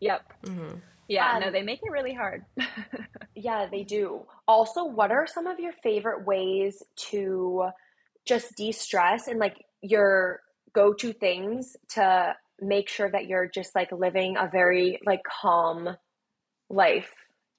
Yep. 0.01 0.33
Mm-hmm. 0.45 0.79
Yeah, 1.09 1.35
um, 1.35 1.41
no, 1.41 1.51
they 1.51 1.63
make 1.63 1.81
it 1.83 1.91
really 1.91 2.15
hard. 2.15 2.45
yeah, 3.35 3.67
they 3.71 3.83
do. 3.83 4.27
Also, 4.49 4.85
what 4.85 5.11
are 5.11 5.27
some 5.27 5.47
of 5.47 5.59
your 5.59 5.73
favorite 5.73 6.25
ways 6.27 6.83
to 7.11 7.69
just 8.27 8.57
de 8.57 8.73
stress 8.73 9.29
and 9.29 9.39
like 9.39 9.57
your 9.83 10.41
go 10.73 10.93
to 10.95 11.13
things 11.13 11.77
to 11.91 12.35
make 12.61 12.89
sure 12.89 13.11
that 13.11 13.27
you're 13.27 13.49
just 13.49 13.75
like 13.75 13.93
living 13.93 14.37
a 14.39 14.49
very 14.51 14.99
like 15.05 15.21
calm 15.25 15.97
life? 16.71 17.13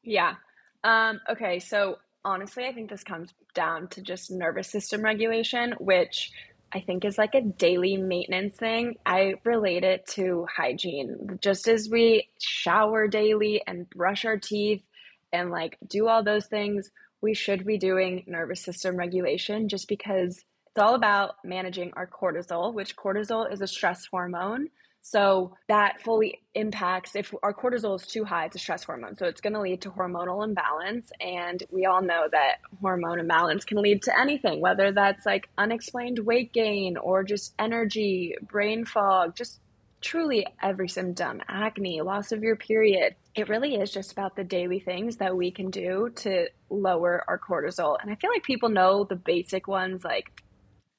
Yeah. 0.03 0.35
Um, 0.83 1.19
okay, 1.29 1.59
so 1.59 1.97
honestly, 2.23 2.65
I 2.65 2.73
think 2.73 2.89
this 2.89 3.03
comes 3.03 3.33
down 3.53 3.87
to 3.89 4.01
just 4.01 4.31
nervous 4.31 4.69
system 4.69 5.01
regulation, 5.01 5.73
which 5.79 6.31
I 6.75 6.81
think 6.81 7.05
is 7.05 7.17
like 7.17 7.35
a 7.35 7.41
daily 7.41 7.95
maintenance 7.95 8.57
thing. 8.57 8.95
I 9.05 9.35
relate 9.45 9.85
it 9.85 10.05
to 10.15 10.45
hygiene. 10.53 11.39
Just 11.41 11.69
as 11.69 11.87
we 11.89 12.27
shower 12.37 13.07
daily 13.07 13.61
and 13.65 13.89
brush 13.89 14.25
our 14.25 14.37
teeth 14.37 14.83
and 15.31 15.51
like 15.51 15.77
do 15.87 16.09
all 16.09 16.21
those 16.21 16.47
things, 16.47 16.91
we 17.21 17.33
should 17.33 17.65
be 17.65 17.77
doing 17.77 18.25
nervous 18.27 18.61
system 18.61 18.97
regulation 18.97 19.69
just 19.69 19.87
because 19.87 20.43
it's 20.75 20.83
all 20.83 20.95
about 20.95 21.35
managing 21.45 21.93
our 21.95 22.07
cortisol, 22.07 22.73
which 22.73 22.97
cortisol 22.97 23.49
is 23.49 23.61
a 23.61 23.67
stress 23.67 24.05
hormone. 24.11 24.67
So 25.07 25.55
that 25.67 26.01
fully 26.01 26.41
impacts 26.55 27.15
if 27.15 27.31
our 27.43 27.53
cortisol 27.53 27.93
is 27.95 28.07
too 28.07 28.25
high, 28.25 28.45
it's 28.45 28.55
a 28.55 28.59
stress 28.59 28.83
hormone. 28.83 29.15
So 29.15 29.27
it's 29.27 29.39
going 29.39 29.53
to 29.53 29.61
lead 29.61 29.81
to 29.81 29.91
hormonal 29.91 30.43
imbalance. 30.43 31.11
And 31.21 31.61
we 31.69 31.85
all 31.85 32.01
know 32.01 32.27
that 32.31 32.55
hormone 32.81 33.19
imbalance 33.19 33.65
can 33.65 33.77
lead 33.77 34.01
to 34.01 34.19
anything, 34.19 34.61
whether 34.61 34.91
that's 34.91 35.23
like 35.23 35.47
unexplained 35.59 36.17
weight 36.17 36.53
gain 36.53 36.97
or 36.97 37.23
just 37.23 37.53
energy, 37.59 38.35
brain 38.49 38.83
fog, 38.83 39.35
just 39.35 39.59
truly 40.01 40.47
every 40.63 40.89
symptom 40.89 41.39
acne, 41.47 42.01
loss 42.01 42.31
of 42.31 42.41
your 42.41 42.55
period. 42.55 43.13
It 43.35 43.47
really 43.47 43.75
is 43.75 43.91
just 43.91 44.11
about 44.11 44.35
the 44.35 44.43
daily 44.43 44.79
things 44.79 45.17
that 45.17 45.37
we 45.37 45.51
can 45.51 45.69
do 45.69 46.09
to 46.15 46.47
lower 46.71 47.23
our 47.27 47.37
cortisol. 47.37 47.95
And 48.01 48.09
I 48.09 48.15
feel 48.15 48.31
like 48.31 48.41
people 48.41 48.69
know 48.69 49.03
the 49.03 49.15
basic 49.15 49.67
ones 49.67 50.03
like 50.03 50.41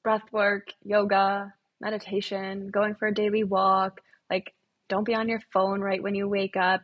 breath 0.01 0.31
work, 0.31 0.71
yoga, 0.85 1.53
meditation, 1.79 2.69
going 2.69 2.95
for 2.95 3.07
a 3.07 3.13
daily 3.13 3.43
walk, 3.43 4.01
like 4.29 4.53
don't 4.89 5.05
be 5.05 5.15
on 5.15 5.29
your 5.29 5.41
phone 5.53 5.81
right 5.81 6.01
when 6.01 6.15
you 6.15 6.27
wake 6.27 6.55
up. 6.55 6.81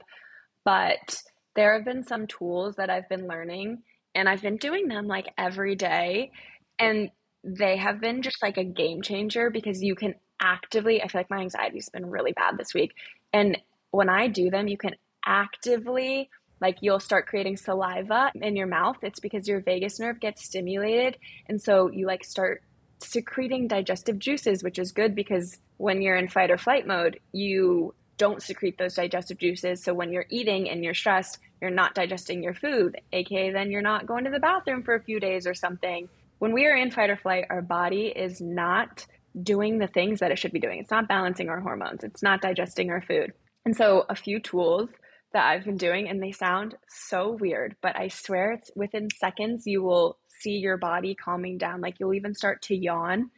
But 0.65 1.21
there 1.55 1.73
have 1.73 1.85
been 1.85 2.03
some 2.03 2.27
tools 2.27 2.75
that 2.75 2.89
I've 2.89 3.09
been 3.09 3.27
learning 3.27 3.83
and 4.15 4.27
I've 4.27 4.41
been 4.41 4.57
doing 4.57 4.87
them 4.87 5.07
like 5.07 5.27
every 5.37 5.75
day. 5.75 6.31
And 6.79 7.11
they 7.43 7.77
have 7.77 7.99
been 7.99 8.21
just 8.21 8.41
like 8.41 8.57
a 8.57 8.63
game 8.63 9.01
changer 9.01 9.49
because 9.49 9.81
you 9.81 9.95
can 9.95 10.15
actively, 10.41 11.01
I 11.01 11.07
feel 11.07 11.19
like 11.19 11.29
my 11.29 11.41
anxiety's 11.41 11.89
been 11.89 12.09
really 12.09 12.31
bad 12.31 12.57
this 12.57 12.73
week. 12.73 12.93
And 13.31 13.57
when 13.91 14.09
I 14.09 14.27
do 14.27 14.49
them, 14.49 14.67
you 14.67 14.77
can 14.77 14.95
actively 15.25 16.29
like 16.59 16.77
you'll 16.81 16.99
start 16.99 17.27
creating 17.27 17.57
saliva 17.57 18.31
in 18.35 18.55
your 18.55 18.67
mouth 18.67 18.97
it's 19.01 19.19
because 19.19 19.47
your 19.47 19.61
vagus 19.61 19.99
nerve 19.99 20.19
gets 20.19 20.45
stimulated 20.45 21.17
and 21.47 21.61
so 21.61 21.89
you 21.89 22.05
like 22.05 22.23
start 22.23 22.61
secreting 23.03 23.67
digestive 23.67 24.19
juices, 24.19 24.63
which 24.63 24.79
is 24.79 24.91
good 24.91 25.15
because 25.15 25.57
when 25.77 26.01
you're 26.01 26.15
in 26.15 26.27
fight 26.27 26.51
or 26.51 26.57
flight 26.57 26.87
mode, 26.87 27.19
you 27.31 27.93
don't 28.17 28.41
secrete 28.41 28.77
those 28.77 28.95
digestive 28.95 29.37
juices. 29.37 29.83
So 29.83 29.93
when 29.93 30.11
you're 30.11 30.25
eating 30.29 30.69
and 30.69 30.83
you're 30.83 30.93
stressed, 30.93 31.39
you're 31.61 31.71
not 31.71 31.95
digesting 31.95 32.43
your 32.43 32.53
food, 32.53 32.97
aka 33.11 33.51
then 33.51 33.71
you're 33.71 33.81
not 33.81 34.05
going 34.05 34.25
to 34.25 34.29
the 34.29 34.39
bathroom 34.39 34.83
for 34.83 34.95
a 34.95 35.03
few 35.03 35.19
days 35.19 35.47
or 35.47 35.53
something. 35.53 36.09
When 36.39 36.53
we 36.53 36.65
are 36.65 36.75
in 36.75 36.91
fight 36.91 37.09
or 37.09 37.17
flight, 37.17 37.45
our 37.49 37.61
body 37.61 38.07
is 38.07 38.41
not 38.41 39.05
doing 39.41 39.79
the 39.79 39.87
things 39.87 40.19
that 40.19 40.31
it 40.31 40.37
should 40.37 40.51
be 40.51 40.59
doing. 40.59 40.79
It's 40.79 40.91
not 40.91 41.07
balancing 41.07 41.49
our 41.49 41.61
hormones, 41.61 42.03
it's 42.03 42.21
not 42.21 42.41
digesting 42.41 42.89
our 42.91 43.01
food. 43.01 43.33
And 43.65 43.75
so, 43.75 44.05
a 44.09 44.15
few 44.15 44.39
tools 44.39 44.89
that 45.31 45.45
I've 45.45 45.65
been 45.65 45.77
doing, 45.77 46.09
and 46.09 46.21
they 46.21 46.31
sound 46.31 46.75
so 46.87 47.31
weird, 47.31 47.75
but 47.81 47.97
I 47.97 48.09
swear 48.09 48.51
it's 48.51 48.71
within 48.75 49.07
seconds 49.17 49.63
you 49.65 49.81
will 49.81 50.17
see 50.43 50.57
your 50.57 50.77
body 50.77 51.15
calming 51.15 51.57
down. 51.57 51.81
Like 51.81 51.95
you'll 51.99 52.13
even 52.13 52.35
start 52.35 52.61
to 52.63 52.75
yawn. 52.75 53.31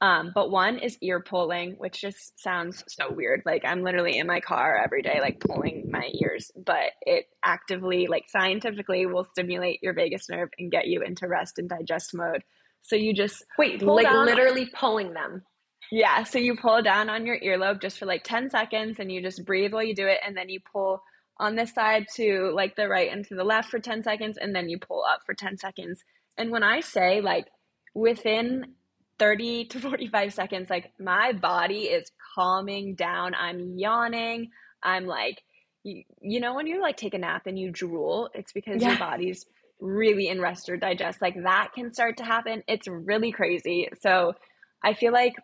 Um, 0.00 0.30
but 0.32 0.50
one 0.50 0.78
is 0.78 0.96
ear 1.00 1.20
pulling, 1.20 1.72
which 1.78 2.00
just 2.00 2.40
sounds 2.40 2.84
so 2.86 3.12
weird. 3.12 3.42
Like 3.44 3.62
I'm 3.64 3.82
literally 3.82 4.18
in 4.18 4.28
my 4.28 4.40
car 4.40 4.80
every 4.82 5.02
day, 5.02 5.20
like 5.20 5.40
pulling 5.40 5.90
my 5.90 6.08
ears, 6.20 6.52
but 6.54 6.92
it 7.02 7.26
actively, 7.44 8.06
like 8.06 8.28
scientifically, 8.28 9.06
will 9.06 9.24
stimulate 9.24 9.82
your 9.82 9.94
vagus 9.94 10.28
nerve 10.28 10.50
and 10.58 10.70
get 10.70 10.86
you 10.86 11.02
into 11.02 11.26
rest 11.26 11.58
and 11.58 11.68
digest 11.68 12.14
mode. 12.14 12.44
So 12.82 12.94
you 12.94 13.12
just 13.12 13.44
wait, 13.58 13.82
like 13.82 14.12
literally 14.12 14.70
pulling 14.72 15.14
them. 15.14 15.42
Yeah. 15.90 16.24
So 16.24 16.38
you 16.38 16.56
pull 16.56 16.82
down 16.82 17.08
on 17.08 17.26
your 17.26 17.40
earlobe 17.40 17.80
just 17.80 17.98
for 17.98 18.06
like 18.06 18.22
10 18.22 18.50
seconds 18.50 18.98
and 18.98 19.10
you 19.10 19.22
just 19.22 19.44
breathe 19.44 19.72
while 19.72 19.82
you 19.82 19.94
do 19.94 20.06
it. 20.06 20.18
And 20.26 20.36
then 20.36 20.48
you 20.48 20.60
pull 20.72 21.02
on 21.38 21.56
this 21.56 21.72
side 21.72 22.06
to 22.16 22.50
like 22.54 22.76
the 22.76 22.88
right 22.88 23.10
and 23.10 23.24
to 23.26 23.34
the 23.34 23.44
left 23.44 23.70
for 23.70 23.78
10 23.78 24.02
seconds. 24.02 24.38
And 24.38 24.54
then 24.54 24.68
you 24.68 24.78
pull 24.78 25.02
up 25.04 25.20
for 25.24 25.34
10 25.34 25.56
seconds. 25.56 26.04
And 26.38 26.50
when 26.50 26.62
I 26.62 26.80
say 26.80 27.20
like 27.20 27.46
within 27.94 28.74
30 29.18 29.66
to 29.66 29.80
45 29.80 30.32
seconds, 30.32 30.70
like 30.70 30.92
my 30.98 31.32
body 31.32 31.82
is 31.82 32.10
calming 32.34 32.94
down. 32.94 33.34
I'm 33.34 33.76
yawning. 33.76 34.50
I'm 34.82 35.06
like, 35.06 35.42
you, 35.82 36.04
you 36.20 36.40
know, 36.40 36.54
when 36.54 36.66
you 36.66 36.80
like 36.80 36.96
take 36.96 37.14
a 37.14 37.18
nap 37.18 37.46
and 37.46 37.58
you 37.58 37.70
drool, 37.70 38.30
it's 38.34 38.52
because 38.52 38.80
yeah. 38.80 38.90
your 38.90 38.98
body's 38.98 39.44
really 39.80 40.28
in 40.28 40.40
rest 40.40 40.68
or 40.68 40.76
digest. 40.76 41.20
Like 41.20 41.42
that 41.42 41.70
can 41.74 41.92
start 41.92 42.16
to 42.18 42.24
happen. 42.24 42.62
It's 42.66 42.88
really 42.88 43.32
crazy. 43.32 43.88
So 44.00 44.34
I 44.82 44.94
feel 44.94 45.12
like 45.12 45.34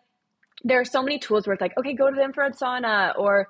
there 0.63 0.79
are 0.79 0.85
so 0.85 1.03
many 1.03 1.19
tools 1.19 1.45
where 1.45 1.53
it's 1.53 1.61
like, 1.61 1.77
okay, 1.77 1.93
go 1.93 2.09
to 2.09 2.15
the 2.15 2.23
infrared 2.23 2.55
sauna 2.55 3.17
or 3.17 3.49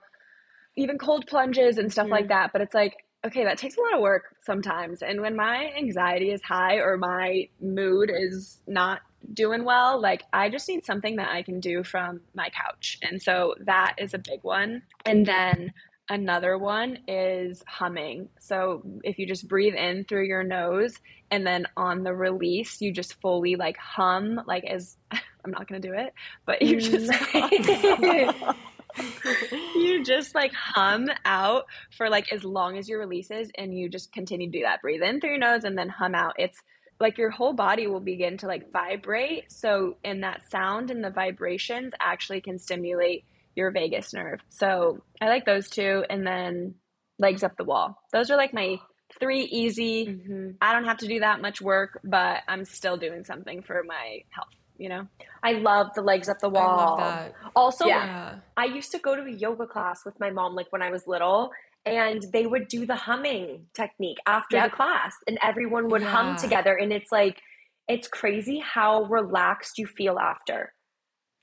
even 0.75 0.97
cold 0.97 1.27
plunges 1.27 1.77
and 1.77 1.91
stuff 1.91 2.05
mm-hmm. 2.05 2.13
like 2.13 2.27
that. 2.29 2.51
But 2.51 2.61
it's 2.61 2.73
like, 2.73 2.95
okay, 3.25 3.43
that 3.43 3.57
takes 3.57 3.77
a 3.77 3.81
lot 3.81 3.95
of 3.95 4.01
work 4.01 4.35
sometimes. 4.41 5.01
And 5.01 5.21
when 5.21 5.35
my 5.35 5.73
anxiety 5.77 6.31
is 6.31 6.41
high 6.43 6.75
or 6.75 6.97
my 6.97 7.49
mood 7.59 8.11
is 8.13 8.61
not 8.67 9.01
doing 9.33 9.65
well, 9.65 9.99
like 9.99 10.23
I 10.31 10.49
just 10.49 10.69
need 10.69 10.85
something 10.85 11.15
that 11.15 11.29
I 11.29 11.41
can 11.41 11.59
do 11.59 11.83
from 11.83 12.21
my 12.35 12.49
couch. 12.49 12.99
And 13.01 13.21
so 13.21 13.55
that 13.61 13.95
is 13.97 14.13
a 14.13 14.19
big 14.19 14.43
one. 14.43 14.83
And 15.05 15.25
then 15.25 15.73
another 16.07 16.57
one 16.57 16.99
is 17.07 17.63
humming. 17.67 18.29
So 18.39 18.83
if 19.03 19.17
you 19.17 19.25
just 19.25 19.47
breathe 19.47 19.73
in 19.73 20.05
through 20.05 20.27
your 20.27 20.43
nose 20.43 20.99
and 21.31 21.45
then 21.45 21.65
on 21.75 22.03
the 22.03 22.13
release, 22.13 22.79
you 22.79 22.91
just 22.93 23.19
fully 23.21 23.55
like 23.55 23.77
hum, 23.77 24.41
like 24.45 24.65
as 24.65 24.97
I'm 25.11 25.51
not 25.51 25.67
going 25.67 25.81
to 25.81 25.87
do 25.87 25.93
it, 25.93 26.13
but 26.45 26.61
you 26.61 26.79
just. 26.79 27.11
Mm. 27.11 28.55
you 29.75 30.03
just 30.03 30.35
like 30.35 30.53
hum 30.53 31.07
out 31.23 31.65
for 31.97 32.09
like 32.09 32.31
as 32.31 32.43
long 32.43 32.77
as 32.77 32.87
your 32.87 32.99
releases 32.99 33.49
and 33.57 33.77
you 33.77 33.89
just 33.89 34.11
continue 34.11 34.51
to 34.51 34.57
do 34.59 34.63
that. 34.63 34.81
Breathe 34.81 35.01
in 35.01 35.19
through 35.19 35.31
your 35.31 35.39
nose 35.39 35.63
and 35.63 35.77
then 35.77 35.89
hum 35.89 36.15
out. 36.15 36.35
It's 36.37 36.61
like 36.99 37.17
your 37.17 37.29
whole 37.29 37.53
body 37.53 37.87
will 37.87 37.99
begin 37.99 38.37
to 38.37 38.47
like 38.47 38.71
vibrate. 38.71 39.51
So, 39.51 39.97
in 40.03 40.21
that 40.21 40.49
sound 40.49 40.91
and 40.91 41.03
the 41.03 41.09
vibrations 41.09 41.93
actually 41.99 42.41
can 42.41 42.57
stimulate 42.57 43.25
your 43.55 43.71
vagus 43.71 44.13
nerve. 44.13 44.39
So, 44.49 45.03
I 45.21 45.27
like 45.27 45.45
those 45.45 45.69
two. 45.69 46.03
And 46.09 46.25
then 46.25 46.75
legs 47.19 47.43
up 47.43 47.57
the 47.57 47.63
wall. 47.63 47.97
Those 48.13 48.31
are 48.31 48.37
like 48.37 48.53
my 48.53 48.77
three 49.19 49.41
easy. 49.43 50.07
Mm-hmm. 50.07 50.51
I 50.61 50.73
don't 50.73 50.85
have 50.85 50.97
to 50.97 51.07
do 51.07 51.19
that 51.19 51.41
much 51.41 51.61
work, 51.61 51.99
but 52.03 52.41
I'm 52.47 52.65
still 52.65 52.97
doing 52.97 53.23
something 53.23 53.61
for 53.61 53.83
my 53.85 54.23
health 54.31 54.49
you 54.77 54.89
know? 54.89 55.07
I 55.43 55.53
love 55.53 55.87
the 55.95 56.01
legs 56.01 56.29
up 56.29 56.39
the 56.39 56.49
wall. 56.49 57.31
Also, 57.55 57.85
yeah. 57.85 58.35
I 58.57 58.65
used 58.65 58.91
to 58.91 58.99
go 58.99 59.15
to 59.15 59.23
a 59.23 59.31
yoga 59.31 59.67
class 59.67 60.05
with 60.05 60.19
my 60.19 60.29
mom 60.29 60.55
like 60.55 60.71
when 60.71 60.81
I 60.81 60.91
was 60.91 61.07
little 61.07 61.51
and 61.85 62.23
they 62.33 62.45
would 62.45 62.67
do 62.67 62.85
the 62.85 62.95
humming 62.95 63.67
technique 63.73 64.17
after 64.25 64.57
yep. 64.57 64.71
the 64.71 64.75
class 64.75 65.15
and 65.27 65.37
everyone 65.43 65.89
would 65.89 66.01
yeah. 66.01 66.09
hum 66.09 66.35
together 66.35 66.75
and 66.75 66.91
it's 66.91 67.11
like 67.11 67.41
it's 67.87 68.07
crazy 68.07 68.59
how 68.59 69.03
relaxed 69.03 69.77
you 69.77 69.85
feel 69.85 70.17
after. 70.17 70.73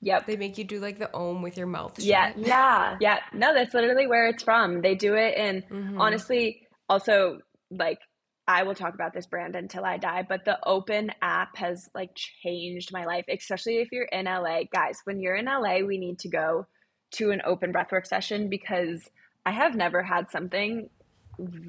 Yep. 0.01 0.25
They 0.25 0.35
make 0.35 0.57
you 0.57 0.65
do 0.65 0.81
like 0.81 0.99
the 0.99 1.13
om 1.15 1.41
with 1.41 1.57
your 1.57 1.67
mouth 1.67 1.93
shut. 1.95 2.05
Yeah. 2.05 2.33
Yeah. 2.35 2.97
Yeah. 2.99 3.19
No, 3.33 3.53
that's 3.53 3.73
literally 3.73 4.05
where 4.05 4.27
it's 4.27 4.43
from. 4.43 4.81
They 4.81 4.95
do 4.95 5.15
it 5.15 5.35
and 5.37 5.63
mm-hmm. 5.69 6.01
honestly 6.01 6.67
also 6.89 7.39
like 7.71 7.99
I 8.47 8.63
will 8.63 8.75
talk 8.75 8.93
about 8.93 9.13
this 9.13 9.25
brand 9.25 9.55
until 9.55 9.85
I 9.85 9.97
die, 9.97 10.25
but 10.27 10.43
the 10.43 10.59
Open 10.65 11.11
app 11.21 11.55
has 11.57 11.89
like 11.95 12.11
changed 12.15 12.91
my 12.91 13.05
life, 13.05 13.25
especially 13.29 13.77
if 13.77 13.89
you're 13.91 14.03
in 14.05 14.25
LA. 14.25 14.63
Guys, 14.71 14.99
when 15.05 15.21
you're 15.21 15.35
in 15.35 15.45
LA, 15.45 15.79
we 15.79 15.97
need 15.97 16.19
to 16.19 16.29
go 16.29 16.67
to 17.11 17.31
an 17.31 17.41
open 17.45 17.71
breathwork 17.71 18.05
session 18.05 18.49
because 18.49 19.09
I 19.45 19.51
have 19.51 19.75
never 19.75 20.03
had 20.03 20.29
something 20.29 20.89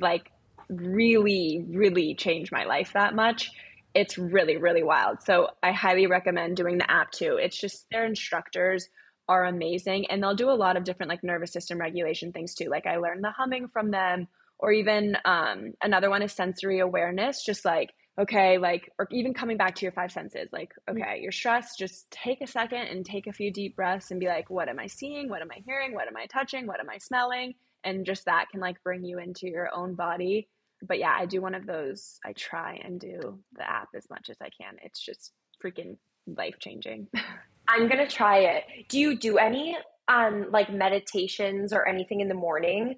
like 0.00 0.30
really, 0.68 1.64
really 1.68 2.14
change 2.14 2.50
my 2.50 2.64
life 2.64 2.92
that 2.94 3.14
much. 3.14 3.50
It's 3.94 4.18
really, 4.18 4.56
really 4.56 4.82
wild. 4.82 5.22
So 5.22 5.50
I 5.62 5.72
highly 5.72 6.06
recommend 6.06 6.56
doing 6.56 6.78
the 6.78 6.90
app 6.90 7.12
too. 7.12 7.38
It's 7.40 7.56
just 7.58 7.86
their 7.90 8.04
instructors 8.06 8.88
are 9.28 9.44
amazing 9.44 10.06
and 10.10 10.22
they'll 10.22 10.34
do 10.34 10.50
a 10.50 10.52
lot 10.52 10.76
of 10.76 10.84
different 10.84 11.10
like 11.10 11.22
nervous 11.22 11.52
system 11.52 11.78
regulation 11.78 12.32
things 12.32 12.54
too. 12.54 12.68
Like 12.68 12.86
I 12.86 12.96
learned 12.96 13.22
the 13.22 13.30
humming 13.30 13.68
from 13.68 13.90
them, 13.90 14.28
or 14.58 14.72
even 14.72 15.16
um, 15.24 15.72
another 15.82 16.10
one 16.10 16.22
is 16.22 16.32
sensory 16.32 16.80
awareness, 16.80 17.44
just 17.44 17.64
like 17.64 17.90
okay, 18.18 18.58
like, 18.58 18.90
or 18.98 19.08
even 19.10 19.34
coming 19.34 19.56
back 19.56 19.74
to 19.74 19.84
your 19.84 19.92
five 19.92 20.12
senses, 20.12 20.48
like, 20.52 20.72
mm. 20.88 20.92
okay, 20.92 21.18
you're 21.20 21.32
stressed, 21.32 21.78
just 21.78 22.10
take 22.10 22.40
a 22.40 22.46
second 22.46 22.86
and 22.86 23.04
take 23.04 23.26
a 23.26 23.32
few 23.32 23.52
deep 23.52 23.76
breaths 23.76 24.10
and 24.10 24.20
be 24.20 24.26
like, 24.26 24.48
what 24.50 24.68
am 24.68 24.78
I 24.78 24.86
seeing? 24.86 25.28
What 25.28 25.42
am 25.42 25.50
I 25.50 25.62
hearing? 25.64 25.94
What 25.94 26.08
am 26.08 26.16
I 26.16 26.26
touching? 26.26 26.66
What 26.66 26.80
am 26.80 26.88
I 26.88 26.98
smelling? 26.98 27.54
And 27.82 28.06
just 28.06 28.24
that 28.26 28.46
can 28.50 28.60
like 28.60 28.82
bring 28.82 29.04
you 29.04 29.18
into 29.18 29.46
your 29.48 29.68
own 29.74 29.94
body. 29.94 30.48
But 30.86 30.98
yeah, 30.98 31.14
I 31.18 31.26
do 31.26 31.40
one 31.40 31.54
of 31.54 31.66
those. 31.66 32.18
I 32.24 32.32
try 32.32 32.80
and 32.84 33.00
do 33.00 33.38
the 33.52 33.68
app 33.68 33.88
as 33.96 34.08
much 34.10 34.30
as 34.30 34.36
I 34.40 34.48
can. 34.60 34.76
It's 34.82 35.00
just 35.00 35.32
freaking 35.62 35.96
life 36.26 36.56
changing. 36.58 37.08
I'm 37.68 37.88
gonna 37.88 38.08
try 38.08 38.38
it. 38.38 38.64
Do 38.88 38.98
you 38.98 39.16
do 39.16 39.38
any 39.38 39.76
um 40.08 40.46
like 40.50 40.70
meditations 40.72 41.72
or 41.72 41.86
anything 41.86 42.20
in 42.20 42.28
the 42.28 42.34
morning? 42.34 42.96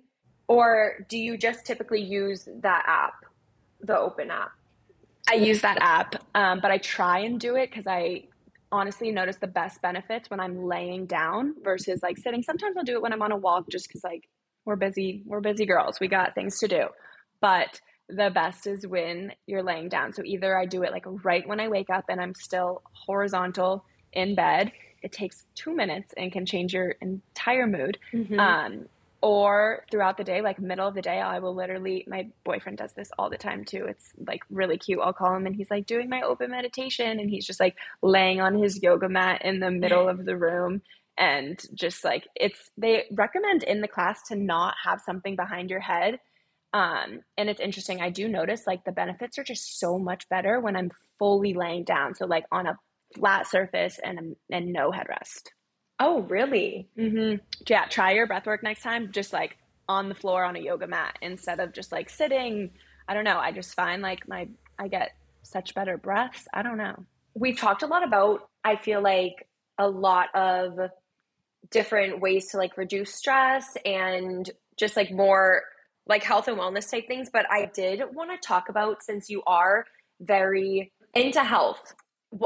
Or 0.49 1.05
do 1.09 1.19
you 1.19 1.37
just 1.37 1.67
typically 1.67 2.03
use 2.03 2.49
that 2.63 2.85
app, 2.87 3.25
the 3.81 3.99
open 3.99 4.31
app? 4.31 4.53
I 5.29 5.35
use 5.35 5.61
that 5.63 5.79
app, 5.81 6.15
um, 6.35 6.61
but 6.61 6.71
I 6.71 6.79
try 6.79 7.21
and 7.21 7.41
do 7.41 7.57
it 7.57 7.71
because 7.71 7.87
I 7.87 8.25
honestly 8.71 9.11
notice 9.11 9.37
the 9.37 9.47
best 9.47 9.83
benefits 9.83 10.31
when 10.31 10.39
I'm 10.39 10.65
laying 10.65 11.07
down 11.07 11.55
versus 11.65 12.01
like 12.03 12.17
sitting. 12.19 12.43
Sometimes 12.43 12.77
I'll 12.77 12.85
do 12.85 12.95
it 12.95 13.03
when 13.03 13.13
I'm 13.13 13.23
on 13.23 13.33
a 13.33 13.37
walk 13.37 13.69
just 13.69 13.89
because 13.89 14.05
like 14.05 14.29
we're 14.65 14.77
busy, 14.77 15.23
we're 15.27 15.41
busy 15.41 15.67
girls, 15.67 15.99
we 16.01 16.09
got 16.09 16.35
things 16.35 16.59
to 16.61 16.69
do. 16.69 16.89
But 17.41 17.81
the 18.09 18.31
best 18.33 18.67
is 18.67 18.87
when 18.87 19.33
you're 19.47 19.63
laying 19.63 19.89
down. 19.89 20.13
So 20.13 20.23
either 20.25 20.57
I 20.57 20.67
do 20.67 20.85
it 20.85 20.93
like 20.93 21.05
right 21.25 21.47
when 21.47 21.59
I 21.59 21.69
wake 21.69 21.91
up 21.91 22.05
and 22.09 22.21
I'm 22.21 22.35
still 22.35 22.83
horizontal 22.93 23.85
in 24.13 24.35
bed. 24.35 24.73
It 25.03 25.13
takes 25.13 25.45
two 25.55 25.75
minutes 25.75 26.15
and 26.17 26.33
can 26.33 26.47
change 26.47 26.73
your 26.73 26.91
entire 27.01 27.67
mood. 27.67 27.99
Mm-hmm. 28.13 28.39
Um, 28.39 28.87
or 29.23 29.85
throughout 29.91 30.17
the 30.17 30.25
day, 30.25 30.41
like 30.41 30.61
middle 30.61 30.87
of 30.87 30.95
the 30.95 31.03
day, 31.03 31.21
I 31.21 31.39
will 31.39 31.55
literally, 31.55 32.05
my 32.07 32.29
boyfriend 32.45 32.79
does 32.79 32.93
this 32.93 33.11
all 33.19 33.31
the 33.31 33.39
time 33.39 33.65
too. 33.65 33.87
It's 33.89 34.13
like 34.27 34.43
really 34.51 34.79
cute. 34.79 35.01
I'll 35.03 35.13
call 35.13 35.35
him 35.35 35.47
and 35.47 35.57
he's 35.57 35.71
like 35.71 35.87
doing 35.87 36.09
my 36.09 36.23
open 36.23 36.51
meditation 36.51 37.19
and 37.19 37.31
he's 37.31 37.47
just 37.47 37.61
like 37.61 37.77
laying 38.03 38.41
on 38.41 38.55
his 38.59 38.83
yoga 38.83 39.09
mat 39.09 39.43
in 39.45 39.61
the 39.61 39.71
middle 39.71 40.09
of 40.09 40.25
the 40.25 40.37
room. 40.37 40.83
And 41.19 41.59
just 41.75 42.05
like 42.05 42.29
it's, 42.35 42.71
they 42.77 43.05
recommend 43.11 43.63
in 43.63 43.81
the 43.81 43.89
class 43.89 44.23
to 44.29 44.37
not 44.37 44.75
have 44.85 45.01
something 45.01 45.35
behind 45.35 45.71
your 45.71 45.81
head. 45.81 46.21
Um, 46.75 47.21
and 47.39 47.49
it's 47.49 47.61
interesting. 47.61 48.03
I 48.03 48.11
do 48.11 48.29
notice 48.29 48.67
like 48.67 48.85
the 48.85 48.93
benefits 48.93 49.39
are 49.39 49.45
just 49.45 49.81
so 49.81 49.99
much 49.99 50.29
better 50.29 50.61
when 50.61 50.77
I'm 50.77 50.91
fully 51.19 51.55
laying 51.55 51.85
down. 51.85 52.15
So 52.15 52.27
like 52.27 52.45
on 52.53 52.67
a 52.67 52.79
flat 53.15 53.47
surface 53.47 53.99
and, 54.05 54.37
and 54.51 54.73
no 54.73 54.91
headrest. 54.91 55.49
Oh, 55.99 56.21
really? 56.23 56.89
Mm-hmm. 56.99 57.37
Yeah. 57.67 57.87
Try 57.87 58.13
your 58.13 58.27
breath 58.27 58.47
work 58.47 58.63
next 58.63 58.83
time, 58.83 59.13
just 59.13 59.33
like 59.33 59.57
on 59.89 60.09
the 60.09 60.15
floor 60.15 60.45
on 60.45 60.57
a 60.57 60.61
yoga 60.61 60.87
mat 60.87 61.19
instead 61.23 61.61
of 61.61 61.73
just 61.73 61.93
like 61.93 62.11
sitting. 62.11 62.71
I 63.09 63.15
don't 63.15 63.25
know. 63.25 63.39
I 63.39 63.53
just 63.53 63.75
find 63.75 64.03
like 64.03 64.29
my, 64.29 64.49
I 64.79 64.89
get 64.89 65.13
such 65.43 65.75
better 65.75 65.97
breaths. 65.97 66.49
I 66.53 66.63
don't 66.63 66.77
know. 66.77 67.05
We've 67.35 67.59
talked 67.59 67.83
a 67.83 67.87
lot 67.87 68.05
about, 68.05 68.49
I 68.65 68.77
feel 68.77 69.01
like, 69.01 69.47
a 69.79 69.87
lot 69.87 70.35
of 70.35 70.79
different 71.71 72.21
ways 72.21 72.49
to 72.49 72.57
like 72.57 72.79
reduce 72.79 73.15
stress 73.15 73.77
and 73.85 74.51
just 74.79 74.97
like 74.97 75.13
more 75.13 75.63
like 76.07 76.23
health 76.23 76.49
and 76.49 76.57
wellness 76.57 76.91
type 76.91 77.07
things. 77.07 77.29
But 77.31 77.45
I 77.51 77.71
did 77.75 78.03
want 78.15 78.31
to 78.31 78.39
talk 78.39 78.71
about, 78.71 79.03
since 79.03 79.29
you 79.29 79.43
are 79.47 79.85
very 80.19 80.93
into 81.15 81.45
health, 81.45 81.95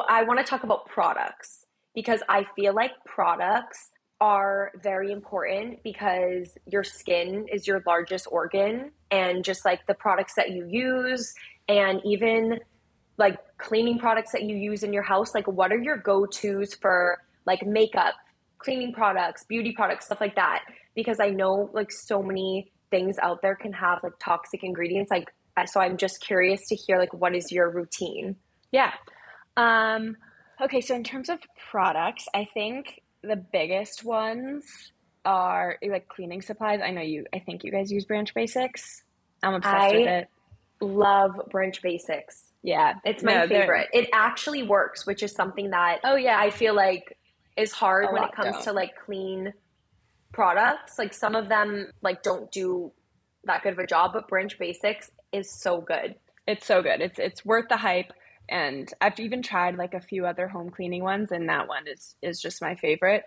I 0.08 0.24
want 0.24 0.40
to 0.40 0.44
talk 0.44 0.64
about 0.64 0.86
products 0.86 1.66
because 1.94 2.22
I 2.28 2.44
feel 2.56 2.74
like 2.74 2.92
products 3.04 3.90
are 4.20 4.72
very 4.82 5.12
important 5.12 5.82
because 5.82 6.56
your 6.66 6.84
skin 6.84 7.46
is 7.50 7.66
your 7.66 7.82
largest 7.86 8.26
organ 8.30 8.90
and 9.10 9.42
just 9.42 9.64
like 9.64 9.86
the 9.86 9.94
products 9.94 10.34
that 10.34 10.50
you 10.50 10.66
use 10.68 11.34
and 11.68 12.00
even 12.04 12.58
like 13.16 13.38
cleaning 13.56 13.98
products 13.98 14.32
that 14.32 14.42
you 14.42 14.56
use 14.56 14.82
in 14.82 14.92
your 14.92 15.02
house 15.02 15.34
like 15.34 15.48
what 15.48 15.72
are 15.72 15.78
your 15.78 15.96
go-to's 15.96 16.74
for 16.74 17.18
like 17.46 17.64
makeup 17.66 18.14
cleaning 18.58 18.92
products 18.92 19.44
beauty 19.44 19.72
products 19.72 20.04
stuff 20.06 20.20
like 20.20 20.36
that? 20.36 20.64
Because 20.94 21.18
i 21.18 21.30
know 21.30 21.70
like 21.72 21.90
so 21.90 22.22
many 22.22 22.70
things 22.90 23.16
out 23.22 23.40
there 23.40 23.54
can 23.54 23.72
have 23.72 24.00
like 24.02 24.12
toxic 24.18 24.62
ingredients 24.62 25.10
like 25.10 25.32
so 25.66 25.80
i'm 25.80 25.96
just 25.96 26.20
curious 26.20 26.66
to 26.68 26.74
hear 26.74 26.98
like 26.98 27.12
what 27.14 27.34
is 27.34 27.50
your 27.50 27.70
routine? 27.70 28.36
Yeah. 28.70 28.92
Um 29.56 30.16
Okay, 30.60 30.80
so 30.80 30.94
in 30.94 31.04
terms 31.04 31.28
of 31.28 31.38
products, 31.70 32.26
I 32.34 32.46
think 32.52 33.00
the 33.22 33.36
biggest 33.36 34.04
ones 34.04 34.64
are 35.24 35.78
like 35.82 36.08
cleaning 36.08 36.42
supplies. 36.42 36.80
I 36.82 36.90
know 36.90 37.00
you. 37.00 37.24
I 37.32 37.38
think 37.38 37.64
you 37.64 37.70
guys 37.70 37.90
use 37.90 38.04
Branch 38.04 38.32
Basics. 38.34 39.02
I'm 39.42 39.54
obsessed 39.54 39.74
I 39.74 39.92
with 39.92 40.08
it. 40.08 40.28
Love 40.80 41.40
Branch 41.50 41.80
Basics. 41.82 42.50
Yeah, 42.62 42.94
it's 43.04 43.22
my 43.22 43.34
no, 43.34 43.48
favorite. 43.48 43.88
It 43.92 44.10
actually 44.12 44.62
works, 44.62 45.06
which 45.06 45.22
is 45.22 45.32
something 45.32 45.70
that 45.70 46.00
oh 46.04 46.16
yeah, 46.16 46.38
I 46.38 46.50
feel 46.50 46.74
like 46.74 47.16
is 47.56 47.72
hard 47.72 48.12
when 48.12 48.22
it 48.22 48.32
comes 48.32 48.56
don't. 48.56 48.64
to 48.64 48.72
like 48.72 48.92
clean 49.04 49.52
products. 50.32 50.98
Like 50.98 51.14
some 51.14 51.34
of 51.34 51.48
them 51.48 51.90
like 52.02 52.22
don't 52.22 52.50
do 52.52 52.92
that 53.44 53.62
good 53.62 53.72
of 53.72 53.78
a 53.78 53.86
job, 53.86 54.12
but 54.12 54.28
Branch 54.28 54.58
Basics 54.58 55.10
is 55.32 55.50
so 55.50 55.80
good. 55.80 56.16
It's 56.46 56.66
so 56.66 56.82
good. 56.82 57.00
It's 57.00 57.18
it's 57.18 57.44
worth 57.44 57.68
the 57.68 57.78
hype 57.78 58.12
and 58.50 58.92
I've 59.00 59.18
even 59.20 59.42
tried 59.42 59.76
like 59.76 59.94
a 59.94 60.00
few 60.00 60.26
other 60.26 60.48
home 60.48 60.70
cleaning 60.70 61.02
ones, 61.02 61.30
and 61.30 61.48
that 61.48 61.68
one 61.68 61.86
is 61.86 62.16
is 62.20 62.40
just 62.40 62.60
my 62.60 62.74
favorite. 62.74 63.22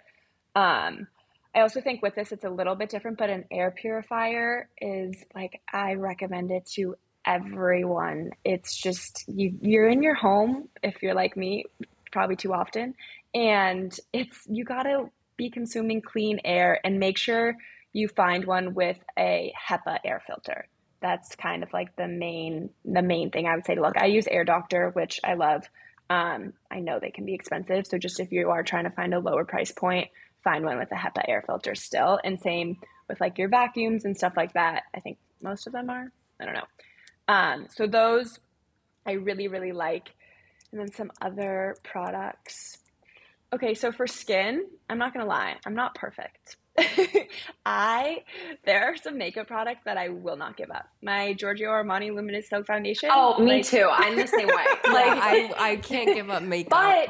Um, 0.55 1.07
I 1.55 1.61
also 1.61 1.81
think 1.81 2.01
with 2.01 2.13
this, 2.15 2.31
it's 2.31 2.43
a 2.43 2.49
little 2.49 2.75
bit 2.75 2.89
different, 2.89 3.17
but 3.17 3.29
an 3.29 3.45
air 3.49 3.71
purifier 3.71 4.69
is 4.79 5.15
like 5.33 5.61
I 5.71 5.93
recommend 5.93 6.51
it 6.51 6.65
to 6.75 6.95
everyone. 7.25 8.31
It's 8.43 8.75
just 8.75 9.23
you 9.27 9.57
you're 9.61 9.87
in 9.87 10.03
your 10.03 10.15
home 10.15 10.67
if 10.83 11.01
you're 11.01 11.15
like 11.15 11.37
me, 11.37 11.65
probably 12.11 12.35
too 12.35 12.53
often, 12.53 12.93
and 13.33 13.97
it's 14.11 14.45
you 14.47 14.65
gotta 14.65 15.05
be 15.37 15.49
consuming 15.49 16.01
clean 16.01 16.39
air 16.43 16.79
and 16.83 16.99
make 16.99 17.17
sure 17.17 17.55
you 17.93 18.07
find 18.09 18.45
one 18.45 18.73
with 18.73 18.97
a 19.17 19.53
HEPA 19.69 19.99
air 20.03 20.21
filter 20.25 20.67
that's 21.03 21.35
kind 21.35 21.61
of 21.63 21.73
like 21.73 21.95
the 21.97 22.07
main 22.07 22.69
the 22.85 23.01
main 23.01 23.29
thing 23.29 23.45
I 23.45 23.55
would 23.55 23.65
say 23.65 23.75
to 23.75 23.81
look. 23.81 23.97
I 23.97 24.05
use 24.05 24.25
Air 24.25 24.45
Doctor, 24.45 24.89
which 24.93 25.19
I 25.23 25.33
love. 25.35 25.69
Um, 26.09 26.53
I 26.71 26.79
know 26.79 26.99
they 26.99 27.11
can 27.11 27.25
be 27.25 27.33
expensive, 27.33 27.85
so 27.85 27.97
just 27.97 28.19
if 28.19 28.31
you 28.31 28.49
are 28.49 28.63
trying 28.63 28.85
to 28.85 28.89
find 28.89 29.13
a 29.13 29.19
lower 29.19 29.45
price 29.45 29.71
point, 29.71 30.07
find 30.43 30.63
one 30.63 30.77
with 30.77 30.91
a 30.91 30.95
HEPA 30.95 31.25
air 31.27 31.43
filter 31.45 31.75
still. 31.75 32.19
And 32.23 32.39
same 32.39 32.77
with 33.09 33.19
like 33.19 33.37
your 33.37 33.49
vacuums 33.49 34.05
and 34.05 34.15
stuff 34.15 34.33
like 34.37 34.53
that. 34.53 34.83
I 34.95 35.01
think 35.01 35.17
most 35.41 35.67
of 35.67 35.73
them 35.73 35.89
are. 35.89 36.11
I 36.39 36.45
don't 36.45 36.55
know. 36.55 36.67
Um, 37.27 37.67
so 37.69 37.85
those 37.85 38.39
I 39.05 39.13
really 39.13 39.49
really 39.49 39.73
like, 39.73 40.09
and 40.71 40.79
then 40.79 40.91
some 40.93 41.11
other 41.21 41.75
products. 41.83 42.77
Okay, 43.51 43.73
so 43.73 43.91
for 43.91 44.07
skin, 44.07 44.65
I'm 44.89 44.97
not 44.97 45.13
gonna 45.13 45.27
lie, 45.27 45.57
I'm 45.65 45.75
not 45.75 45.95
perfect. 45.95 46.55
I 47.65 48.23
there 48.65 48.83
are 48.85 48.97
some 48.97 49.17
makeup 49.17 49.47
products 49.47 49.81
that 49.85 49.97
I 49.97 50.09
will 50.09 50.35
not 50.35 50.57
give 50.57 50.71
up. 50.71 50.87
My 51.01 51.33
Giorgio 51.33 51.69
Armani 51.69 52.13
Luminous 52.13 52.49
Silk 52.49 52.65
Foundation. 52.65 53.09
Oh, 53.11 53.37
me 53.39 53.57
like, 53.57 53.65
too. 53.65 53.87
I'm 53.91 54.15
the 54.15 54.27
same 54.27 54.47
way. 54.47 54.53
like 54.85 55.17
I, 55.17 55.53
I 55.57 55.75
can't 55.81 56.13
give 56.13 56.29
up 56.29 56.41
makeup. 56.43 56.71
But 56.71 57.09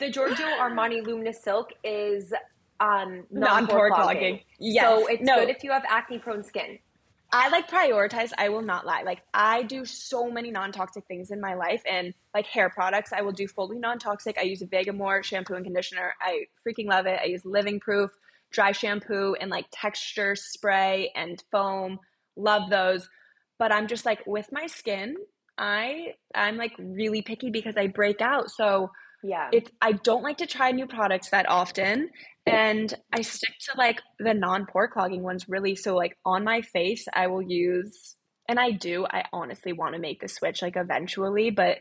the 0.00 0.10
Giorgio 0.10 0.46
Armani 0.46 1.06
Luminous 1.06 1.42
Silk 1.42 1.72
is 1.84 2.32
um 2.80 3.24
non-pore 3.30 3.90
clogging. 3.90 4.40
Yes. 4.58 4.84
So 4.84 5.06
it's 5.06 5.22
no. 5.22 5.36
good 5.36 5.50
if 5.50 5.62
you 5.62 5.70
have 5.70 5.84
acne 5.88 6.18
prone 6.18 6.42
skin. 6.42 6.78
I 7.32 7.48
like 7.48 7.68
prioritize. 7.68 8.30
I 8.38 8.48
will 8.48 8.62
not 8.62 8.86
lie. 8.86 9.02
Like 9.02 9.22
I 9.32 9.62
do 9.62 9.84
so 9.84 10.30
many 10.30 10.50
non-toxic 10.50 11.04
things 11.06 11.30
in 11.30 11.40
my 11.40 11.54
life, 11.54 11.82
and 11.88 12.14
like 12.32 12.46
hair 12.46 12.68
products, 12.68 13.12
I 13.12 13.22
will 13.22 13.32
do 13.32 13.46
fully 13.46 13.78
non-toxic. 13.78 14.38
I 14.38 14.42
use 14.42 14.62
a 14.62 14.66
Vegamour 14.66 15.22
shampoo 15.22 15.54
and 15.54 15.64
conditioner. 15.64 16.14
I 16.20 16.46
freaking 16.66 16.86
love 16.86 17.06
it. 17.06 17.20
I 17.20 17.26
use 17.26 17.44
Living 17.44 17.80
Proof 17.80 18.10
dry 18.54 18.72
shampoo 18.72 19.34
and 19.40 19.50
like 19.50 19.66
texture 19.72 20.34
spray 20.36 21.10
and 21.14 21.42
foam. 21.50 21.98
Love 22.36 22.70
those. 22.70 23.08
But 23.58 23.72
I'm 23.72 23.86
just 23.86 24.06
like 24.06 24.20
with 24.26 24.48
my 24.52 24.66
skin, 24.66 25.16
I 25.58 26.14
I'm 26.34 26.56
like 26.56 26.72
really 26.78 27.22
picky 27.22 27.50
because 27.50 27.76
I 27.76 27.88
break 27.88 28.20
out. 28.20 28.50
So 28.50 28.90
yeah. 29.22 29.48
It's 29.52 29.70
I 29.80 29.92
don't 29.92 30.22
like 30.22 30.38
to 30.38 30.46
try 30.46 30.70
new 30.70 30.86
products 30.86 31.30
that 31.30 31.48
often 31.48 32.10
and 32.46 32.92
I 33.10 33.22
stick 33.22 33.54
to 33.70 33.78
like 33.78 34.02
the 34.18 34.34
non-pore 34.34 34.88
clogging 34.88 35.22
ones 35.22 35.48
really. 35.48 35.76
So 35.76 35.96
like 35.96 36.18
on 36.26 36.44
my 36.44 36.60
face, 36.60 37.06
I 37.12 37.28
will 37.28 37.40
use 37.40 38.16
and 38.50 38.60
I 38.60 38.72
do. 38.72 39.06
I 39.10 39.24
honestly 39.32 39.72
want 39.72 39.94
to 39.94 40.00
make 40.00 40.20
the 40.20 40.28
switch 40.28 40.60
like 40.60 40.76
eventually, 40.76 41.50
but 41.50 41.78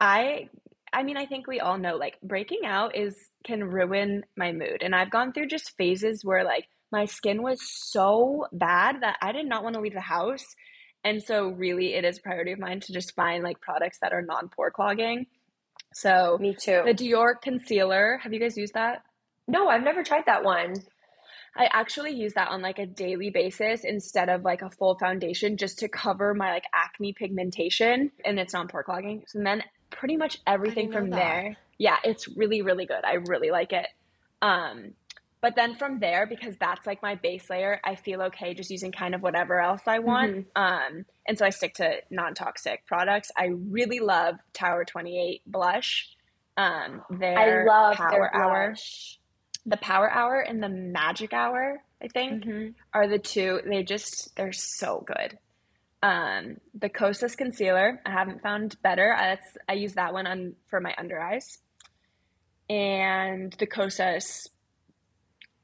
I 0.00 0.48
I 0.92 1.02
mean, 1.02 1.16
I 1.16 1.26
think 1.26 1.46
we 1.46 1.60
all 1.60 1.78
know 1.78 1.96
like 1.96 2.18
breaking 2.22 2.64
out 2.64 2.96
is 2.96 3.14
can 3.44 3.64
ruin 3.64 4.24
my 4.36 4.52
mood. 4.52 4.82
And 4.82 4.94
I've 4.94 5.10
gone 5.10 5.32
through 5.32 5.48
just 5.48 5.76
phases 5.76 6.24
where 6.24 6.44
like 6.44 6.66
my 6.90 7.04
skin 7.04 7.42
was 7.42 7.58
so 7.62 8.46
bad 8.52 9.02
that 9.02 9.16
I 9.20 9.32
did 9.32 9.46
not 9.46 9.62
want 9.62 9.74
to 9.74 9.80
leave 9.80 9.94
the 9.94 10.00
house. 10.00 10.44
And 11.04 11.22
so 11.22 11.48
really 11.48 11.94
it 11.94 12.04
is 12.04 12.18
a 12.18 12.22
priority 12.22 12.52
of 12.52 12.58
mine 12.58 12.80
to 12.80 12.92
just 12.92 13.14
find 13.14 13.44
like 13.44 13.60
products 13.60 13.98
that 14.00 14.12
are 14.12 14.22
non-pore 14.22 14.70
clogging. 14.70 15.26
So 15.94 16.38
Me 16.40 16.54
too. 16.54 16.82
the 16.84 16.94
Dior 16.94 17.40
concealer, 17.40 18.18
have 18.22 18.32
you 18.32 18.40
guys 18.40 18.56
used 18.56 18.74
that? 18.74 19.02
No, 19.46 19.68
I've 19.68 19.82
never 19.82 20.02
tried 20.02 20.26
that 20.26 20.44
one. 20.44 20.74
I 21.56 21.68
actually 21.72 22.12
use 22.12 22.34
that 22.34 22.48
on 22.48 22.62
like 22.62 22.78
a 22.78 22.86
daily 22.86 23.30
basis 23.30 23.82
instead 23.84 24.28
of 24.28 24.44
like 24.44 24.62
a 24.62 24.70
full 24.70 24.96
foundation 24.98 25.56
just 25.56 25.78
to 25.80 25.88
cover 25.88 26.34
my 26.34 26.50
like 26.52 26.64
acne 26.72 27.12
pigmentation 27.12 28.12
and 28.24 28.38
it's 28.38 28.52
non 28.52 28.68
pore 28.68 28.84
clogging. 28.84 29.24
So 29.26 29.40
then 29.42 29.62
pretty 29.90 30.16
much 30.16 30.38
everything 30.46 30.92
from 30.92 31.10
there. 31.10 31.56
Yeah, 31.78 31.96
it's 32.04 32.28
really, 32.36 32.62
really 32.62 32.86
good. 32.86 33.04
I 33.04 33.14
really 33.14 33.50
like 33.50 33.72
it. 33.72 33.86
Um, 34.42 34.94
but 35.40 35.54
then 35.54 35.76
from 35.76 36.00
there, 36.00 36.26
because 36.26 36.56
that's 36.58 36.84
like 36.86 37.00
my 37.02 37.14
base 37.14 37.48
layer, 37.48 37.80
I 37.84 37.94
feel 37.94 38.22
okay 38.22 38.54
just 38.54 38.70
using 38.70 38.90
kind 38.90 39.14
of 39.14 39.22
whatever 39.22 39.60
else 39.60 39.82
I 39.86 40.00
want. 40.00 40.32
Mm-hmm. 40.32 40.62
Um, 40.62 41.04
and 41.28 41.38
so 41.38 41.44
I 41.46 41.50
stick 41.50 41.74
to 41.74 41.98
non 42.10 42.34
toxic 42.34 42.84
products. 42.86 43.30
I 43.36 43.46
really 43.46 44.00
love 44.00 44.36
Tower 44.52 44.84
28 44.84 45.42
blush. 45.46 46.08
Um, 46.56 47.02
their 47.10 47.38
I 47.38 47.64
love 47.64 47.96
Power 47.96 48.10
their 48.10 48.34
Hour. 48.34 48.74
The 49.66 49.76
Power 49.76 50.10
Hour 50.10 50.40
and 50.40 50.60
the 50.62 50.68
Magic 50.68 51.32
Hour, 51.32 51.82
I 52.02 52.08
think 52.08 52.44
Mhm. 52.44 52.74
are 52.92 53.06
the 53.06 53.18
two. 53.18 53.60
They 53.64 53.82
just 53.84 54.34
they're 54.34 54.52
so 54.52 55.04
good. 55.06 55.38
Um, 56.02 56.58
the 56.74 56.88
Kosas 56.88 57.36
concealer 57.36 58.00
I 58.06 58.10
haven't 58.10 58.40
found 58.42 58.80
better. 58.82 59.12
I, 59.12 59.34
that's 59.34 59.56
I 59.68 59.72
use 59.72 59.94
that 59.94 60.12
one 60.12 60.26
on 60.26 60.54
for 60.68 60.80
my 60.80 60.94
under 60.96 61.20
eyes, 61.20 61.58
and 62.70 63.52
the 63.58 63.66
Kosas 63.66 64.48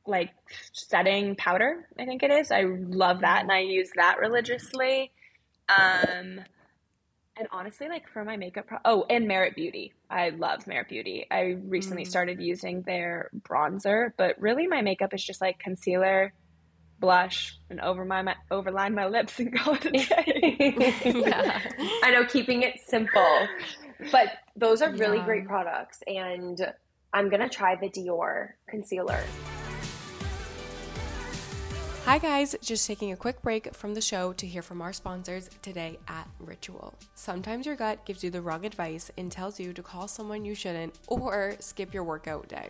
like 0.06 0.30
setting 0.72 1.34
powder. 1.36 1.88
I 1.98 2.04
think 2.04 2.22
it 2.22 2.30
is. 2.30 2.50
I 2.50 2.62
love 2.62 3.20
that, 3.20 3.42
and 3.42 3.52
I 3.52 3.60
use 3.60 3.90
that 3.96 4.18
religiously. 4.18 5.12
Um, 5.68 6.40
and 7.36 7.48
honestly, 7.50 7.88
like 7.88 8.08
for 8.08 8.24
my 8.24 8.36
makeup, 8.36 8.66
pro- 8.66 8.78
oh, 8.84 9.06
and 9.08 9.26
Merit 9.26 9.54
Beauty. 9.54 9.92
I 10.10 10.30
love 10.30 10.66
Merit 10.66 10.88
Beauty. 10.88 11.26
I 11.30 11.56
recently 11.64 12.04
Mm. 12.04 12.08
started 12.08 12.40
using 12.40 12.82
their 12.82 13.30
bronzer, 13.40 14.10
but 14.16 14.40
really 14.40 14.66
my 14.66 14.82
makeup 14.82 15.14
is 15.14 15.24
just 15.24 15.40
like 15.40 15.58
concealer, 15.58 16.32
blush, 17.00 17.58
and 17.70 17.80
over 17.80 18.04
my, 18.04 18.22
my 18.22 18.34
overline 18.50 18.94
my 18.94 19.06
lips 19.06 19.38
and 19.38 19.54
call 19.58 19.74
it 19.74 19.84
a 19.86 19.90
day. 19.90 20.92
yeah. 21.04 21.60
I 22.02 22.10
know, 22.12 22.24
keeping 22.26 22.62
it 22.62 22.80
simple. 22.86 23.46
But 24.10 24.28
those 24.56 24.82
are 24.82 24.90
really 24.92 25.18
Yeah. 25.18 25.24
great 25.24 25.46
products. 25.46 26.02
And 26.06 26.58
I'm 27.12 27.28
going 27.30 27.42
to 27.42 27.48
try 27.48 27.76
the 27.76 27.88
Dior 27.88 28.50
concealer. 28.68 29.20
Hi, 32.06 32.18
guys. 32.18 32.54
Just 32.60 32.86
taking 32.86 33.12
a 33.12 33.16
quick 33.16 33.40
break 33.40 33.74
from 33.74 33.94
the 33.94 34.00
show 34.02 34.34
to 34.34 34.46
hear 34.46 34.60
from 34.60 34.82
our 34.82 34.92
sponsors 34.92 35.48
today 35.62 35.98
at 36.06 36.28
Ritual. 36.38 36.92
Sometimes 37.14 37.64
your 37.64 37.76
gut 37.76 38.04
gives 38.04 38.22
you 38.22 38.30
the 38.30 38.42
wrong 38.42 38.66
advice 38.66 39.10
and 39.16 39.32
tells 39.32 39.58
you 39.58 39.72
to 39.72 39.82
call 39.82 40.06
someone 40.06 40.44
you 40.44 40.54
shouldn't 40.54 40.94
or 41.06 41.54
skip 41.60 41.94
your 41.94 42.04
workout 42.04 42.46
day. 42.48 42.68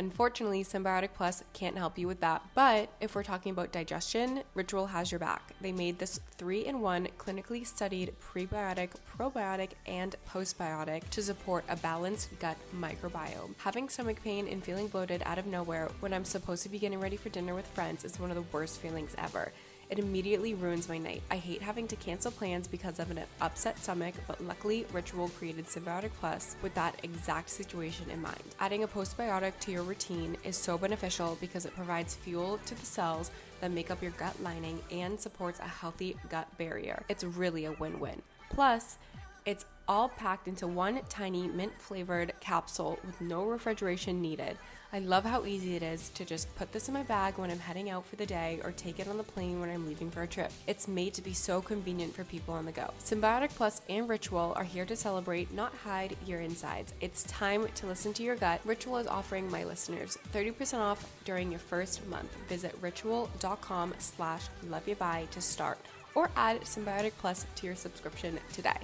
Unfortunately, 0.00 0.64
Synbiotic 0.64 1.10
Plus 1.14 1.44
can't 1.52 1.76
help 1.76 1.98
you 1.98 2.06
with 2.06 2.20
that. 2.20 2.40
But 2.54 2.88
if 3.02 3.14
we're 3.14 3.22
talking 3.22 3.52
about 3.52 3.70
digestion, 3.70 4.44
Ritual 4.54 4.86
has 4.86 5.12
your 5.12 5.18
back. 5.18 5.52
They 5.60 5.72
made 5.72 5.98
this 5.98 6.20
three 6.38 6.64
in 6.64 6.80
one 6.80 7.08
clinically 7.18 7.66
studied 7.66 8.14
prebiotic, 8.18 8.92
probiotic, 9.18 9.72
and 9.84 10.16
postbiotic 10.26 11.10
to 11.10 11.22
support 11.22 11.66
a 11.68 11.76
balanced 11.76 12.30
gut 12.38 12.56
microbiome. 12.74 13.54
Having 13.58 13.90
stomach 13.90 14.22
pain 14.24 14.48
and 14.48 14.64
feeling 14.64 14.88
bloated 14.88 15.22
out 15.26 15.36
of 15.36 15.44
nowhere 15.44 15.90
when 16.00 16.14
I'm 16.14 16.24
supposed 16.24 16.62
to 16.62 16.70
be 16.70 16.78
getting 16.78 16.98
ready 16.98 17.18
for 17.18 17.28
dinner 17.28 17.54
with 17.54 17.66
friends 17.66 18.02
is 18.02 18.18
one 18.18 18.30
of 18.30 18.36
the 18.36 18.56
worst 18.56 18.80
feelings 18.80 19.14
ever. 19.18 19.52
It 19.90 19.98
immediately 19.98 20.54
ruins 20.54 20.88
my 20.88 20.98
night. 20.98 21.20
I 21.32 21.36
hate 21.36 21.60
having 21.60 21.88
to 21.88 21.96
cancel 21.96 22.30
plans 22.30 22.68
because 22.68 23.00
of 23.00 23.10
an 23.10 23.22
upset 23.40 23.76
stomach, 23.80 24.14
but 24.28 24.40
luckily, 24.44 24.86
Ritual 24.92 25.30
created 25.30 25.66
Synbiotic 25.66 26.12
Plus 26.20 26.54
with 26.62 26.72
that 26.74 26.94
exact 27.02 27.50
situation 27.50 28.08
in 28.08 28.22
mind. 28.22 28.40
Adding 28.60 28.84
a 28.84 28.88
postbiotic 28.88 29.58
to 29.58 29.72
your 29.72 29.82
routine 29.82 30.36
is 30.44 30.56
so 30.56 30.78
beneficial 30.78 31.36
because 31.40 31.66
it 31.66 31.74
provides 31.74 32.14
fuel 32.14 32.60
to 32.66 32.76
the 32.76 32.86
cells 32.86 33.32
that 33.60 33.72
make 33.72 33.90
up 33.90 34.00
your 34.00 34.12
gut 34.12 34.40
lining 34.40 34.78
and 34.92 35.18
supports 35.20 35.58
a 35.58 35.64
healthy 35.64 36.16
gut 36.28 36.46
barrier. 36.56 37.02
It's 37.08 37.24
really 37.24 37.64
a 37.64 37.72
win 37.72 37.98
win. 37.98 38.22
Plus, 38.48 38.96
it's 39.44 39.66
all 39.88 40.08
packed 40.08 40.46
into 40.46 40.68
one 40.68 41.00
tiny 41.08 41.48
mint 41.48 41.72
flavored 41.80 42.32
capsule 42.38 43.00
with 43.04 43.20
no 43.20 43.42
refrigeration 43.44 44.22
needed. 44.22 44.56
I 44.92 44.98
love 44.98 45.24
how 45.24 45.44
easy 45.44 45.76
it 45.76 45.84
is 45.84 46.08
to 46.10 46.24
just 46.24 46.52
put 46.56 46.72
this 46.72 46.88
in 46.88 46.94
my 46.94 47.04
bag 47.04 47.38
when 47.38 47.48
I'm 47.48 47.60
heading 47.60 47.90
out 47.90 48.04
for 48.04 48.16
the 48.16 48.26
day 48.26 48.60
or 48.64 48.72
take 48.72 48.98
it 48.98 49.06
on 49.06 49.18
the 49.18 49.22
plane 49.22 49.60
when 49.60 49.70
I'm 49.70 49.86
leaving 49.86 50.10
for 50.10 50.22
a 50.22 50.26
trip. 50.26 50.50
It's 50.66 50.88
made 50.88 51.14
to 51.14 51.22
be 51.22 51.32
so 51.32 51.62
convenient 51.62 52.12
for 52.12 52.24
people 52.24 52.54
on 52.54 52.66
the 52.66 52.72
go. 52.72 52.90
Synbiotic 52.98 53.50
Plus 53.50 53.82
and 53.88 54.08
Ritual 54.08 54.52
are 54.56 54.64
here 54.64 54.84
to 54.86 54.96
celebrate, 54.96 55.54
not 55.54 55.72
hide 55.84 56.16
your 56.26 56.40
insides. 56.40 56.92
It's 57.00 57.22
time 57.24 57.68
to 57.76 57.86
listen 57.86 58.12
to 58.14 58.24
your 58.24 58.34
gut. 58.34 58.60
Ritual 58.64 58.96
is 58.96 59.06
offering 59.06 59.48
my 59.48 59.62
listeners 59.62 60.18
30% 60.32 60.80
off 60.80 61.08
during 61.24 61.52
your 61.52 61.60
first 61.60 62.04
month. 62.08 62.36
Visit 62.48 62.76
ritual.com 62.80 63.94
slash 63.98 64.42
loveyoubuy 64.68 65.30
to 65.30 65.40
start 65.40 65.78
or 66.16 66.32
add 66.34 66.62
Synbiotic 66.62 67.12
Plus 67.18 67.46
to 67.54 67.66
your 67.66 67.76
subscription 67.76 68.40
today. 68.52 68.74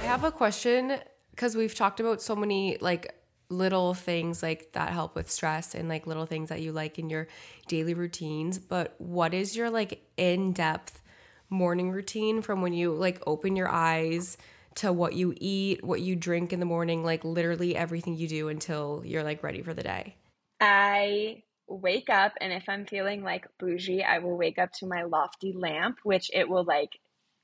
I 0.00 0.06
have 0.06 0.24
a 0.24 0.32
question 0.32 0.98
because 1.34 1.56
we've 1.56 1.74
talked 1.74 1.98
about 1.98 2.22
so 2.22 2.36
many 2.36 2.78
like 2.80 3.12
little 3.48 3.92
things 3.92 4.42
like 4.42 4.72
that 4.72 4.90
help 4.90 5.14
with 5.16 5.30
stress 5.30 5.74
and 5.74 5.88
like 5.88 6.06
little 6.06 6.26
things 6.26 6.48
that 6.48 6.62
you 6.62 6.72
like 6.72 6.98
in 6.98 7.10
your 7.10 7.26
daily 7.66 7.92
routines. 7.92 8.58
But 8.58 8.94
what 8.98 9.34
is 9.34 9.56
your 9.56 9.68
like 9.68 10.06
in 10.16 10.52
depth 10.52 11.02
morning 11.50 11.90
routine 11.90 12.40
from 12.40 12.62
when 12.62 12.72
you 12.72 12.94
like 12.94 13.20
open 13.26 13.56
your 13.56 13.68
eyes 13.68 14.38
to 14.76 14.92
what 14.92 15.14
you 15.14 15.34
eat, 15.36 15.84
what 15.84 16.00
you 16.00 16.16
drink 16.16 16.52
in 16.52 16.60
the 16.60 16.66
morning, 16.66 17.04
like 17.04 17.24
literally 17.24 17.76
everything 17.76 18.16
you 18.16 18.28
do 18.28 18.48
until 18.48 19.02
you're 19.04 19.24
like 19.24 19.42
ready 19.42 19.62
for 19.62 19.74
the 19.74 19.82
day? 19.82 20.16
I 20.60 21.42
wake 21.66 22.10
up 22.10 22.32
and 22.40 22.52
if 22.52 22.68
I'm 22.68 22.86
feeling 22.86 23.22
like 23.22 23.46
bougie, 23.58 24.04
I 24.04 24.18
will 24.18 24.36
wake 24.36 24.58
up 24.58 24.70
to 24.78 24.86
my 24.86 25.02
Loftie 25.02 25.52
lamp, 25.52 25.98
which 26.04 26.30
it 26.32 26.48
will 26.48 26.64
like 26.64 26.90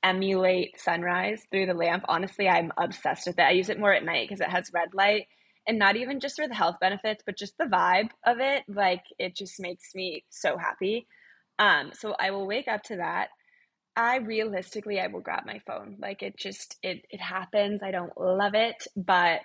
emulate 0.03 0.79
sunrise 0.79 1.43
through 1.51 1.67
the 1.67 1.73
lamp. 1.73 2.03
Honestly, 2.07 2.47
I'm 2.47 2.71
obsessed 2.77 3.27
with 3.27 3.39
it. 3.39 3.43
I 3.43 3.51
use 3.51 3.69
it 3.69 3.79
more 3.79 3.93
at 3.93 4.03
night 4.03 4.27
because 4.27 4.41
it 4.41 4.49
has 4.49 4.71
red 4.73 4.93
light 4.93 5.27
and 5.67 5.77
not 5.77 5.95
even 5.95 6.19
just 6.19 6.35
for 6.35 6.47
the 6.47 6.55
health 6.55 6.77
benefits, 6.81 7.23
but 7.25 7.37
just 7.37 7.57
the 7.57 7.65
vibe 7.65 8.09
of 8.25 8.39
it. 8.39 8.63
Like 8.67 9.03
it 9.19 9.35
just 9.35 9.59
makes 9.59 9.93
me 9.93 10.25
so 10.29 10.57
happy. 10.57 11.07
Um, 11.59 11.91
so 11.93 12.15
I 12.19 12.31
will 12.31 12.47
wake 12.47 12.67
up 12.67 12.83
to 12.83 12.97
that. 12.97 13.29
I 13.95 14.17
realistically 14.17 14.99
I 14.99 15.07
will 15.07 15.19
grab 15.19 15.45
my 15.45 15.61
phone. 15.67 15.97
Like 15.99 16.23
it 16.23 16.37
just 16.37 16.77
it 16.81 17.05
it 17.09 17.21
happens. 17.21 17.83
I 17.83 17.91
don't 17.91 18.17
love 18.19 18.55
it, 18.55 18.87
but 18.95 19.41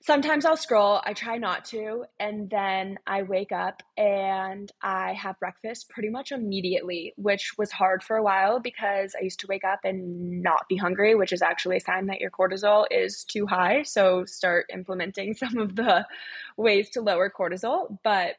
sometimes 0.00 0.44
I'll 0.44 0.56
scroll. 0.56 1.00
I 1.04 1.12
try 1.12 1.38
not 1.38 1.64
to. 1.66 2.04
And 2.20 2.48
then 2.48 2.98
I 3.06 3.22
wake 3.22 3.52
up 3.52 3.82
and 3.96 4.70
I 4.82 5.12
have 5.14 5.38
breakfast 5.38 5.88
pretty 5.88 6.08
much 6.08 6.32
immediately, 6.32 7.14
which 7.16 7.52
was 7.58 7.70
hard 7.70 8.02
for 8.02 8.16
a 8.16 8.22
while 8.22 8.60
because 8.60 9.14
I 9.18 9.24
used 9.24 9.40
to 9.40 9.46
wake 9.48 9.64
up 9.64 9.80
and 9.84 10.42
not 10.42 10.68
be 10.68 10.76
hungry, 10.76 11.14
which 11.14 11.32
is 11.32 11.42
actually 11.42 11.76
a 11.76 11.80
sign 11.80 12.06
that 12.06 12.20
your 12.20 12.30
cortisol 12.30 12.86
is 12.90 13.24
too 13.24 13.46
high. 13.46 13.82
So 13.82 14.24
start 14.24 14.66
implementing 14.72 15.34
some 15.34 15.58
of 15.58 15.76
the 15.76 16.06
ways 16.56 16.90
to 16.90 17.00
lower 17.00 17.30
cortisol. 17.30 17.98
But 18.04 18.36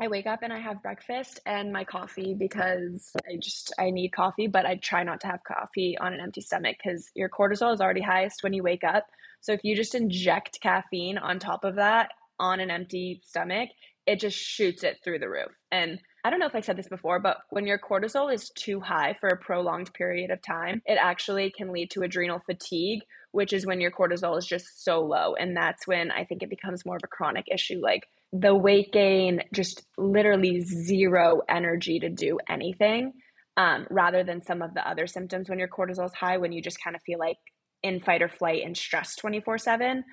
I 0.00 0.06
wake 0.06 0.26
up 0.26 0.40
and 0.42 0.52
I 0.52 0.60
have 0.60 0.80
breakfast 0.80 1.40
and 1.44 1.72
my 1.72 1.82
coffee 1.82 2.32
because 2.32 3.10
I 3.28 3.36
just 3.36 3.72
I 3.80 3.90
need 3.90 4.10
coffee, 4.10 4.46
but 4.46 4.64
I 4.64 4.76
try 4.76 5.02
not 5.02 5.20
to 5.22 5.26
have 5.26 5.42
coffee 5.42 5.98
on 5.98 6.12
an 6.12 6.20
empty 6.20 6.40
stomach 6.40 6.76
because 6.82 7.10
your 7.16 7.28
cortisol 7.28 7.74
is 7.74 7.80
already 7.80 8.02
highest 8.02 8.44
when 8.44 8.52
you 8.52 8.62
wake 8.62 8.84
up. 8.84 9.06
So 9.40 9.52
if 9.52 9.60
you 9.64 9.74
just 9.74 9.96
inject 9.96 10.60
caffeine 10.60 11.18
on 11.18 11.40
top 11.40 11.64
of 11.64 11.76
that 11.76 12.10
on 12.38 12.60
an 12.60 12.70
empty 12.70 13.22
stomach, 13.24 13.70
it 14.06 14.20
just 14.20 14.38
shoots 14.38 14.84
it 14.84 14.98
through 15.02 15.18
the 15.18 15.28
roof. 15.28 15.50
And 15.72 15.98
I 16.24 16.30
don't 16.30 16.38
know 16.38 16.46
if 16.46 16.54
I 16.54 16.60
said 16.60 16.76
this 16.76 16.88
before, 16.88 17.18
but 17.18 17.38
when 17.50 17.66
your 17.66 17.78
cortisol 17.78 18.32
is 18.32 18.50
too 18.50 18.80
high 18.80 19.16
for 19.20 19.28
a 19.28 19.36
prolonged 19.36 19.92
period 19.94 20.30
of 20.30 20.42
time, 20.42 20.80
it 20.86 20.98
actually 21.00 21.50
can 21.50 21.72
lead 21.72 21.90
to 21.92 22.02
adrenal 22.02 22.40
fatigue, 22.46 23.00
which 23.32 23.52
is 23.52 23.66
when 23.66 23.80
your 23.80 23.90
cortisol 23.90 24.38
is 24.38 24.46
just 24.46 24.84
so 24.84 25.00
low. 25.00 25.34
And 25.34 25.56
that's 25.56 25.86
when 25.86 26.12
I 26.12 26.24
think 26.24 26.42
it 26.42 26.50
becomes 26.50 26.86
more 26.86 26.96
of 26.96 27.02
a 27.04 27.08
chronic 27.08 27.46
issue. 27.50 27.80
Like 27.82 28.08
the 28.32 28.54
weight 28.54 28.92
gain, 28.92 29.42
just 29.52 29.82
literally 29.96 30.60
zero 30.60 31.42
energy 31.48 31.98
to 32.00 32.08
do 32.08 32.38
anything, 32.48 33.12
um, 33.56 33.86
rather 33.90 34.22
than 34.24 34.42
some 34.42 34.62
of 34.62 34.74
the 34.74 34.88
other 34.88 35.06
symptoms 35.06 35.48
when 35.48 35.58
your 35.58 35.68
cortisol 35.68 36.06
is 36.06 36.14
high, 36.14 36.36
when 36.36 36.52
you 36.52 36.62
just 36.62 36.82
kind 36.82 36.94
of 36.94 37.02
feel 37.02 37.18
like 37.18 37.38
in 37.82 38.00
fight 38.00 38.22
or 38.22 38.28
flight 38.28 38.62
and 38.64 38.76
stress 38.76 39.16
24 39.16 39.58
7. 39.58 40.04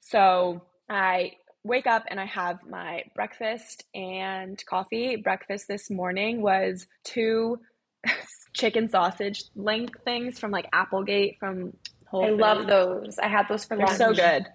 So 0.00 0.62
I 0.88 1.32
wake 1.64 1.86
up 1.86 2.04
and 2.08 2.18
I 2.18 2.26
have 2.26 2.58
my 2.68 3.02
breakfast 3.14 3.84
and 3.94 4.62
coffee. 4.66 5.16
Breakfast 5.16 5.66
this 5.68 5.90
morning 5.90 6.42
was 6.42 6.86
two 7.04 7.58
chicken 8.52 8.88
sausage 8.88 9.44
link 9.54 9.90
things 10.04 10.38
from 10.38 10.50
like 10.50 10.66
Applegate 10.72 11.36
from 11.38 11.72
Whole 12.12 12.26
I 12.26 12.30
love 12.30 12.66
those. 12.66 13.18
I 13.18 13.28
had 13.28 13.46
those 13.48 13.64
for 13.64 13.76
They're 13.76 13.86
lunch. 13.86 13.96
so 13.96 14.12
good. 14.12 14.46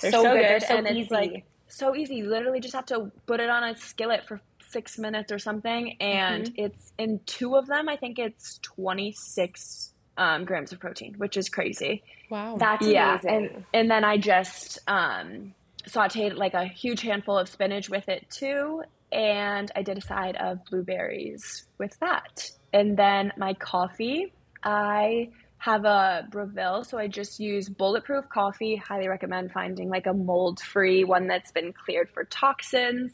They're 0.00 0.10
so, 0.10 0.22
so 0.22 0.32
good. 0.34 0.44
They're 0.44 0.60
so 0.60 0.76
and 0.76 0.88
easy. 0.88 1.00
it's 1.02 1.10
like 1.12 1.44
so 1.68 1.94
easy. 1.94 2.16
You 2.16 2.28
literally 2.28 2.60
just 2.60 2.74
have 2.74 2.86
to 2.86 3.10
put 3.26 3.40
it 3.40 3.50
on 3.50 3.64
a 3.64 3.76
skillet 3.76 4.26
for 4.26 4.40
six 4.68 4.98
minutes 4.98 5.32
or 5.32 5.38
something, 5.38 5.96
and 6.00 6.46
mm-hmm. 6.46 6.64
it's 6.64 6.92
in 6.98 7.20
two 7.26 7.56
of 7.56 7.66
them. 7.66 7.88
I 7.88 7.96
think 7.96 8.18
it's 8.18 8.58
twenty 8.58 9.12
six 9.12 9.92
um, 10.16 10.44
grams 10.44 10.72
of 10.72 10.80
protein, 10.80 11.14
which 11.18 11.36
is 11.36 11.48
crazy. 11.48 12.02
Wow, 12.30 12.56
that's 12.58 12.86
yeah. 12.86 13.18
Amazing. 13.20 13.34
And 13.34 13.64
and 13.72 13.90
then 13.90 14.04
I 14.04 14.16
just 14.16 14.78
um, 14.86 15.54
sauteed 15.88 16.36
like 16.36 16.54
a 16.54 16.64
huge 16.64 17.02
handful 17.02 17.38
of 17.38 17.48
spinach 17.48 17.88
with 17.88 18.08
it 18.08 18.28
too, 18.30 18.82
and 19.12 19.70
I 19.74 19.82
did 19.82 19.98
a 19.98 20.02
side 20.02 20.36
of 20.36 20.64
blueberries 20.66 21.66
with 21.78 21.98
that. 22.00 22.50
And 22.72 22.96
then 22.96 23.32
my 23.36 23.54
coffee, 23.54 24.32
I 24.62 25.30
have 25.58 25.84
a 25.84 26.26
Breville, 26.30 26.84
so 26.84 26.98
I 26.98 27.08
just 27.08 27.40
use 27.40 27.68
bulletproof 27.68 28.28
coffee. 28.28 28.76
Highly 28.76 29.08
recommend 29.08 29.52
finding 29.52 29.88
like 29.88 30.06
a 30.06 30.12
mold 30.12 30.60
free 30.60 31.04
one 31.04 31.26
that's 31.26 31.50
been 31.50 31.72
cleared 31.72 32.10
for 32.10 32.24
toxins. 32.24 33.12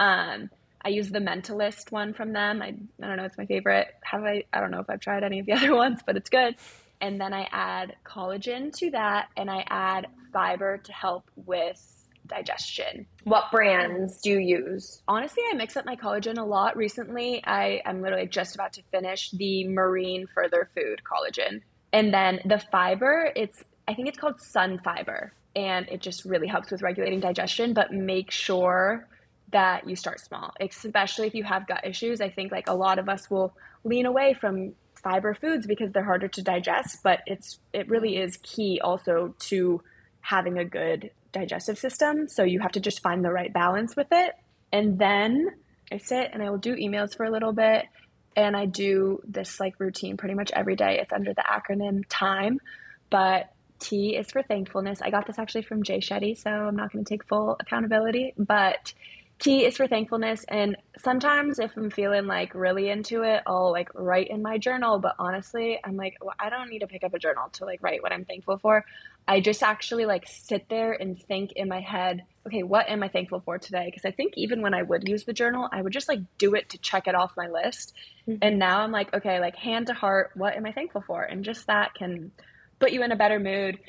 Um, 0.00 0.50
I 0.84 0.88
use 0.88 1.10
the 1.10 1.20
Mentalist 1.20 1.92
one 1.92 2.12
from 2.12 2.32
them. 2.32 2.62
I, 2.62 2.74
I 3.02 3.06
don't 3.06 3.16
know, 3.16 3.24
it's 3.24 3.38
my 3.38 3.46
favorite. 3.46 3.88
Have 4.04 4.22
I? 4.22 4.44
I 4.52 4.60
don't 4.60 4.70
know 4.70 4.80
if 4.80 4.90
I've 4.90 5.00
tried 5.00 5.22
any 5.22 5.40
of 5.40 5.46
the 5.46 5.52
other 5.56 5.74
ones, 5.74 6.00
but 6.04 6.16
it's 6.16 6.30
good. 6.30 6.56
And 7.00 7.20
then 7.20 7.32
I 7.32 7.48
add 7.50 7.96
collagen 8.04 8.72
to 8.78 8.90
that, 8.92 9.28
and 9.36 9.50
I 9.50 9.64
add 9.68 10.06
fiber 10.32 10.78
to 10.78 10.92
help 10.92 11.30
with 11.34 11.80
digestion. 12.28 13.06
What 13.24 13.50
brands 13.50 14.20
do 14.20 14.30
you 14.30 14.38
use? 14.38 15.02
Honestly, 15.08 15.42
I 15.50 15.54
mix 15.54 15.76
up 15.76 15.84
my 15.84 15.96
collagen 15.96 16.38
a 16.38 16.44
lot. 16.44 16.76
Recently, 16.76 17.42
I 17.44 17.82
am 17.84 18.02
literally 18.02 18.26
just 18.26 18.54
about 18.54 18.72
to 18.74 18.82
finish 18.90 19.30
the 19.32 19.66
Marine 19.68 20.26
Further 20.34 20.70
Food 20.74 21.02
collagen. 21.04 21.62
And 21.92 22.12
then 22.12 22.40
the 22.44 22.58
fiber, 22.58 23.30
it's 23.36 23.62
I 23.86 23.94
think 23.94 24.08
it's 24.08 24.18
called 24.18 24.40
sun 24.40 24.80
fiber, 24.82 25.32
and 25.54 25.88
it 25.88 26.00
just 26.00 26.24
really 26.24 26.46
helps 26.46 26.70
with 26.70 26.82
regulating 26.82 27.20
digestion, 27.20 27.74
but 27.74 27.92
make 27.92 28.30
sure 28.30 29.08
that 29.50 29.88
you 29.88 29.96
start 29.96 30.20
small, 30.20 30.54
especially 30.60 31.26
if 31.26 31.34
you 31.34 31.44
have 31.44 31.66
gut 31.66 31.86
issues. 31.86 32.20
I 32.20 32.30
think 32.30 32.52
like 32.52 32.68
a 32.68 32.74
lot 32.74 32.98
of 32.98 33.08
us 33.08 33.30
will 33.30 33.54
lean 33.84 34.06
away 34.06 34.34
from 34.34 34.74
fiber 35.02 35.34
foods 35.34 35.66
because 35.66 35.92
they're 35.92 36.04
harder 36.04 36.28
to 36.28 36.42
digest, 36.42 36.98
but 37.02 37.20
it's 37.26 37.58
it 37.72 37.88
really 37.88 38.16
is 38.16 38.38
key 38.38 38.80
also 38.82 39.34
to 39.38 39.82
having 40.20 40.58
a 40.58 40.64
good 40.64 41.10
digestive 41.32 41.78
system. 41.78 42.28
So 42.28 42.44
you 42.44 42.60
have 42.60 42.72
to 42.72 42.80
just 42.80 43.02
find 43.02 43.24
the 43.24 43.32
right 43.32 43.52
balance 43.52 43.96
with 43.96 44.06
it. 44.12 44.32
And 44.72 44.98
then 44.98 45.48
I 45.90 45.98
sit 45.98 46.30
and 46.32 46.42
I 46.42 46.50
will 46.50 46.58
do 46.58 46.76
emails 46.76 47.16
for 47.16 47.24
a 47.24 47.30
little 47.30 47.52
bit 47.52 47.84
and 48.36 48.56
I 48.56 48.66
do 48.66 49.20
this 49.26 49.60
like 49.60 49.78
routine 49.78 50.16
pretty 50.16 50.34
much 50.34 50.50
every 50.52 50.76
day. 50.76 50.98
It's 51.00 51.12
under 51.12 51.34
the 51.34 51.42
acronym 51.42 52.02
TIME, 52.08 52.60
but 53.10 53.52
T 53.78 54.16
is 54.16 54.30
for 54.30 54.42
thankfulness. 54.42 55.02
I 55.02 55.10
got 55.10 55.26
this 55.26 55.38
actually 55.38 55.62
from 55.62 55.82
Jay 55.82 55.98
Shetty, 55.98 56.38
so 56.38 56.50
I'm 56.50 56.76
not 56.76 56.92
going 56.92 57.04
to 57.04 57.08
take 57.08 57.24
full 57.24 57.56
accountability, 57.58 58.32
but 58.38 58.94
T 59.42 59.64
is 59.64 59.76
for 59.76 59.88
thankfulness. 59.88 60.44
And 60.48 60.76
sometimes 60.98 61.58
if 61.58 61.76
I'm 61.76 61.90
feeling 61.90 62.26
like 62.26 62.54
really 62.54 62.88
into 62.88 63.22
it, 63.22 63.42
I'll 63.44 63.72
like 63.72 63.88
write 63.92 64.28
in 64.28 64.40
my 64.40 64.56
journal. 64.56 65.00
But 65.00 65.16
honestly, 65.18 65.80
I'm 65.82 65.96
like, 65.96 66.16
well, 66.22 66.34
I 66.38 66.48
don't 66.48 66.70
need 66.70 66.78
to 66.78 66.86
pick 66.86 67.02
up 67.02 67.12
a 67.12 67.18
journal 67.18 67.48
to 67.54 67.64
like 67.64 67.82
write 67.82 68.04
what 68.04 68.12
I'm 68.12 68.24
thankful 68.24 68.58
for. 68.58 68.84
I 69.26 69.40
just 69.40 69.64
actually 69.64 70.04
like 70.04 70.28
sit 70.28 70.68
there 70.68 70.92
and 70.92 71.20
think 71.20 71.52
in 71.56 71.68
my 71.68 71.80
head, 71.80 72.22
okay, 72.46 72.62
what 72.62 72.88
am 72.88 73.02
I 73.02 73.08
thankful 73.08 73.40
for 73.44 73.58
today? 73.58 73.86
Because 73.86 74.04
I 74.04 74.12
think 74.12 74.34
even 74.36 74.62
when 74.62 74.74
I 74.74 74.82
would 74.82 75.08
use 75.08 75.24
the 75.24 75.32
journal, 75.32 75.68
I 75.72 75.82
would 75.82 75.92
just 75.92 76.08
like 76.08 76.20
do 76.38 76.54
it 76.54 76.70
to 76.70 76.78
check 76.78 77.08
it 77.08 77.16
off 77.16 77.32
my 77.36 77.48
list. 77.48 77.94
Mm-hmm. 78.28 78.38
And 78.42 78.60
now 78.60 78.80
I'm 78.80 78.92
like, 78.92 79.12
okay, 79.12 79.40
like 79.40 79.56
hand 79.56 79.88
to 79.88 79.94
heart, 79.94 80.30
what 80.34 80.54
am 80.54 80.66
I 80.66 80.72
thankful 80.72 81.02
for? 81.04 81.20
And 81.20 81.44
just 81.44 81.66
that 81.66 81.94
can 81.94 82.30
put 82.78 82.92
you 82.92 83.02
in 83.02 83.10
a 83.10 83.16
better 83.16 83.40
mood. 83.40 83.80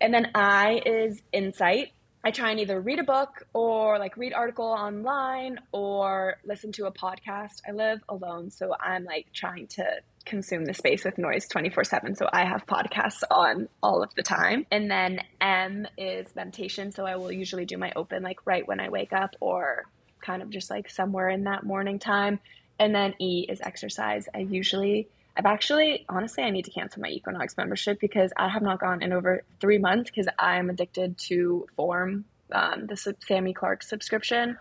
And 0.00 0.14
then 0.14 0.30
I 0.34 0.80
is 0.86 1.22
insight. 1.32 1.88
I 2.26 2.32
try 2.32 2.50
and 2.50 2.58
either 2.58 2.80
read 2.80 2.98
a 2.98 3.04
book 3.04 3.46
or 3.52 4.00
like 4.00 4.16
read 4.16 4.32
article 4.32 4.66
online 4.66 5.60
or 5.70 6.38
listen 6.44 6.72
to 6.72 6.86
a 6.86 6.90
podcast. 6.90 7.62
I 7.68 7.70
live 7.70 8.00
alone, 8.08 8.50
so 8.50 8.74
I'm 8.80 9.04
like 9.04 9.26
trying 9.32 9.68
to 9.68 9.84
consume 10.24 10.64
the 10.64 10.74
space 10.74 11.04
with 11.04 11.18
noise 11.18 11.46
24/7. 11.48 12.16
So 12.16 12.28
I 12.32 12.44
have 12.44 12.66
podcasts 12.66 13.22
on 13.30 13.68
all 13.80 14.02
of 14.02 14.12
the 14.16 14.24
time. 14.24 14.66
And 14.72 14.90
then 14.90 15.20
M 15.40 15.86
is 15.96 16.34
meditation, 16.34 16.90
so 16.90 17.06
I 17.06 17.14
will 17.14 17.30
usually 17.30 17.64
do 17.64 17.76
my 17.78 17.92
open 17.94 18.24
like 18.24 18.44
right 18.44 18.66
when 18.66 18.80
I 18.80 18.88
wake 18.88 19.12
up 19.12 19.36
or 19.38 19.84
kind 20.20 20.42
of 20.42 20.50
just 20.50 20.68
like 20.68 20.90
somewhere 20.90 21.28
in 21.28 21.44
that 21.44 21.62
morning 21.62 22.00
time. 22.00 22.40
And 22.80 22.92
then 22.92 23.14
E 23.20 23.46
is 23.48 23.60
exercise. 23.60 24.28
I 24.34 24.38
usually 24.38 25.06
I've 25.36 25.46
actually, 25.46 26.06
honestly, 26.08 26.44
I 26.44 26.50
need 26.50 26.64
to 26.64 26.70
cancel 26.70 27.02
my 27.02 27.08
Equinox 27.08 27.56
membership 27.58 28.00
because 28.00 28.32
I 28.36 28.48
have 28.48 28.62
not 28.62 28.80
gone 28.80 29.02
in 29.02 29.12
over 29.12 29.42
three 29.60 29.76
months 29.76 30.10
because 30.10 30.26
I'm 30.38 30.70
addicted 30.70 31.18
to 31.28 31.66
Form, 31.76 32.24
um, 32.52 32.86
the 32.86 32.96
Sami 32.96 33.52
Clarke 33.52 33.82
subscription. 33.82 34.56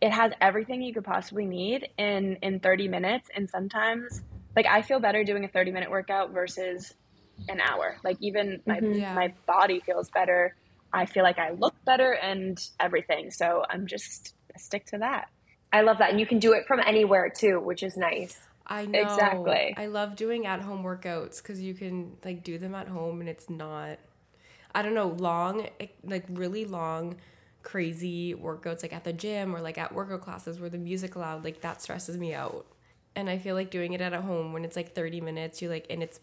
It 0.00 0.12
has 0.12 0.32
everything 0.40 0.82
you 0.82 0.94
could 0.94 1.04
possibly 1.04 1.44
need 1.44 1.88
in 1.98 2.36
in 2.42 2.60
30 2.60 2.86
minutes, 2.86 3.30
and 3.34 3.50
sometimes, 3.50 4.20
like, 4.54 4.66
I 4.66 4.82
feel 4.82 5.00
better 5.00 5.24
doing 5.24 5.44
a 5.44 5.48
30 5.48 5.72
minute 5.72 5.90
workout 5.90 6.30
versus 6.30 6.94
an 7.48 7.60
hour. 7.60 7.96
Like, 8.04 8.18
even 8.20 8.60
my 8.66 8.78
mm-hmm, 8.78 9.00
yeah. 9.00 9.14
my 9.14 9.34
body 9.46 9.80
feels 9.80 10.10
better. 10.10 10.54
I 10.92 11.06
feel 11.06 11.24
like 11.24 11.38
I 11.38 11.50
look 11.50 11.74
better 11.84 12.12
and 12.12 12.62
everything. 12.78 13.30
So 13.30 13.64
I'm 13.68 13.86
just 13.86 14.34
I 14.54 14.58
stick 14.58 14.86
to 14.86 14.98
that. 14.98 15.28
I 15.72 15.80
love 15.80 15.98
that, 15.98 16.10
and 16.10 16.20
you 16.20 16.26
can 16.26 16.38
do 16.38 16.52
it 16.52 16.66
from 16.66 16.80
anywhere 16.86 17.28
too, 17.28 17.58
which 17.58 17.82
is 17.82 17.96
nice. 17.96 18.38
I 18.66 18.86
know. 18.86 19.00
Exactly. 19.00 19.74
I 19.76 19.86
love 19.86 20.16
doing 20.16 20.46
at 20.46 20.60
home 20.60 20.82
workouts 20.82 21.42
because 21.42 21.60
you 21.60 21.74
can 21.74 22.16
like 22.24 22.42
do 22.42 22.58
them 22.58 22.74
at 22.74 22.88
home 22.88 23.20
and 23.20 23.28
it's 23.28 23.48
not, 23.48 23.98
I 24.74 24.82
don't 24.82 24.94
know, 24.94 25.08
long, 25.08 25.68
like 26.04 26.24
really 26.28 26.64
long, 26.64 27.16
crazy 27.62 28.34
workouts 28.34 28.82
like 28.82 28.92
at 28.92 29.04
the 29.04 29.12
gym 29.12 29.54
or 29.54 29.60
like 29.60 29.78
at 29.78 29.92
workout 29.94 30.22
classes 30.22 30.60
where 30.60 30.70
the 30.70 30.78
music 30.78 31.16
loud, 31.16 31.44
like 31.44 31.60
that 31.62 31.82
stresses 31.82 32.16
me 32.18 32.34
out. 32.34 32.66
And 33.14 33.30
I 33.30 33.38
feel 33.38 33.54
like 33.54 33.70
doing 33.70 33.92
it 33.92 34.00
at 34.00 34.12
home 34.14 34.52
when 34.52 34.64
it's 34.64 34.76
like 34.76 34.94
30 34.94 35.20
minutes, 35.20 35.62
you 35.62 35.68
like, 35.68 35.86
and 35.90 36.02
it's 36.02 36.20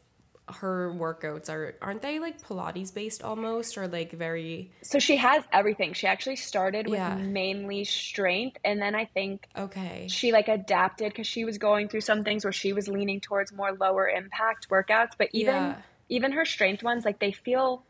her 0.49 0.93
workouts 0.93 1.49
are 1.49 1.75
aren't 1.81 2.01
they 2.01 2.19
like 2.19 2.41
pilates 2.41 2.93
based 2.93 3.23
almost 3.23 3.77
or 3.77 3.87
like 3.87 4.11
very 4.11 4.71
so 4.81 4.99
she 4.99 5.15
has 5.15 5.43
everything. 5.53 5.93
She 5.93 6.05
actually 6.05 6.35
started 6.35 6.87
with 6.87 6.99
yeah. 6.99 7.15
mainly 7.15 7.85
strength 7.85 8.57
and 8.65 8.81
then 8.81 8.93
i 8.93 9.05
think 9.05 9.47
okay. 9.57 10.07
she 10.09 10.31
like 10.31 10.49
adapted 10.49 11.09
because 11.09 11.27
she 11.27 11.45
was 11.45 11.57
going 11.57 11.87
through 11.87 12.01
some 12.01 12.23
things 12.23 12.43
where 12.43 12.51
she 12.51 12.73
was 12.73 12.87
leaning 12.87 13.21
towards 13.21 13.53
more 13.53 13.71
lower 13.71 14.07
impact 14.07 14.69
workouts 14.69 15.11
but 15.17 15.29
even 15.31 15.55
yeah. 15.55 15.75
even 16.09 16.33
her 16.33 16.45
strength 16.45 16.83
ones 16.83 17.05
like 17.05 17.19
they 17.19 17.31
feel 17.31 17.83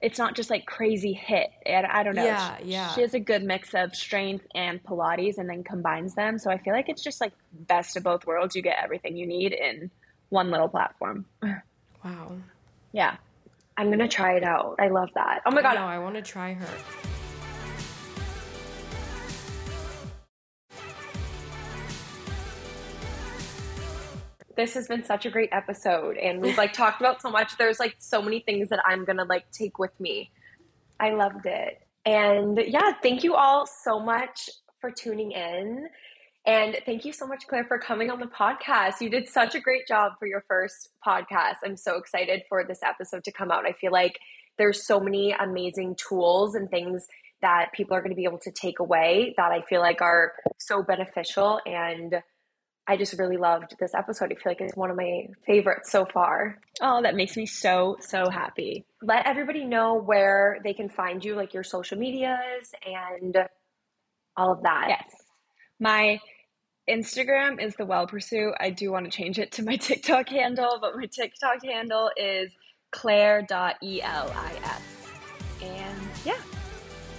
it's 0.00 0.18
not 0.18 0.34
just 0.34 0.48
like 0.48 0.66
crazy 0.66 1.20
HIIT 1.28 1.48
and 1.66 1.86
i 1.86 2.02
don't 2.02 2.14
know. 2.14 2.24
Yeah 2.24 2.56
yeah. 2.62 2.88
she 2.94 3.00
has 3.00 3.14
a 3.14 3.20
good 3.20 3.42
mix 3.42 3.74
of 3.74 3.96
strength 3.96 4.46
and 4.54 4.82
pilates 4.82 5.38
and 5.38 5.48
then 5.48 5.64
combines 5.64 6.14
them 6.14 6.38
so 6.38 6.50
i 6.50 6.58
feel 6.58 6.72
like 6.72 6.88
it's 6.88 7.02
just 7.02 7.20
like 7.20 7.32
best 7.52 7.96
of 7.96 8.04
both 8.04 8.26
worlds. 8.26 8.54
You 8.54 8.62
get 8.62 8.76
everything 8.82 9.16
you 9.16 9.26
need 9.26 9.52
in 9.52 9.90
one 10.28 10.50
little 10.50 10.68
platform 10.68 11.26
Wow. 12.04 12.32
Yeah. 12.92 13.16
I'm 13.76 13.86
going 13.86 14.00
to 14.00 14.08
try 14.08 14.34
it 14.34 14.44
out. 14.44 14.76
I 14.78 14.88
love 14.88 15.10
that. 15.14 15.42
Oh 15.46 15.50
my 15.50 15.62
God. 15.62 15.74
No, 15.74 15.82
I 15.82 15.98
want 15.98 16.14
to 16.16 16.22
try 16.22 16.52
her. 16.52 16.68
This 24.56 24.74
has 24.74 24.88
been 24.88 25.04
such 25.04 25.24
a 25.24 25.30
great 25.30 25.48
episode 25.52 26.18
and 26.18 26.42
we've 26.42 26.58
like 26.58 26.74
talked 26.74 27.00
about 27.00 27.22
so 27.22 27.30
much. 27.30 27.56
There's 27.56 27.80
like 27.80 27.94
so 27.98 28.20
many 28.20 28.40
things 28.40 28.68
that 28.68 28.80
I'm 28.86 29.06
going 29.06 29.16
to 29.16 29.24
like 29.24 29.50
take 29.52 29.78
with 29.78 29.98
me. 29.98 30.30
I 30.98 31.10
loved 31.10 31.46
it. 31.46 31.80
And 32.04 32.58
yeah, 32.58 32.92
thank 33.02 33.24
you 33.24 33.34
all 33.34 33.66
so 33.66 33.98
much 33.98 34.50
for 34.80 34.90
tuning 34.90 35.32
in. 35.32 35.88
And 36.46 36.78
thank 36.86 37.04
you 37.04 37.12
so 37.12 37.26
much, 37.26 37.46
Claire, 37.46 37.66
for 37.66 37.78
coming 37.78 38.10
on 38.10 38.18
the 38.18 38.26
podcast. 38.26 39.00
You 39.00 39.10
did 39.10 39.28
such 39.28 39.54
a 39.54 39.60
great 39.60 39.86
job 39.86 40.12
for 40.18 40.26
your 40.26 40.44
first 40.48 40.88
podcast. 41.06 41.56
I'm 41.64 41.76
so 41.76 41.96
excited 41.96 42.42
for 42.48 42.64
this 42.64 42.82
episode 42.82 43.24
to 43.24 43.32
come 43.32 43.50
out. 43.50 43.66
I 43.66 43.72
feel 43.72 43.92
like 43.92 44.18
there's 44.56 44.86
so 44.86 45.00
many 45.00 45.32
amazing 45.32 45.96
tools 45.96 46.54
and 46.54 46.70
things 46.70 47.06
that 47.42 47.72
people 47.74 47.96
are 47.96 48.00
going 48.00 48.10
to 48.10 48.16
be 48.16 48.24
able 48.24 48.38
to 48.38 48.50
take 48.50 48.78
away 48.78 49.34
that 49.36 49.52
I 49.52 49.62
feel 49.62 49.80
like 49.80 50.02
are 50.02 50.32
so 50.58 50.82
beneficial. 50.82 51.60
And 51.66 52.16
I 52.86 52.96
just 52.96 53.18
really 53.18 53.36
loved 53.36 53.76
this 53.78 53.94
episode. 53.94 54.32
I 54.32 54.34
feel 54.34 54.42
like 54.46 54.60
it's 54.60 54.76
one 54.76 54.90
of 54.90 54.96
my 54.96 55.26
favorites 55.46 55.92
so 55.92 56.06
far. 56.06 56.58
Oh, 56.80 57.02
that 57.02 57.14
makes 57.14 57.36
me 57.36 57.46
so, 57.46 57.96
so 58.00 58.28
happy. 58.30 58.84
Let 59.02 59.26
everybody 59.26 59.64
know 59.64 59.94
where 59.94 60.58
they 60.64 60.74
can 60.74 60.88
find 60.88 61.24
you, 61.24 61.34
like 61.36 61.54
your 61.54 61.62
social 61.64 61.98
medias 61.98 62.72
and 62.84 63.36
all 64.36 64.52
of 64.52 64.62
that. 64.62 64.86
Yes. 64.88 65.19
My 65.80 66.20
Instagram 66.88 67.60
is 67.60 67.74
the 67.76 67.86
Well 67.86 68.06
Pursue. 68.06 68.52
I 68.60 68.70
do 68.70 68.92
want 68.92 69.06
to 69.06 69.10
change 69.10 69.38
it 69.38 69.50
to 69.52 69.64
my 69.64 69.76
TikTok 69.76 70.28
handle, 70.28 70.78
but 70.80 70.96
my 70.96 71.06
TikTok 71.06 71.64
handle 71.64 72.10
is 72.16 72.52
claire.elis. 72.90 73.50
And 75.62 76.08
yeah. 76.24 76.40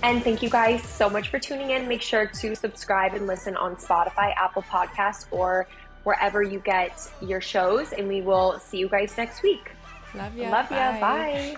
And 0.04 0.24
thank 0.24 0.42
you 0.42 0.50
guys 0.50 0.84
so 0.84 1.10
much 1.10 1.30
for 1.30 1.40
tuning 1.40 1.72
in. 1.72 1.88
Make 1.88 2.02
sure 2.02 2.26
to 2.26 2.56
subscribe 2.56 3.14
and 3.14 3.28
listen 3.28 3.56
on 3.56 3.76
Spotify, 3.76 4.34
Apple 4.36 4.64
Podcasts, 4.64 5.26
or 5.32 5.68
wherever 6.04 6.42
you 6.42 6.60
get 6.60 7.00
your 7.22 7.42
shows. 7.42 7.94
And 7.94 8.08
we 8.08 8.22
will 8.22 8.60
see 8.60 8.80
you 8.80 8.90
guys 8.90 9.16
next 9.18 9.44
week. 9.44 9.72
Love 10.16 10.36
ya. 10.36 10.50
Love 10.50 10.72
ya. 10.72 10.92
Bye. 10.94 11.00
Bye. 11.00 11.58